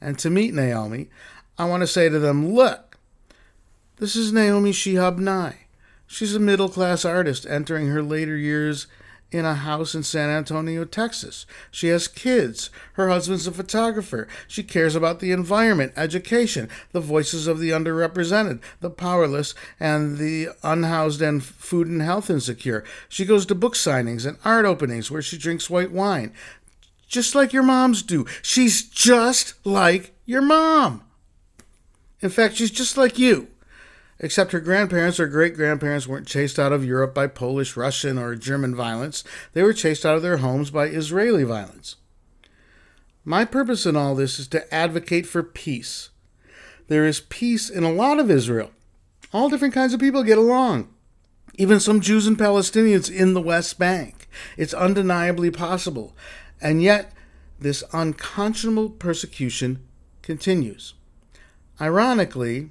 and 0.00 0.18
to 0.18 0.30
meet 0.30 0.54
Naomi. 0.54 1.08
I 1.58 1.64
want 1.66 1.82
to 1.82 1.86
say 1.86 2.08
to 2.08 2.18
them, 2.18 2.52
look, 2.52 2.96
this 3.96 4.14
is 4.14 4.32
Naomi 4.32 4.70
Shihab 4.70 5.18
Nye. 5.18 5.66
She's 6.06 6.34
a 6.34 6.40
middle 6.40 6.68
class 6.68 7.04
artist 7.04 7.46
entering 7.48 7.88
her 7.88 8.02
later 8.02 8.36
years 8.36 8.86
in 9.30 9.44
a 9.44 9.54
house 9.54 9.94
in 9.94 10.02
San 10.02 10.30
Antonio, 10.30 10.84
Texas. 10.84 11.44
She 11.70 11.88
has 11.88 12.08
kids. 12.08 12.70
Her 12.94 13.08
husband's 13.08 13.46
a 13.46 13.52
photographer. 13.52 14.26
She 14.46 14.62
cares 14.62 14.94
about 14.94 15.20
the 15.20 15.32
environment, 15.32 15.92
education, 15.96 16.68
the 16.92 17.00
voices 17.00 17.46
of 17.46 17.58
the 17.58 17.70
underrepresented, 17.70 18.60
the 18.80 18.90
powerless, 18.90 19.54
and 19.78 20.16
the 20.16 20.48
unhoused 20.62 21.20
and 21.20 21.44
food 21.44 21.88
and 21.88 22.00
health 22.00 22.30
insecure. 22.30 22.84
She 23.08 23.26
goes 23.26 23.44
to 23.46 23.54
book 23.54 23.74
signings 23.74 24.26
and 24.26 24.38
art 24.44 24.64
openings 24.64 25.10
where 25.10 25.22
she 25.22 25.36
drinks 25.36 25.68
white 25.68 25.92
wine. 25.92 26.32
Just 27.06 27.34
like 27.34 27.52
your 27.52 27.62
moms 27.62 28.02
do. 28.02 28.26
She's 28.42 28.82
just 28.82 29.54
like 29.64 30.14
your 30.24 30.42
mom. 30.42 31.04
In 32.20 32.30
fact, 32.30 32.56
she's 32.56 32.70
just 32.70 32.96
like 32.96 33.18
you 33.18 33.48
except 34.20 34.52
her 34.52 34.60
grandparents 34.60 35.20
or 35.20 35.26
great 35.26 35.54
grandparents 35.54 36.06
weren't 36.06 36.26
chased 36.26 36.58
out 36.58 36.72
of 36.72 36.84
Europe 36.84 37.14
by 37.14 37.26
Polish, 37.26 37.76
Russian, 37.76 38.18
or 38.18 38.34
German 38.34 38.74
violence. 38.74 39.24
They 39.52 39.62
were 39.62 39.72
chased 39.72 40.04
out 40.04 40.16
of 40.16 40.22
their 40.22 40.38
homes 40.38 40.70
by 40.70 40.86
Israeli 40.86 41.44
violence. 41.44 41.96
My 43.24 43.44
purpose 43.44 43.86
in 43.86 43.96
all 43.96 44.14
this 44.14 44.38
is 44.38 44.48
to 44.48 44.74
advocate 44.74 45.26
for 45.26 45.42
peace. 45.42 46.10
There 46.88 47.04
is 47.04 47.20
peace 47.20 47.68
in 47.68 47.84
a 47.84 47.92
lot 47.92 48.18
of 48.18 48.30
Israel. 48.30 48.70
All 49.32 49.50
different 49.50 49.74
kinds 49.74 49.92
of 49.92 50.00
people 50.00 50.22
get 50.22 50.38
along. 50.38 50.88
Even 51.54 51.80
some 51.80 52.00
Jews 52.00 52.26
and 52.26 52.38
Palestinians 52.38 53.14
in 53.14 53.34
the 53.34 53.42
West 53.42 53.78
Bank. 53.78 54.28
It's 54.56 54.72
undeniably 54.72 55.50
possible. 55.50 56.16
And 56.60 56.82
yet, 56.82 57.12
this 57.60 57.84
unconscionable 57.92 58.90
persecution 58.90 59.86
continues. 60.22 60.94
Ironically, 61.80 62.70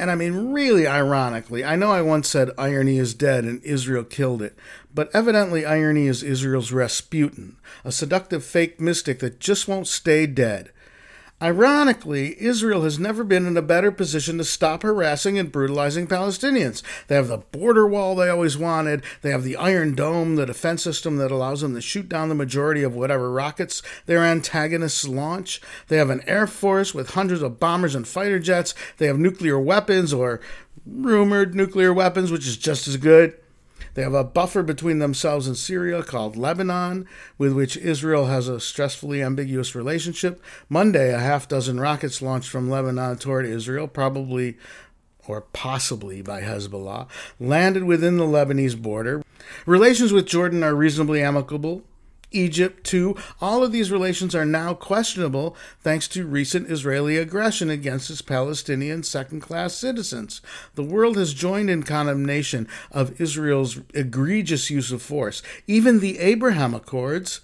and 0.00 0.10
I 0.10 0.14
mean, 0.14 0.52
really 0.52 0.86
ironically, 0.86 1.62
I 1.62 1.76
know 1.76 1.92
I 1.92 2.00
once 2.00 2.26
said 2.26 2.52
irony 2.56 2.96
is 2.96 3.12
dead 3.12 3.44
and 3.44 3.62
Israel 3.62 4.02
killed 4.02 4.40
it, 4.40 4.56
but 4.94 5.10
evidently 5.12 5.66
irony 5.66 6.06
is 6.06 6.22
Israel's 6.22 6.72
Rasputin, 6.72 7.56
a 7.84 7.92
seductive 7.92 8.42
fake 8.42 8.80
mystic 8.80 9.18
that 9.18 9.40
just 9.40 9.68
won't 9.68 9.86
stay 9.86 10.26
dead. 10.26 10.72
Ironically, 11.42 12.36
Israel 12.38 12.82
has 12.82 12.98
never 12.98 13.24
been 13.24 13.46
in 13.46 13.56
a 13.56 13.62
better 13.62 13.90
position 13.90 14.36
to 14.36 14.44
stop 14.44 14.82
harassing 14.82 15.38
and 15.38 15.50
brutalizing 15.50 16.06
Palestinians. 16.06 16.82
They 17.06 17.14
have 17.14 17.28
the 17.28 17.38
border 17.38 17.86
wall 17.86 18.14
they 18.14 18.28
always 18.28 18.58
wanted. 18.58 19.02
They 19.22 19.30
have 19.30 19.42
the 19.42 19.56
Iron 19.56 19.94
Dome, 19.94 20.36
the 20.36 20.44
defense 20.44 20.82
system 20.82 21.16
that 21.16 21.30
allows 21.30 21.62
them 21.62 21.74
to 21.74 21.80
shoot 21.80 22.10
down 22.10 22.28
the 22.28 22.34
majority 22.34 22.82
of 22.82 22.94
whatever 22.94 23.30
rockets 23.30 23.82
their 24.04 24.22
antagonists 24.22 25.08
launch. 25.08 25.62
They 25.88 25.96
have 25.96 26.10
an 26.10 26.20
air 26.26 26.46
force 26.46 26.92
with 26.92 27.14
hundreds 27.14 27.40
of 27.40 27.58
bombers 27.58 27.94
and 27.94 28.06
fighter 28.06 28.38
jets. 28.38 28.74
They 28.98 29.06
have 29.06 29.18
nuclear 29.18 29.58
weapons 29.58 30.12
or 30.12 30.42
rumored 30.84 31.54
nuclear 31.54 31.94
weapons, 31.94 32.30
which 32.30 32.46
is 32.46 32.58
just 32.58 32.86
as 32.86 32.98
good. 32.98 33.34
They 33.94 34.02
have 34.02 34.14
a 34.14 34.24
buffer 34.24 34.62
between 34.62 34.98
themselves 34.98 35.46
and 35.46 35.56
Syria 35.56 36.02
called 36.02 36.36
Lebanon, 36.36 37.06
with 37.38 37.52
which 37.52 37.76
Israel 37.76 38.26
has 38.26 38.48
a 38.48 38.52
stressfully 38.52 39.24
ambiguous 39.24 39.74
relationship. 39.74 40.42
Monday, 40.68 41.12
a 41.12 41.18
half 41.18 41.48
dozen 41.48 41.80
rockets 41.80 42.22
launched 42.22 42.48
from 42.48 42.70
Lebanon 42.70 43.18
toward 43.18 43.46
Israel, 43.46 43.88
probably 43.88 44.56
or 45.26 45.42
possibly 45.42 46.22
by 46.22 46.40
Hezbollah, 46.40 47.06
landed 47.38 47.84
within 47.84 48.16
the 48.16 48.24
Lebanese 48.24 48.80
border. 48.80 49.22
Relations 49.66 50.12
with 50.12 50.26
Jordan 50.26 50.62
are 50.62 50.74
reasonably 50.74 51.22
amicable. 51.22 51.82
Egypt, 52.30 52.84
too. 52.84 53.16
All 53.40 53.62
of 53.62 53.72
these 53.72 53.90
relations 53.90 54.34
are 54.34 54.44
now 54.44 54.74
questionable 54.74 55.56
thanks 55.80 56.08
to 56.08 56.26
recent 56.26 56.70
Israeli 56.70 57.16
aggression 57.16 57.70
against 57.70 58.10
its 58.10 58.22
Palestinian 58.22 59.02
second 59.02 59.40
class 59.40 59.74
citizens. 59.74 60.40
The 60.74 60.82
world 60.82 61.16
has 61.16 61.34
joined 61.34 61.70
in 61.70 61.82
condemnation 61.82 62.68
of 62.90 63.20
Israel's 63.20 63.80
egregious 63.94 64.70
use 64.70 64.92
of 64.92 65.02
force. 65.02 65.42
Even 65.66 66.00
the 66.00 66.18
Abraham 66.18 66.74
Accords, 66.74 67.40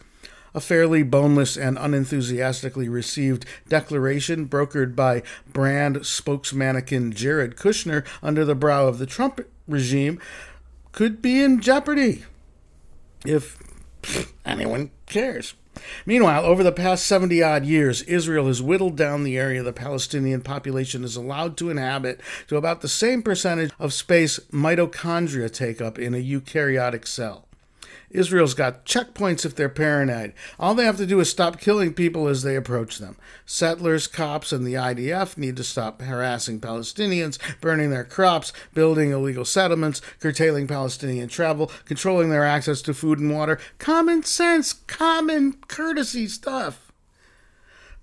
a 0.54 0.60
fairly 0.60 1.02
boneless 1.02 1.56
and 1.56 1.76
unenthusiastically 1.78 2.88
received 2.88 3.44
declaration 3.68 4.48
brokered 4.48 4.96
by 4.96 5.22
brand 5.52 5.96
spokesmannequin 5.96 7.14
Jared 7.14 7.56
Kushner 7.56 8.06
under 8.22 8.44
the 8.44 8.54
brow 8.54 8.86
of 8.88 8.98
the 8.98 9.04
Trump 9.04 9.40
regime, 9.68 10.18
could 10.92 11.20
be 11.20 11.42
in 11.42 11.60
jeopardy 11.60 12.24
if 13.26 13.55
anyone 14.44 14.90
cares. 15.06 15.54
Meanwhile, 16.04 16.44
over 16.44 16.62
the 16.62 16.72
past 16.72 17.06
70 17.06 17.42
odd 17.42 17.64
years, 17.64 18.02
Israel 18.02 18.46
has 18.46 18.62
whittled 18.62 18.96
down 18.96 19.24
the 19.24 19.36
area 19.36 19.62
the 19.62 19.72
Palestinian 19.72 20.40
population 20.40 21.04
is 21.04 21.16
allowed 21.16 21.56
to 21.58 21.70
inhabit 21.70 22.20
to 22.48 22.56
about 22.56 22.80
the 22.80 22.88
same 22.88 23.22
percentage 23.22 23.72
of 23.78 23.92
space 23.92 24.38
mitochondria 24.50 25.52
take 25.52 25.80
up 25.80 25.98
in 25.98 26.14
a 26.14 26.18
eukaryotic 26.18 27.06
cell. 27.06 27.45
Israel's 28.10 28.54
got 28.54 28.84
checkpoints 28.84 29.44
if 29.44 29.54
they're 29.54 29.68
paranoid. 29.68 30.32
All 30.58 30.74
they 30.74 30.84
have 30.84 30.96
to 30.98 31.06
do 31.06 31.20
is 31.20 31.30
stop 31.30 31.60
killing 31.60 31.94
people 31.94 32.28
as 32.28 32.42
they 32.42 32.56
approach 32.56 32.98
them. 32.98 33.16
Settlers, 33.44 34.06
cops, 34.06 34.52
and 34.52 34.66
the 34.66 34.74
IDF 34.74 35.36
need 35.36 35.56
to 35.56 35.64
stop 35.64 36.00
harassing 36.00 36.60
Palestinians, 36.60 37.38
burning 37.60 37.90
their 37.90 38.04
crops, 38.04 38.52
building 38.74 39.10
illegal 39.10 39.44
settlements, 39.44 40.00
curtailing 40.20 40.66
Palestinian 40.66 41.28
travel, 41.28 41.70
controlling 41.84 42.30
their 42.30 42.44
access 42.44 42.82
to 42.82 42.94
food 42.94 43.18
and 43.18 43.32
water. 43.32 43.58
Common 43.78 44.22
sense, 44.22 44.72
common 44.72 45.54
courtesy 45.68 46.28
stuff. 46.28 46.85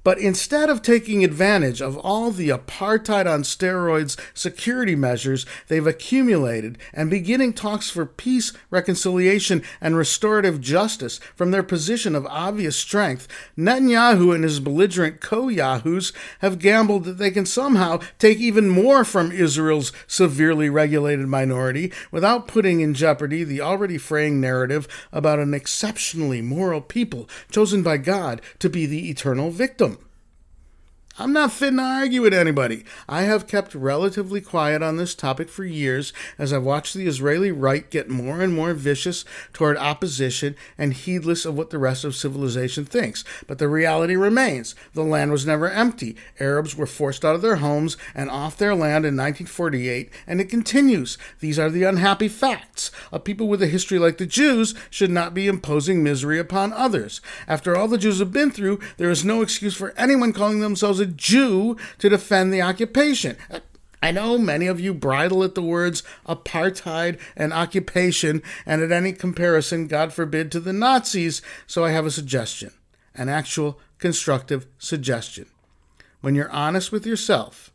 But 0.04 0.18
instead 0.18 0.70
of 0.70 0.82
taking 0.82 1.24
advantage 1.24 1.82
of 1.82 1.98
all 1.98 2.32
the 2.32 2.50
apartheid 2.50 3.26
on 3.26 3.44
steroids 3.44 4.20
security 4.34 4.96
measures 4.96 5.46
they've 5.68 5.88
accumulated 5.88 6.78
and 6.94 7.10
beginning 7.10 7.54
talks 7.54 7.90
for 7.90 8.06
peace, 8.06 8.52
reconciliation, 8.70 9.64
and 9.80 9.96
restorative 9.96 10.60
justice 10.60 11.20
from 11.36 11.52
their 11.52 11.64
position 11.64 12.16
of 12.16 12.26
obvious 12.26 12.76
strength, 12.76 13.28
Netanyahu 13.58 14.36
and 14.36 14.44
his 14.44 14.60
belligerent 14.60 15.22
co 15.22 15.48
yahoos 15.48 16.12
have 16.40 16.60
gambled 16.60 17.06
that 17.06 17.18
they 17.18 17.32
can 17.32 17.46
somehow 17.46 18.00
take 18.20 18.40
even 18.40 18.70
more 18.70 19.06
from 19.06 19.32
Israel's 19.32 19.94
severely 20.08 20.70
regulated 20.70 21.28
minority 21.28 21.92
without 22.12 22.48
putting 22.48 22.82
in 22.82 22.94
jeopardy 22.94 23.44
the 23.44 23.62
already 23.62 23.98
fraying 23.98 24.42
narrative 24.42 24.88
about 25.12 25.40
an 25.40 25.54
exceptionally 25.54 26.42
moral 26.42 26.82
people 26.82 27.30
chosen 27.50 27.84
by 27.84 27.98
God 27.98 28.42
to 28.60 28.70
be 28.70 28.86
the 28.86 29.10
eternal 29.10 29.50
victim. 29.50 29.93
I'm 31.20 31.32
not 31.32 31.52
fitting 31.52 31.78
to 31.78 31.84
argue 31.84 32.24
with 32.24 32.34
anybody. 32.34 32.86
I 33.08 33.22
have 33.22 33.46
kept 33.46 33.76
relatively 33.76 34.42
quiet 34.42 34.82
on 34.82 34.98
this 34.98 35.14
topic 35.14 35.48
for 35.48 35.64
years 35.64 36.12
as 36.40 36.52
I've 36.52 36.64
watched 36.64 36.96
the 36.96 37.06
Israeli 37.06 37.52
right 37.52 37.88
get 37.92 38.10
more 38.10 38.42
and 38.42 38.52
more 38.52 38.74
vicious 38.74 39.24
toward 39.54 39.78
opposition 39.78 40.56
and 40.76 40.92
heedless 40.92 41.46
of 41.46 41.56
what 41.56 41.70
the 41.70 41.78
rest 41.78 42.04
of 42.04 42.16
civilization 42.16 42.86
thinks. 42.86 43.24
But 43.46 43.60
the 43.60 43.68
reality 43.68 44.16
remains 44.16 44.74
the 44.96 45.04
land 45.04 45.32
was 45.32 45.46
never 45.46 45.70
empty. 45.70 46.16
Arabs 46.40 46.76
were 46.76 46.88
forced 46.88 47.24
out 47.24 47.36
of 47.36 47.44
their 47.44 47.58
homes 47.58 47.96
and 48.16 48.32
off 48.32 48.58
their 48.58 48.74
land 48.74 49.06
in 49.06 49.16
1948, 49.16 50.10
and 50.26 50.42
it 50.42 50.50
continues. 50.50 51.20
These 51.42 51.60
are 51.60 51.70
the 51.70 51.84
unhappy 51.84 52.28
facts. 52.28 52.90
A 53.12 53.20
people 53.20 53.48
with 53.48 53.62
a 53.62 53.68
history 53.68 54.00
like 54.00 54.18
the 54.18 54.26
Jews 54.26 54.74
should 54.90 55.12
not 55.12 55.36
be 55.36 55.46
imposing 55.46 56.02
misery 56.02 56.40
upon 56.40 56.74
others. 56.74 57.22
After 57.48 57.78
all 57.78 57.88
the 57.88 58.00
Jews 58.00 58.18
have 58.18 58.34
been 58.34 58.50
through, 58.50 58.80
there 58.98 59.12
is 59.12 59.24
no 59.24 59.44
excuse 59.44 59.76
for 59.76 59.94
anyone 59.96 60.34
calling 60.34 60.60
themselves 60.60 61.03
a 61.04 61.08
Jew 61.08 61.78
to 62.00 62.10
defend 62.10 62.52
the 62.52 62.62
occupation. 62.62 63.38
I 64.02 64.12
know 64.12 64.38
many 64.38 64.68
of 64.68 64.80
you 64.80 64.94
bridle 64.94 65.44
at 65.44 65.56
the 65.56 65.62
words 65.62 66.04
apartheid 66.28 67.20
and 67.38 67.54
occupation, 67.54 68.42
and 68.66 68.82
at 68.82 68.92
any 68.92 69.14
comparison, 69.14 69.88
God 69.88 70.12
forbid, 70.12 70.52
to 70.52 70.60
the 70.60 70.74
Nazis, 70.74 71.42
so 71.68 71.86
I 71.86 71.92
have 71.92 72.06
a 72.06 72.12
suggestion 72.12 72.72
an 73.16 73.30
actual 73.30 73.80
constructive 74.00 74.66
suggestion. 74.80 75.46
When 76.22 76.36
you're 76.36 76.50
honest 76.50 76.92
with 76.92 77.06
yourself, 77.06 77.72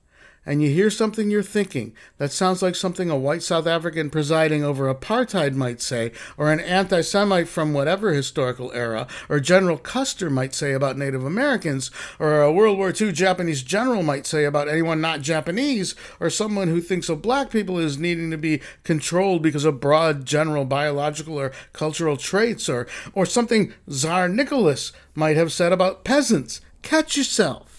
and 0.49 0.62
you 0.62 0.70
hear 0.70 0.88
something 0.88 1.30
you're 1.30 1.42
thinking 1.42 1.92
that 2.16 2.32
sounds 2.32 2.62
like 2.62 2.74
something 2.74 3.11
a 3.11 3.16
white 3.18 3.42
South 3.42 3.66
African 3.66 4.09
presiding 4.09 4.64
over 4.64 4.92
apartheid 4.92 5.55
might 5.55 5.82
say, 5.82 6.11
or 6.38 6.51
an 6.51 6.59
anti 6.59 7.03
Semite 7.03 7.49
from 7.49 7.74
whatever 7.74 8.14
historical 8.14 8.72
era, 8.72 9.07
or 9.28 9.40
General 9.40 9.76
Custer 9.76 10.30
might 10.30 10.55
say 10.55 10.72
about 10.72 10.96
Native 10.96 11.22
Americans, 11.22 11.90
or 12.18 12.40
a 12.40 12.51
World 12.51 12.78
War 12.78 12.94
II 12.99 13.12
Japanese 13.12 13.62
general 13.62 14.03
might 14.03 14.26
say 14.26 14.46
about 14.46 14.68
anyone 14.68 15.03
not 15.03 15.20
Japanese, 15.20 15.94
or 16.18 16.30
someone 16.30 16.68
who 16.68 16.80
thinks 16.80 17.11
of 17.11 17.20
black 17.20 17.51
people 17.51 17.76
as 17.76 17.99
needing 17.99 18.30
to 18.30 18.38
be 18.38 18.62
controlled 18.84 19.42
because 19.42 19.66
of 19.66 19.80
broad 19.80 20.24
general 20.24 20.64
biological 20.64 21.38
or 21.38 21.53
cultural 21.74 22.16
traits, 22.16 22.70
or, 22.70 22.86
or 23.12 23.26
something 23.26 23.74
Tsar 23.86 24.30
Nicholas 24.30 24.92
might 25.14 25.36
have 25.36 25.53
said 25.53 25.72
about 25.72 26.05
peasants. 26.05 26.62
Catch 26.80 27.18
yourself. 27.18 27.77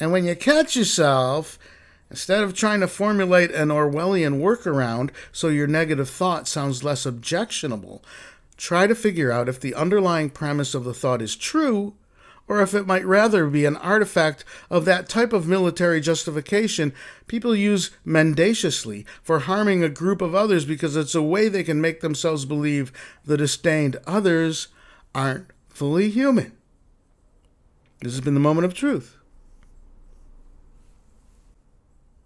And 0.00 0.10
when 0.10 0.24
you 0.24 0.34
catch 0.34 0.76
yourself, 0.76 1.58
instead 2.10 2.42
of 2.42 2.54
trying 2.54 2.80
to 2.80 2.88
formulate 2.88 3.50
an 3.50 3.68
Orwellian 3.68 4.40
workaround 4.40 5.10
so 5.30 5.48
your 5.48 5.66
negative 5.66 6.08
thought 6.08 6.48
sounds 6.48 6.82
less 6.82 7.04
objectionable, 7.04 8.02
try 8.56 8.86
to 8.86 8.94
figure 8.94 9.30
out 9.30 9.48
if 9.48 9.60
the 9.60 9.74
underlying 9.74 10.30
premise 10.30 10.74
of 10.74 10.84
the 10.84 10.94
thought 10.94 11.20
is 11.20 11.36
true 11.36 11.94
or 12.48 12.60
if 12.60 12.74
it 12.74 12.86
might 12.86 13.06
rather 13.06 13.46
be 13.46 13.64
an 13.64 13.76
artifact 13.76 14.44
of 14.70 14.84
that 14.84 15.08
type 15.08 15.32
of 15.32 15.46
military 15.46 16.00
justification 16.00 16.92
people 17.28 17.54
use 17.54 17.92
mendaciously 18.04 19.06
for 19.22 19.40
harming 19.40 19.84
a 19.84 19.88
group 19.88 20.20
of 20.20 20.34
others 20.34 20.64
because 20.64 20.96
it's 20.96 21.14
a 21.14 21.22
way 21.22 21.48
they 21.48 21.62
can 21.62 21.80
make 21.80 22.00
themselves 22.00 22.44
believe 22.44 22.92
the 23.24 23.36
disdained 23.36 23.96
others 24.04 24.66
aren't 25.14 25.46
fully 25.68 26.10
human. 26.10 26.52
This 28.00 28.12
has 28.12 28.20
been 28.20 28.34
the 28.34 28.40
moment 28.40 28.64
of 28.64 28.74
truth. 28.74 29.19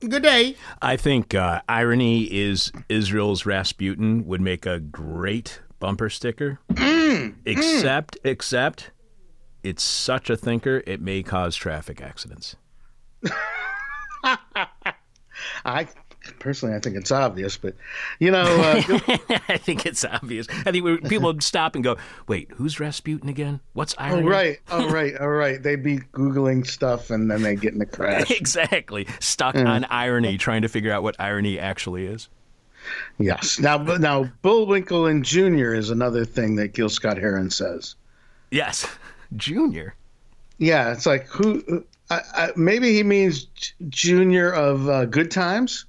Good 0.08 0.22
day. 0.22 0.56
I 0.82 0.96
think 0.96 1.34
uh, 1.34 1.62
irony 1.68 2.24
is 2.24 2.72
Israel's 2.88 3.46
Rasputin 3.46 4.26
would 4.26 4.40
make 4.40 4.66
a 4.66 4.78
great 4.78 5.62
bumper 5.80 6.10
sticker. 6.10 6.60
except, 7.46 8.18
except, 8.24 8.90
it's 9.62 9.82
such 9.82 10.28
a 10.28 10.36
thinker, 10.36 10.82
it 10.86 11.00
may 11.00 11.22
cause 11.22 11.56
traffic 11.56 12.02
accidents. 12.02 12.56
I 15.64 15.88
personally, 16.38 16.74
I 16.74 16.80
think 16.80 16.96
it's 16.96 17.10
obvious, 17.10 17.56
but 17.56 17.74
you 18.18 18.30
know, 18.30 18.42
uh, 18.42 18.82
I 19.48 19.56
think 19.58 19.86
it's 19.86 20.04
obvious. 20.04 20.46
I 20.50 20.72
think 20.72 20.84
we, 20.84 20.98
people 20.98 21.26
would 21.26 21.42
stop 21.42 21.74
and 21.74 21.84
go, 21.84 21.96
"Wait, 22.28 22.50
who's 22.52 22.80
Rasputin 22.80 23.28
again? 23.28 23.60
What's 23.72 23.94
oh 23.94 24.04
irony?" 24.04 24.28
right, 24.28 24.60
oh 24.70 24.88
right, 24.90 25.16
all 25.18 25.28
right. 25.28 25.62
They'd 25.62 25.82
be 25.82 25.98
googling 26.12 26.66
stuff 26.66 27.10
and 27.10 27.30
then 27.30 27.42
they 27.42 27.56
get 27.56 27.72
in 27.72 27.78
the 27.78 27.86
crash. 27.86 28.30
exactly. 28.30 29.06
Stuck 29.20 29.56
on 29.56 29.84
irony, 29.84 30.38
trying 30.38 30.62
to 30.62 30.68
figure 30.68 30.92
out 30.92 31.02
what 31.02 31.16
irony 31.18 31.58
actually 31.58 32.06
is. 32.06 32.28
yes. 33.18 33.58
Now, 33.58 33.78
now 33.78 34.24
Bullwinkle 34.42 35.06
and 35.06 35.24
Junior 35.24 35.74
is 35.74 35.90
another 35.90 36.24
thing 36.24 36.56
that 36.56 36.74
Gil 36.74 36.88
Scott 36.88 37.16
Heron 37.16 37.50
says. 37.50 37.96
Yes, 38.50 38.86
Junior. 39.36 39.94
Yeah, 40.58 40.92
it's 40.92 41.06
like 41.06 41.26
who? 41.26 41.84
I, 42.10 42.20
I, 42.34 42.48
maybe 42.56 42.92
he 42.94 43.02
means 43.02 43.48
Junior 43.88 44.52
of 44.52 44.88
uh, 44.88 45.04
Good 45.06 45.30
Times. 45.30 45.86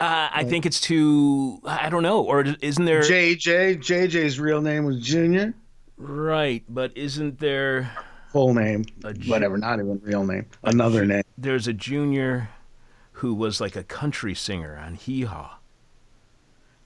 Uh, 0.00 0.28
I 0.32 0.44
think 0.44 0.64
it's 0.64 0.80
too. 0.80 1.60
I 1.64 1.90
don't 1.90 2.02
know. 2.02 2.22
Or 2.22 2.40
isn't 2.62 2.84
there? 2.84 3.02
JJ. 3.02 3.78
JJ's 3.78 4.40
real 4.40 4.62
name 4.62 4.84
was 4.84 4.98
Junior. 5.00 5.54
Right, 5.98 6.64
but 6.68 6.96
isn't 6.96 7.38
there? 7.38 7.90
Full 8.32 8.54
name, 8.54 8.84
Ju- 8.84 9.30
whatever, 9.30 9.58
not 9.58 9.80
even 9.80 10.00
real 10.02 10.24
name. 10.24 10.46
Another 10.62 11.04
name. 11.04 11.22
There's 11.36 11.68
a 11.68 11.72
junior 11.74 12.48
who 13.12 13.34
was 13.34 13.60
like 13.60 13.76
a 13.76 13.82
country 13.82 14.34
singer 14.34 14.78
on 14.82 14.94
Hee 14.94 15.22
Haw. 15.22 15.58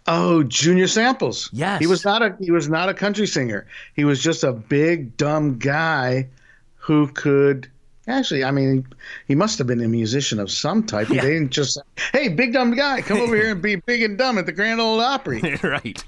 Oh, 0.07 0.43
Junior 0.43 0.89
Samples. 0.89 1.49
Yes. 1.53 1.81
He 1.81 1.87
was 1.87 2.05
not 2.05 2.23
a 2.23 2.37
he 2.41 2.51
was 2.51 2.69
not 2.69 2.89
a 2.89 2.95
country 2.95 3.27
singer. 3.27 3.67
He 3.95 4.05
was 4.05 4.23
just 4.23 4.43
a 4.43 4.53
big 4.53 5.17
dumb 5.17 5.59
guy 5.59 6.29
who 6.77 7.07
could 7.09 7.71
actually 8.09 8.45
I 8.45 8.51
mean 8.51 8.87
he 9.29 9.35
must 9.35 9.59
have 9.59 9.67
been 9.67 9.83
a 9.83 9.89
musician 9.89 10.39
of 10.41 10.51
some 10.51 10.85
type. 10.85 11.09
They 11.09 11.17
didn't 11.17 11.51
just 11.51 11.75
say, 11.75 11.81
Hey, 12.13 12.29
big 12.29 12.53
dumb 12.53 12.75
guy, 12.75 13.01
come 13.03 13.19
over 13.21 13.35
here 13.37 13.53
and 13.53 13.63
be 13.63 13.77
big 13.77 14.03
and 14.03 14.17
dumb 14.19 14.39
at 14.39 14.47
the 14.47 14.53
Grand 14.53 14.81
Ole 14.81 15.01
Opry. 15.01 15.41
right. 15.63 16.03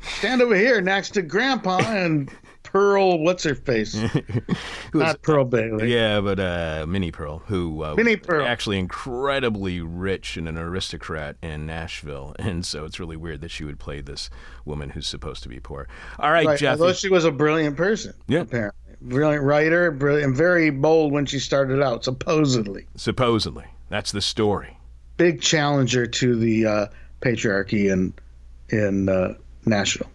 Stand 0.00 0.42
over 0.42 0.54
here 0.54 0.80
next 0.80 1.10
to 1.10 1.22
Grandpa 1.22 1.78
and 1.78 2.30
Pearl 2.62 3.20
what's 3.20 3.44
her 3.44 3.54
face? 3.54 3.94
Who 4.92 4.98
was- 4.98 5.06
not 5.06 5.22
Pearl 5.22 5.44
Bailey. 5.46 5.90
Yeah, 5.92 6.20
but 6.20 6.38
uh, 6.38 6.84
Minnie 6.86 7.10
Pearl, 7.10 7.38
who 7.46 7.82
uh, 7.82 7.94
Minnie 7.94 8.16
was 8.16 8.26
Pearl. 8.26 8.46
actually 8.46 8.78
incredibly 8.78 9.80
rich 9.80 10.36
and 10.36 10.46
an 10.46 10.58
aristocrat 10.58 11.36
in 11.42 11.64
Nashville, 11.64 12.36
and 12.38 12.66
so 12.66 12.84
it's 12.84 13.00
really 13.00 13.16
weird 13.16 13.40
that 13.40 13.50
she 13.50 13.64
would 13.64 13.78
play 13.78 14.02
this 14.02 14.28
woman 14.66 14.90
who's 14.90 15.06
supposed 15.06 15.42
to 15.44 15.48
be 15.48 15.58
poor. 15.60 15.88
All 16.18 16.30
right, 16.30 16.46
Right, 16.46 16.58
Jeff. 16.58 16.78
although 16.78 16.92
she 16.92 17.08
was 17.08 17.24
a 17.24 17.32
brilliant 17.32 17.76
person. 17.76 18.12
Yeah. 18.26 18.40
Apparently. 18.40 18.87
Brilliant 19.00 19.44
writer, 19.44 19.90
brilliant 19.92 20.36
very 20.36 20.70
bold 20.70 21.12
when 21.12 21.24
she 21.26 21.38
started 21.38 21.80
out, 21.82 22.04
supposedly. 22.04 22.86
Supposedly, 22.96 23.66
that's 23.88 24.10
the 24.12 24.20
story. 24.20 24.76
big 25.16 25.40
challenger 25.40 26.06
to 26.06 26.36
the 26.36 26.66
uh, 26.66 26.86
patriarchy 27.20 27.90
in 27.92 28.12
in 28.70 29.08
uh, 29.08 29.34
Nashville. 29.66 30.10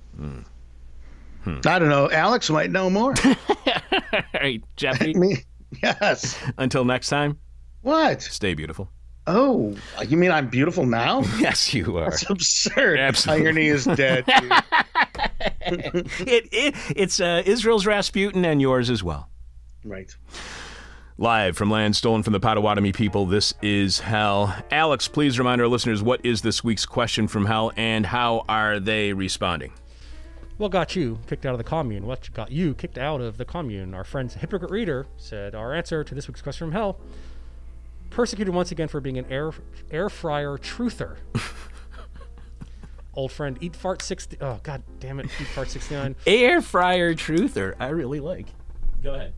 I 1.46 1.80
don't 1.80 1.90
know. 1.90 2.10
Alex 2.12 2.50
might 2.50 2.72
know 2.72 2.90
more. 2.90 3.14
All 3.26 4.22
right, 4.34 4.64
Jeffy. 4.76 5.14
Me, 5.18 5.38
yes. 5.82 6.38
until 6.58 6.86
next 6.86 7.10
time, 7.10 7.38
What? 7.82 8.22
stay 8.22 8.54
beautiful. 8.54 8.90
Oh, 9.26 9.76
you 10.08 10.18
mean 10.18 10.32
I'm 10.32 10.50
beautiful 10.50 10.86
now? 10.86 11.24
Yes, 11.40 11.74
you 11.74 11.98
are. 11.98 12.10
That's 12.10 12.30
absurd. 12.30 13.00
Absolutely. 13.00 13.46
Irony 13.46 13.68
is 13.68 13.86
dead. 13.86 14.26
dude. 14.40 14.52
it, 16.28 16.48
it, 16.52 16.76
it's 16.96 17.20
uh, 17.20 17.42
Israel's 17.46 17.86
Rasputin 17.86 18.44
and 18.46 18.62
yours 18.62 18.90
as 18.90 19.04
well. 19.04 19.30
right. 19.86 20.14
Live 21.20 21.56
from 21.56 21.70
land 21.70 21.96
stolen 21.96 22.24
from 22.24 22.34
the 22.34 22.40
Potawatomi 22.40 22.92
people, 22.92 23.28
this 23.28 23.54
is 23.62 24.00
Hell. 24.00 24.54
Alex, 24.72 25.08
please 25.08 25.38
remind 25.38 25.62
our 25.62 25.68
listeners 25.68 26.02
what 26.02 26.26
is 26.26 26.42
this 26.42 26.64
week's 26.64 26.88
question 26.88 27.28
from 27.28 27.46
Hell 27.46 27.72
and 27.78 28.04
how 28.08 28.44
are 28.50 28.80
they 28.80 29.14
responding? 29.14 29.74
What 30.58 30.72
got 30.72 30.96
you 30.96 31.20
kicked 31.28 31.46
out 31.46 31.52
of 31.52 31.60
the 31.60 31.64
commune? 31.64 32.08
What 32.08 32.30
got 32.34 32.52
you 32.52 32.74
kicked 32.74 32.98
out 32.98 33.22
of 33.22 33.38
the 33.38 33.46
commune? 33.46 33.94
Our 33.94 34.04
friend 34.04 34.32
Hypocrite 34.32 34.72
Reader 34.72 35.06
said 35.18 35.54
our 35.54 35.74
answer 35.76 36.04
to 36.04 36.16
this 36.16 36.28
week's 36.28 36.42
question 36.42 36.68
from 36.68 36.74
hell: 36.74 37.00
persecuted 38.14 38.54
once 38.54 38.72
again 38.72 38.88
for 38.88 39.02
being 39.02 39.18
an 39.18 39.26
air 39.30 39.52
air 39.92 40.10
fryer 40.10 40.58
truther. 40.58 41.18
Old 43.16 43.32
friend 43.32 43.58
Eat 43.62 43.76
Fart 43.76 44.02
sixty. 44.02 44.38
Oh 44.42 44.60
god 44.64 44.84
damn 45.00 45.20
it, 45.20 45.26
Eat 45.26 45.48
Fart 45.48 45.70
sixty 45.70 45.96
nine. 45.96 46.16
Air 46.28 46.62
fryer 46.62 47.14
truther, 47.14 47.76
I 47.80 47.90
really 47.90 48.20
like. 48.20 48.48
Go 49.04 49.14
ahead. 49.14 49.34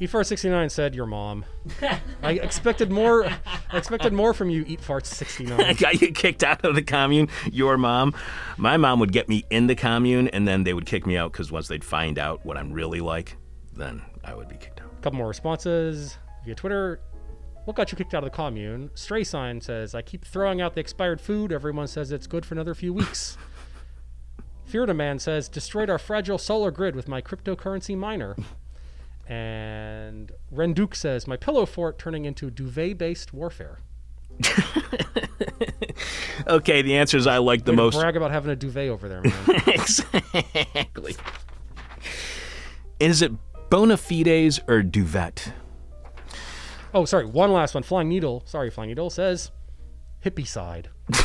Eat 0.00 0.10
Fart 0.10 0.28
69 0.28 0.68
said 0.70 0.94
your 0.94 1.06
mom. 1.06 1.44
I 2.22 2.32
expected 2.34 2.88
more. 2.88 3.24
I 3.26 3.76
expected 3.76 4.12
more 4.12 4.32
from 4.32 4.48
you, 4.48 4.64
Eat 4.68 4.80
Fart 4.80 5.04
69. 5.06 5.60
I 5.60 5.72
got 5.72 6.00
you 6.00 6.12
kicked 6.12 6.44
out 6.44 6.64
of 6.64 6.76
the 6.76 6.82
commune. 6.82 7.28
Your 7.50 7.76
mom. 7.76 8.14
My 8.56 8.76
mom 8.76 9.00
would 9.00 9.10
get 9.10 9.28
me 9.28 9.44
in 9.50 9.66
the 9.66 9.74
commune, 9.74 10.28
and 10.28 10.46
then 10.46 10.62
they 10.62 10.72
would 10.72 10.86
kick 10.86 11.04
me 11.04 11.16
out 11.16 11.32
because 11.32 11.50
once 11.50 11.66
they'd 11.66 11.82
find 11.82 12.16
out 12.16 12.46
what 12.46 12.56
I'm 12.56 12.72
really 12.72 13.00
like, 13.00 13.38
then 13.74 14.02
I 14.22 14.34
would 14.34 14.48
be 14.48 14.54
kicked 14.56 14.80
out. 14.80 14.92
A 14.96 15.02
couple 15.02 15.18
more 15.18 15.26
responses 15.26 16.16
via 16.44 16.54
Twitter. 16.54 17.00
What 17.68 17.76
got 17.76 17.92
you 17.92 17.98
kicked 17.98 18.14
out 18.14 18.24
of 18.24 18.30
the 18.30 18.34
commune? 18.34 18.90
Stray 18.94 19.22
Sign 19.22 19.60
says, 19.60 19.94
I 19.94 20.00
keep 20.00 20.24
throwing 20.24 20.62
out 20.62 20.72
the 20.72 20.80
expired 20.80 21.20
food. 21.20 21.52
Everyone 21.52 21.86
says 21.86 22.10
it's 22.10 22.26
good 22.26 22.46
for 22.46 22.54
another 22.54 22.74
few 22.74 22.94
weeks. 22.94 23.36
Feared 24.64 24.88
a 24.88 24.94
Man 24.94 25.18
says, 25.18 25.50
destroyed 25.50 25.90
our 25.90 25.98
fragile 25.98 26.38
solar 26.38 26.70
grid 26.70 26.96
with 26.96 27.08
my 27.08 27.20
cryptocurrency 27.20 27.94
miner. 27.94 28.36
And 29.28 30.32
Renduke 30.50 30.96
says, 30.96 31.26
my 31.26 31.36
pillow 31.36 31.66
fort 31.66 31.98
turning 31.98 32.24
into 32.24 32.50
duvet 32.50 32.96
based 32.96 33.34
warfare. 33.34 33.80
Okay, 36.46 36.80
the 36.80 36.96
answers 36.96 37.26
I 37.26 37.38
like 37.38 37.64
the 37.66 37.72
Way 37.72 37.76
most. 37.76 38.00
brag 38.00 38.16
about 38.16 38.30
having 38.30 38.50
a 38.50 38.56
duvet 38.56 38.88
over 38.88 39.08
there, 39.08 39.20
man. 39.20 39.34
exactly. 39.66 41.16
Is 42.98 43.20
it 43.20 43.32
bona 43.68 43.98
fides 43.98 44.60
or 44.66 44.82
duvet? 44.82 45.52
Oh, 46.94 47.04
sorry. 47.04 47.26
One 47.26 47.52
last 47.52 47.74
one. 47.74 47.82
Flying 47.82 48.08
Needle. 48.08 48.42
Sorry, 48.46 48.70
Flying 48.70 48.88
Needle 48.88 49.10
says, 49.10 49.50
hippie 50.24 50.46
side. 50.46 50.88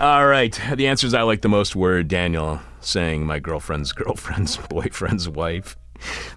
All 0.00 0.26
right. 0.26 0.60
The 0.74 0.86
answers 0.86 1.14
I 1.14 1.22
like 1.22 1.42
the 1.42 1.48
most 1.48 1.76
were 1.76 2.02
Daniel 2.02 2.60
saying 2.80 3.24
my 3.24 3.38
girlfriend's 3.38 3.92
girlfriend's 3.92 4.56
boyfriend's 4.68 5.28
wife. 5.28 5.76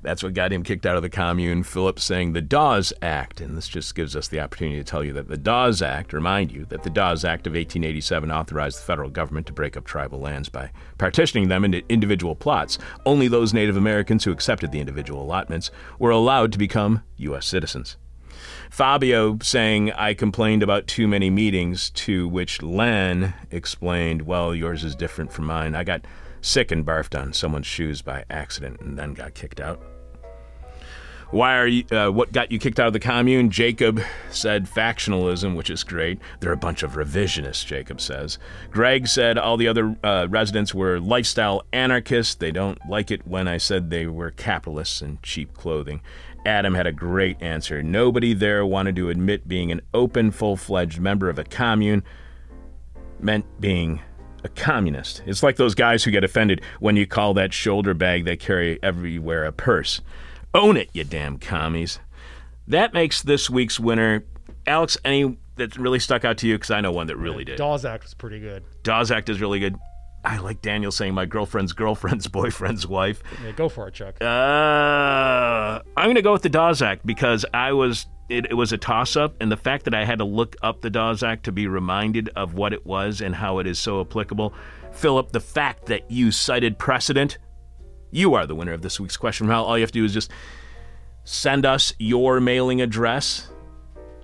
That's 0.02 0.24
what 0.24 0.34
got 0.34 0.52
him 0.52 0.64
kicked 0.64 0.86
out 0.86 0.96
of 0.96 1.02
the 1.02 1.10
commune. 1.10 1.64
Philip 1.64 2.00
saying 2.00 2.34
the 2.34 2.42
Dawes 2.42 2.94
Act. 3.02 3.42
And 3.42 3.58
this 3.58 3.68
just 3.68 3.96
gives 3.96 4.16
us 4.16 4.28
the 4.28 4.40
opportunity 4.40 4.78
to 4.78 4.84
tell 4.84 5.04
you 5.04 5.14
that 5.14 5.28
the 5.28 5.38
Dawes 5.38 5.82
Act, 5.82 6.14
remind 6.14 6.52
you 6.52 6.66
that 6.66 6.84
the 6.84 6.90
Dawes 6.90 7.26
Act 7.26 7.48
of 7.48 7.54
1887 7.54 8.32
authorized 8.32 8.80
the 8.80 8.86
federal 8.86 9.10
government 9.10 9.48
to 9.48 9.54
break 9.54 9.76
up 9.76 9.86
tribal 9.86 10.20
lands 10.20 10.50
by 10.50 10.72
partitioning 10.98 11.48
them 11.48 11.66
into 11.66 11.84
individual 11.90 12.36
plots. 12.36 12.78
Only 13.06 13.28
those 13.28 13.54
Native 13.54 13.78
Americans 13.78 14.24
who 14.24 14.32
accepted 14.32 14.72
the 14.72 14.80
individual 14.80 15.22
allotments 15.22 15.72
were 16.00 16.12
allowed 16.12 16.52
to 16.52 16.58
become 16.58 17.02
U.S. 17.18 17.46
citizens. 17.46 17.98
Fabio 18.70 19.38
saying, 19.42 19.92
I 19.94 20.14
complained 20.14 20.64
about 20.64 20.88
too 20.88 21.08
many 21.08 21.30
meetings, 21.30 21.90
to 21.92 22.28
which 22.28 22.62
Len 22.62 23.34
explained, 23.52 24.24
Well, 24.24 24.54
yours 24.54 24.84
is 24.84 24.96
different 24.96 25.32
from 25.32 25.46
mine. 25.46 25.76
I 25.76 25.84
got 25.84 26.06
sick 26.46 26.72
and 26.72 26.86
barfed 26.86 27.20
on 27.20 27.34
someone's 27.34 27.66
shoes 27.66 28.02
by 28.02 28.24
accident 28.30 28.80
and 28.80 28.98
then 28.98 29.14
got 29.14 29.34
kicked 29.34 29.60
out. 29.60 29.82
Why 31.32 31.58
are 31.58 31.68
you, 31.68 31.84
uh, 31.92 32.10
what 32.12 32.32
got 32.32 32.52
you 32.52 32.60
kicked 32.60 32.80
out 32.80 32.86
of 32.88 32.94
the 32.94 33.00
commune? 33.00 33.50
Jacob 33.50 34.00
said 34.30 34.68
factionalism, 34.68 35.56
which 35.56 35.72
is 35.72 35.84
great. 35.84 36.20
They're 36.40 36.54
a 36.54 36.58
bunch 36.58 36.84
of 36.84 36.94
revisionists, 36.94 37.66
Jacob 37.66 38.00
says. 38.00 38.38
Greg 38.70 39.08
said 39.08 39.40
all 39.40 39.58
the 39.58 39.68
other 39.68 39.98
uh, 40.04 40.28
residents 40.30 40.74
were 40.76 41.00
lifestyle 41.00 41.64
anarchists. 41.74 42.36
They 42.36 42.52
don't 42.52 42.78
like 42.88 43.10
it 43.10 43.26
when 43.26 43.48
I 43.48 43.58
said 43.58 43.90
they 43.90 44.06
were 44.06 44.30
capitalists 44.30 45.02
in 45.02 45.18
cheap 45.24 45.56
clothing. 45.56 46.02
Adam 46.46 46.76
had 46.76 46.86
a 46.86 46.94
great 46.94 47.42
answer. 47.42 47.82
Nobody 47.82 48.36
there 48.36 48.64
wanted 48.64 48.96
to 48.98 49.10
admit 49.10 49.48
being 49.48 49.72
an 49.72 49.82
open, 49.96 50.30
full 50.30 50.56
fledged 50.56 51.00
member 51.00 51.28
of 51.28 51.40
a 51.40 51.44
commune 51.44 52.04
meant 53.20 53.46
being 53.60 54.00
a 54.46 54.50
communist. 54.50 55.22
It's 55.26 55.44
like 55.44 55.58
those 55.58 55.76
guys 55.76 56.04
who 56.04 56.12
get 56.12 56.24
offended 56.24 56.62
when 56.80 56.96
you 56.96 57.06
call 57.06 57.34
that 57.34 57.52
shoulder 57.54 57.94
bag 57.94 58.24
they 58.24 58.38
carry 58.38 58.82
everywhere 58.82 59.44
a 59.44 59.52
purse. 59.52 60.02
Own 60.54 60.78
it, 60.78 60.90
you 60.94 61.04
damn 61.04 61.38
commies. 61.38 62.00
That 62.68 62.94
makes 62.94 63.22
this 63.22 63.50
week's 63.50 63.80
winner. 63.80 64.24
Alex, 64.66 64.98
any 65.04 65.38
that 65.58 65.78
really 65.78 66.00
stuck 66.00 66.24
out 66.24 66.38
to 66.40 66.48
you? 66.48 66.56
Because 66.56 66.72
I 66.72 66.82
know 66.82 66.92
one 66.92 67.08
that 67.08 67.18
really 67.18 67.44
did. 67.44 67.58
Dawes 67.58 67.86
Act 67.86 68.04
was 68.04 68.14
pretty 68.14 68.40
good. 68.40 68.64
Dawes 68.84 69.12
Act 69.12 69.30
is 69.30 69.42
really 69.42 69.60
good. 69.60 69.76
I 70.24 70.38
like 70.38 70.62
Daniel 70.62 70.92
saying 70.92 71.14
my 71.14 71.26
girlfriend's 71.26 71.74
girlfriend's 71.74 72.28
boyfriend's 72.30 72.88
wife. 72.88 73.22
Yeah, 73.44 73.52
go 73.52 73.70
for 73.70 73.88
it, 73.88 73.94
Chuck. 73.94 74.22
Uh, 74.22 75.82
I'm 75.98 76.06
going 76.06 76.16
to 76.16 76.22
go 76.22 76.34
with 76.34 76.42
the 76.42 76.50
Dawes 76.50 76.82
Act 76.82 77.06
because 77.06 77.46
I 77.54 77.74
was 77.74 78.08
it, 78.30 78.48
it 78.50 78.54
was 78.56 78.72
a 78.72 78.78
toss 78.78 79.16
up, 79.16 79.36
and 79.40 79.52
the 79.52 79.58
fact 79.58 79.86
that 79.86 79.94
I 79.94 80.06
had 80.06 80.20
to 80.20 80.26
look 80.26 80.56
up 80.62 80.82
the 80.82 80.90
Dawes 80.90 81.24
Act 81.24 81.46
to 81.46 81.52
be 81.52 81.68
reminded 81.68 82.30
of 82.36 82.56
what 82.56 82.74
it 82.74 82.86
was 82.86 83.22
and 83.22 83.36
how 83.36 83.60
it 83.60 83.68
is 83.68 83.80
so 83.80 84.02
applicable. 84.02 84.54
Philip, 84.92 85.32
the 85.32 85.40
fact 85.40 85.86
that 85.88 86.10
you 86.10 86.32
cited 86.32 86.80
precedent, 86.80 87.38
you 88.12 88.34
are 88.34 88.46
the 88.46 88.56
winner 88.56 88.74
of 88.74 88.82
this 88.82 89.00
week's 89.00 89.18
question. 89.18 89.50
All 89.52 89.78
you 89.78 89.84
have 89.84 89.92
to 89.92 90.00
do 90.00 90.06
is 90.06 90.14
just 90.14 90.32
send 91.24 91.66
us 91.66 91.94
your 92.00 92.40
mailing 92.40 92.82
address 92.82 93.50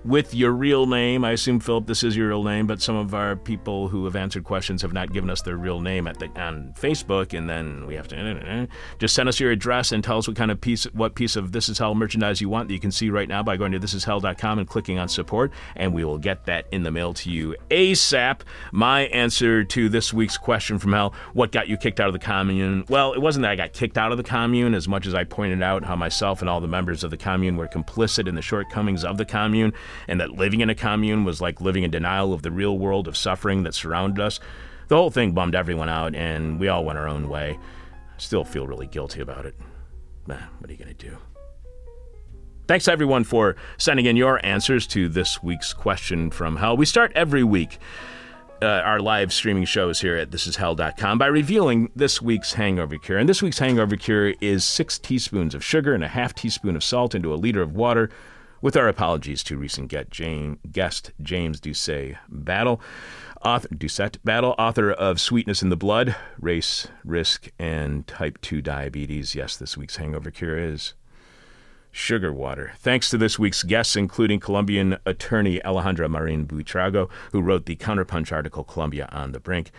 with 0.04 0.34
your 0.34 0.52
real 0.52 0.86
name. 0.86 1.24
I 1.24 1.32
assume 1.32 1.60
Philip, 1.60 1.86
this 1.86 2.02
is 2.02 2.16
your 2.16 2.28
real 2.28 2.42
name, 2.42 2.66
but 2.66 2.82
some 2.82 2.96
of 2.96 3.14
our 3.14 3.36
people 3.36 3.88
who 3.88 4.04
have 4.04 4.16
answered 4.16 4.44
questions 4.44 4.82
have 4.82 4.92
not 4.92 5.12
given 5.12 5.30
us 5.30 5.42
their 5.42 5.56
real 5.56 5.80
name 5.80 6.06
at 6.06 6.18
the 6.18 6.26
on 6.40 6.74
Facebook, 6.78 7.36
and 7.36 7.48
then 7.48 7.86
we 7.86 7.94
have 7.94 8.08
to 8.08 8.68
just 8.98 9.14
send 9.14 9.28
us 9.28 9.38
your 9.38 9.50
address 9.50 9.92
and 9.92 10.02
tell 10.02 10.18
us 10.18 10.26
what 10.26 10.36
kind 10.36 10.50
of 10.50 10.60
piece, 10.60 10.84
what 10.92 11.14
piece 11.14 11.36
of 11.36 11.52
This 11.52 11.68
Is 11.68 11.78
Hell 11.78 11.94
merchandise 11.94 12.40
you 12.40 12.48
want 12.48 12.68
that 12.68 12.74
you 12.74 12.80
can 12.80 12.90
see 12.90 13.10
right 13.10 13.28
now 13.28 13.42
by 13.42 13.56
going 13.56 13.72
to 13.72 13.80
thisishell.com 13.80 14.58
and 14.58 14.68
clicking 14.68 14.98
on 14.98 15.08
support, 15.08 15.52
and 15.76 15.92
we 15.92 16.04
will 16.04 16.18
get 16.18 16.46
that 16.46 16.66
in 16.72 16.82
the 16.82 16.90
mail 16.90 17.14
to 17.14 17.30
you 17.30 17.54
ASAP. 17.70 18.40
My 18.72 19.02
answer 19.02 19.64
to 19.64 19.88
this 19.88 20.12
week's 20.12 20.38
question 20.38 20.78
from 20.78 20.92
hell: 20.92 21.14
What 21.32 21.52
got 21.52 21.68
you 21.68 21.76
kicked 21.76 22.00
out 22.00 22.08
of 22.08 22.12
the 22.12 22.18
commune? 22.18 22.84
Well, 22.88 23.12
it 23.12 23.20
wasn't 23.20 23.42
that 23.42 23.52
I 23.52 23.56
got 23.56 23.72
kicked 23.72 23.98
out 23.98 24.10
of 24.10 24.18
the 24.18 24.24
commune 24.24 24.74
as 24.74 24.88
much 24.88 25.06
as 25.06 25.14
I 25.14 25.24
pointed 25.24 25.62
out 25.62 25.84
how 25.84 25.96
myself 25.96 26.40
and 26.40 26.48
all 26.48 26.60
the 26.60 26.68
members 26.68 27.04
of 27.04 27.10
the 27.10 27.16
commune 27.16 27.56
were 27.56 27.68
complicit 27.68 28.26
in 28.26 28.34
the 28.34 28.42
shortcomings 28.42 29.04
of 29.04 29.16
the 29.16 29.24
commune 29.24 29.72
and 30.08 30.20
that 30.20 30.32
living 30.32 30.60
in 30.60 30.70
a 30.70 30.74
commune 30.74 31.24
was 31.24 31.40
like 31.40 31.60
living 31.60 31.82
in 31.82 31.90
denial 31.90 32.32
of 32.32 32.42
the 32.42 32.50
real 32.50 32.78
world 32.78 33.08
of 33.08 33.16
suffering 33.16 33.62
that 33.62 33.74
surrounded 33.74 34.22
us. 34.22 34.40
The 34.88 34.96
whole 34.96 35.10
thing 35.10 35.32
bummed 35.32 35.54
everyone 35.54 35.88
out, 35.88 36.14
and 36.14 36.58
we 36.60 36.68
all 36.68 36.84
went 36.84 36.98
our 36.98 37.08
own 37.08 37.28
way. 37.28 37.58
I 37.60 38.18
still 38.18 38.44
feel 38.44 38.66
really 38.66 38.86
guilty 38.86 39.20
about 39.20 39.46
it. 39.46 39.54
Eh, 40.30 40.36
what 40.58 40.70
are 40.70 40.72
you 40.72 40.78
going 40.78 40.94
to 40.94 41.08
do? 41.10 41.16
Thanks 42.68 42.88
everyone 42.88 43.24
for 43.24 43.56
sending 43.76 44.06
in 44.06 44.16
your 44.16 44.44
answers 44.46 44.86
to 44.88 45.08
this 45.08 45.42
week's 45.42 45.72
question 45.72 46.30
from 46.30 46.56
hell. 46.56 46.76
We 46.76 46.86
start 46.86 47.12
every 47.14 47.42
week 47.42 47.78
uh, 48.62 48.66
our 48.84 49.00
live 49.00 49.32
streaming 49.32 49.64
shows 49.64 50.00
here 50.00 50.16
at 50.16 50.30
thisishell.com 50.30 51.18
by 51.18 51.26
revealing 51.26 51.90
this 51.96 52.22
week's 52.22 52.54
hangover 52.54 52.96
cure. 52.96 53.18
And 53.18 53.28
this 53.28 53.42
week's 53.42 53.58
hangover 53.58 53.96
cure 53.96 54.34
is 54.40 54.64
six 54.64 54.98
teaspoons 54.98 55.54
of 55.54 55.64
sugar 55.64 55.94
and 55.94 56.04
a 56.04 56.08
half 56.08 56.34
teaspoon 56.34 56.76
of 56.76 56.84
salt 56.84 57.14
into 57.14 57.34
a 57.34 57.36
liter 57.36 57.60
of 57.60 57.74
water. 57.74 58.08
With 58.62 58.76
our 58.76 58.86
apologies 58.86 59.42
to 59.44 59.56
recent 59.56 59.88
get 59.88 60.08
Jane, 60.08 60.60
guest 60.70 61.10
James 61.20 61.58
Doucet 61.58 62.14
Battle, 62.28 62.80
author, 63.44 63.66
Doucet 63.74 64.24
Battle, 64.24 64.54
author 64.56 64.92
of 64.92 65.20
Sweetness 65.20 65.62
in 65.62 65.68
the 65.68 65.76
Blood, 65.76 66.14
Race, 66.38 66.86
Risk, 67.04 67.48
and 67.58 68.06
Type 68.06 68.40
2 68.40 68.62
Diabetes. 68.62 69.34
Yes, 69.34 69.56
this 69.56 69.76
week's 69.76 69.96
hangover 69.96 70.30
cure 70.30 70.56
is 70.56 70.94
sugar 71.90 72.32
water. 72.32 72.72
Thanks 72.78 73.10
to 73.10 73.18
this 73.18 73.36
week's 73.36 73.64
guests, 73.64 73.96
including 73.96 74.38
Colombian 74.38 74.96
attorney 75.04 75.58
Alejandra 75.64 76.08
Marin 76.08 76.46
Buitrago, 76.46 77.10
who 77.32 77.42
wrote 77.42 77.66
the 77.66 77.74
Counterpunch 77.74 78.30
article 78.30 78.62
Colombia 78.62 79.08
on 79.10 79.32
the 79.32 79.40
Brink. 79.40 79.72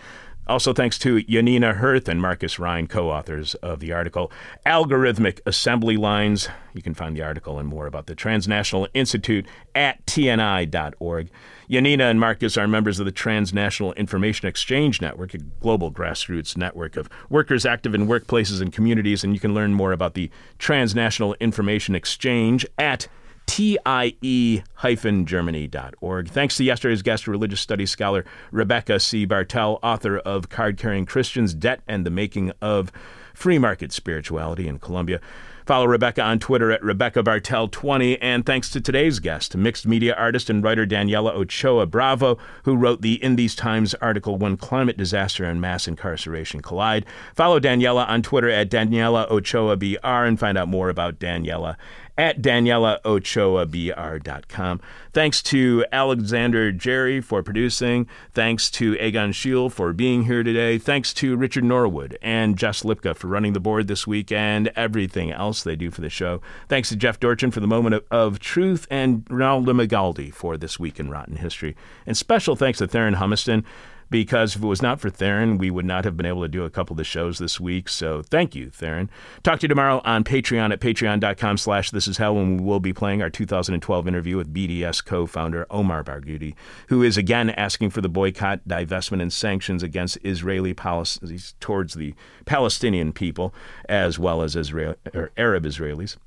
Also, 0.45 0.73
thanks 0.73 0.99
to 0.99 1.23
Yanina 1.23 1.77
Hirth 1.77 2.09
and 2.09 2.21
Marcus 2.21 2.59
Ryan, 2.59 2.87
co 2.87 3.09
authors 3.09 3.55
of 3.55 3.79
the 3.79 3.93
article 3.93 4.29
Algorithmic 4.65 5.39
Assembly 5.45 5.95
Lines. 5.95 6.49
You 6.73 6.81
can 6.81 6.93
find 6.93 7.15
the 7.15 7.21
article 7.21 7.59
and 7.59 7.69
more 7.69 7.87
about 7.87 8.07
the 8.07 8.15
Transnational 8.15 8.89
Institute 8.93 9.45
at 9.73 10.05
tni.org. 10.05 11.29
Yanina 11.69 12.09
and 12.09 12.19
Marcus 12.19 12.57
are 12.57 12.67
members 12.67 12.99
of 12.99 13.05
the 13.05 13.11
Transnational 13.13 13.93
Information 13.93 14.49
Exchange 14.49 14.99
Network, 14.99 15.33
a 15.33 15.37
global 15.37 15.91
grassroots 15.93 16.57
network 16.57 16.97
of 16.97 17.09
workers 17.29 17.65
active 17.65 17.95
in 17.95 18.07
workplaces 18.07 18.61
and 18.61 18.73
communities. 18.73 19.23
And 19.23 19.33
you 19.33 19.39
can 19.39 19.53
learn 19.53 19.73
more 19.73 19.93
about 19.93 20.13
the 20.13 20.29
Transnational 20.59 21.35
Information 21.39 21.95
Exchange 21.95 22.65
at 22.77 23.07
tie-germany.org. 23.45 26.29
Thanks 26.29 26.57
to 26.57 26.63
yesterday's 26.63 27.01
guest, 27.01 27.27
religious 27.27 27.61
studies 27.61 27.91
scholar 27.91 28.25
Rebecca 28.51 28.99
C. 28.99 29.25
Bartel, 29.25 29.79
author 29.83 30.17
of 30.19 30.49
Card 30.49 30.77
Carrying 30.77 31.05
Christians, 31.05 31.53
Debt 31.53 31.81
and 31.87 32.05
the 32.05 32.11
Making 32.11 32.51
of 32.61 32.91
Free 33.33 33.57
Market 33.57 33.91
Spirituality 33.91 34.67
in 34.67 34.79
Colombia. 34.79 35.19
Follow 35.65 35.85
Rebecca 35.85 36.21
on 36.21 36.39
Twitter 36.39 36.71
at 36.71 36.83
Rebecca 36.83 37.23
Bartel20. 37.23 38.17
And 38.21 38.45
thanks 38.45 38.69
to 38.71 38.81
today's 38.81 39.19
guest, 39.19 39.55
mixed 39.55 39.87
media 39.87 40.13
artist 40.13 40.49
and 40.49 40.61
writer 40.61 40.85
Daniela 40.85 41.33
Ochoa 41.33 41.85
Bravo, 41.85 42.37
who 42.63 42.75
wrote 42.75 43.01
the 43.01 43.23
In 43.23 43.37
These 43.37 43.55
Times 43.55 43.93
article 43.95 44.37
When 44.37 44.57
Climate 44.57 44.97
Disaster 44.97 45.45
and 45.45 45.61
Mass 45.61 45.87
Incarceration 45.87 46.61
Collide. 46.61 47.05
Follow 47.33 47.61
Daniela 47.61 48.07
on 48.09 48.21
Twitter 48.21 48.49
at 48.49 48.69
Daniela 48.69 49.29
Ochoa 49.31 49.77
BR 49.77 49.97
and 50.03 50.37
find 50.37 50.57
out 50.57 50.67
more 50.67 50.89
about 50.89 51.19
Daniela 51.19 51.77
at 52.17 52.41
DanielaOchoaBR.com. 52.41 54.81
Thanks 55.13 55.41
to 55.43 55.85
Alexander 55.91 56.71
Jerry 56.71 57.21
for 57.21 57.43
producing. 57.43 58.07
Thanks 58.31 58.69
to 58.71 58.95
Egon 58.95 59.31
Schiele 59.31 59.71
for 59.71 59.93
being 59.93 60.23
here 60.23 60.43
today. 60.43 60.77
Thanks 60.77 61.13
to 61.15 61.35
Richard 61.35 61.63
Norwood 61.63 62.17
and 62.21 62.57
Jess 62.57 62.83
Lipka 62.83 63.15
for 63.15 63.27
running 63.27 63.53
the 63.53 63.59
board 63.59 63.87
this 63.87 64.07
week 64.07 64.31
and 64.31 64.71
everything 64.75 65.31
else 65.31 65.63
they 65.63 65.75
do 65.75 65.91
for 65.91 66.01
the 66.01 66.09
show. 66.09 66.41
Thanks 66.67 66.89
to 66.89 66.95
Jeff 66.95 67.19
Dorchen 67.19 67.51
for 67.51 67.59
the 67.59 67.67
moment 67.67 67.95
of, 67.95 68.03
of 68.11 68.39
truth 68.39 68.87
and 68.89 69.25
Ronaldo 69.25 69.87
Magaldi 69.87 70.33
for 70.33 70.57
this 70.57 70.79
week 70.79 70.99
in 70.99 71.09
Rotten 71.09 71.37
History. 71.37 71.75
And 72.05 72.17
special 72.17 72.55
thanks 72.55 72.79
to 72.79 72.87
Theron 72.87 73.15
Humiston 73.15 73.63
because 74.09 74.55
if 74.55 74.63
it 74.63 74.67
was 74.67 74.81
not 74.81 74.99
for 74.99 75.09
Theron, 75.09 75.57
we 75.57 75.71
would 75.71 75.85
not 75.85 76.05
have 76.05 76.15
been 76.15 76.25
able 76.25 76.41
to 76.41 76.47
do 76.47 76.63
a 76.63 76.69
couple 76.69 76.93
of 76.93 76.97
the 76.97 77.03
shows 77.03 77.39
this 77.39 77.59
week. 77.59 77.89
So 77.89 78.21
thank 78.21 78.55
you, 78.55 78.69
Theron. 78.69 79.09
Talk 79.43 79.59
to 79.59 79.63
you 79.63 79.69
tomorrow 79.69 80.01
on 80.05 80.23
Patreon 80.23 80.71
at 80.71 80.79
patreon.com 80.79 81.57
slash 81.57 81.91
this 81.91 82.07
is 82.07 82.17
hell 82.17 82.35
when 82.35 82.57
we 82.57 82.63
will 82.63 82.79
be 82.79 82.93
playing 82.93 83.21
our 83.21 83.29
2012 83.29 84.07
interview 84.07 84.37
with 84.37 84.53
BDS 84.53 85.03
co-founder 85.03 85.65
Omar 85.69 86.03
Barghouti, 86.03 86.55
who 86.89 87.03
is 87.03 87.17
again 87.17 87.49
asking 87.51 87.89
for 87.89 88.01
the 88.01 88.09
boycott, 88.09 88.67
divestment, 88.67 89.21
and 89.21 89.33
sanctions 89.33 89.83
against 89.83 90.17
Israeli 90.23 90.73
policies 90.73 91.55
towards 91.59 91.93
the 91.93 92.13
Palestinian 92.45 93.13
people 93.13 93.53
as 93.89 94.19
well 94.19 94.41
as 94.41 94.55
Israel, 94.55 94.95
or 95.13 95.31
Arab 95.37 95.65
Israelis. 95.65 96.17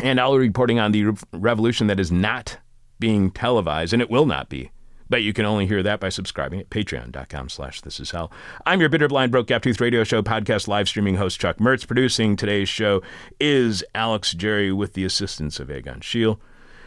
And 0.00 0.20
I'll 0.20 0.32
be 0.32 0.38
reporting 0.38 0.78
on 0.78 0.92
the 0.92 1.16
revolution 1.32 1.88
that 1.88 1.98
is 1.98 2.12
not 2.12 2.58
being 3.00 3.30
televised, 3.30 3.92
and 3.92 4.02
it 4.02 4.10
will 4.10 4.26
not 4.26 4.48
be 4.48 4.70
but 5.08 5.22
you 5.22 5.32
can 5.32 5.44
only 5.44 5.66
hear 5.66 5.82
that 5.82 6.00
by 6.00 6.08
subscribing 6.08 6.60
at 6.60 6.70
patreon.com 6.70 7.48
slash 7.48 7.80
this 7.80 8.00
is 8.00 8.10
hell. 8.10 8.30
I'm 8.66 8.80
your 8.80 8.88
bitter, 8.88 9.08
blind, 9.08 9.32
broke, 9.32 9.46
gap-toothed 9.46 9.80
radio 9.80 10.04
show 10.04 10.22
podcast 10.22 10.68
live 10.68 10.88
streaming 10.88 11.16
host 11.16 11.40
Chuck 11.40 11.58
Mertz. 11.58 11.86
Producing 11.86 12.36
today's 12.36 12.68
show 12.68 13.02
is 13.40 13.84
Alex 13.94 14.32
Jerry 14.32 14.72
with 14.72 14.94
the 14.94 15.04
assistance 15.04 15.60
of 15.60 15.70
Egon 15.70 16.00
Schiele. 16.00 16.38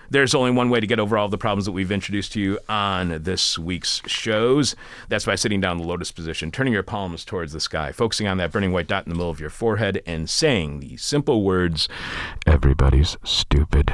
There's 0.09 0.35
only 0.35 0.51
one 0.51 0.69
way 0.69 0.81
to 0.81 0.87
get 0.87 0.99
over 0.99 1.17
all 1.17 1.29
the 1.29 1.37
problems 1.37 1.63
that 1.65 1.71
we've 1.71 1.89
introduced 1.89 2.33
to 2.33 2.41
you 2.41 2.59
on 2.67 3.23
this 3.23 3.57
week's 3.57 4.01
shows. 4.07 4.75
That's 5.07 5.23
by 5.23 5.35
sitting 5.35 5.61
down 5.61 5.77
in 5.77 5.83
the 5.83 5.87
lotus 5.87 6.11
position, 6.11 6.51
turning 6.51 6.73
your 6.73 6.83
palms 6.83 7.23
towards 7.23 7.53
the 7.53 7.61
sky, 7.61 7.93
focusing 7.93 8.27
on 8.27 8.35
that 8.37 8.51
burning 8.51 8.73
white 8.73 8.87
dot 8.87 9.05
in 9.05 9.09
the 9.09 9.15
middle 9.15 9.31
of 9.31 9.39
your 9.39 9.49
forehead, 9.49 10.03
and 10.05 10.29
saying 10.29 10.81
the 10.81 10.97
simple 10.97 11.43
words, 11.43 11.87
Everybody's 12.45 13.15
stupid. 13.23 13.93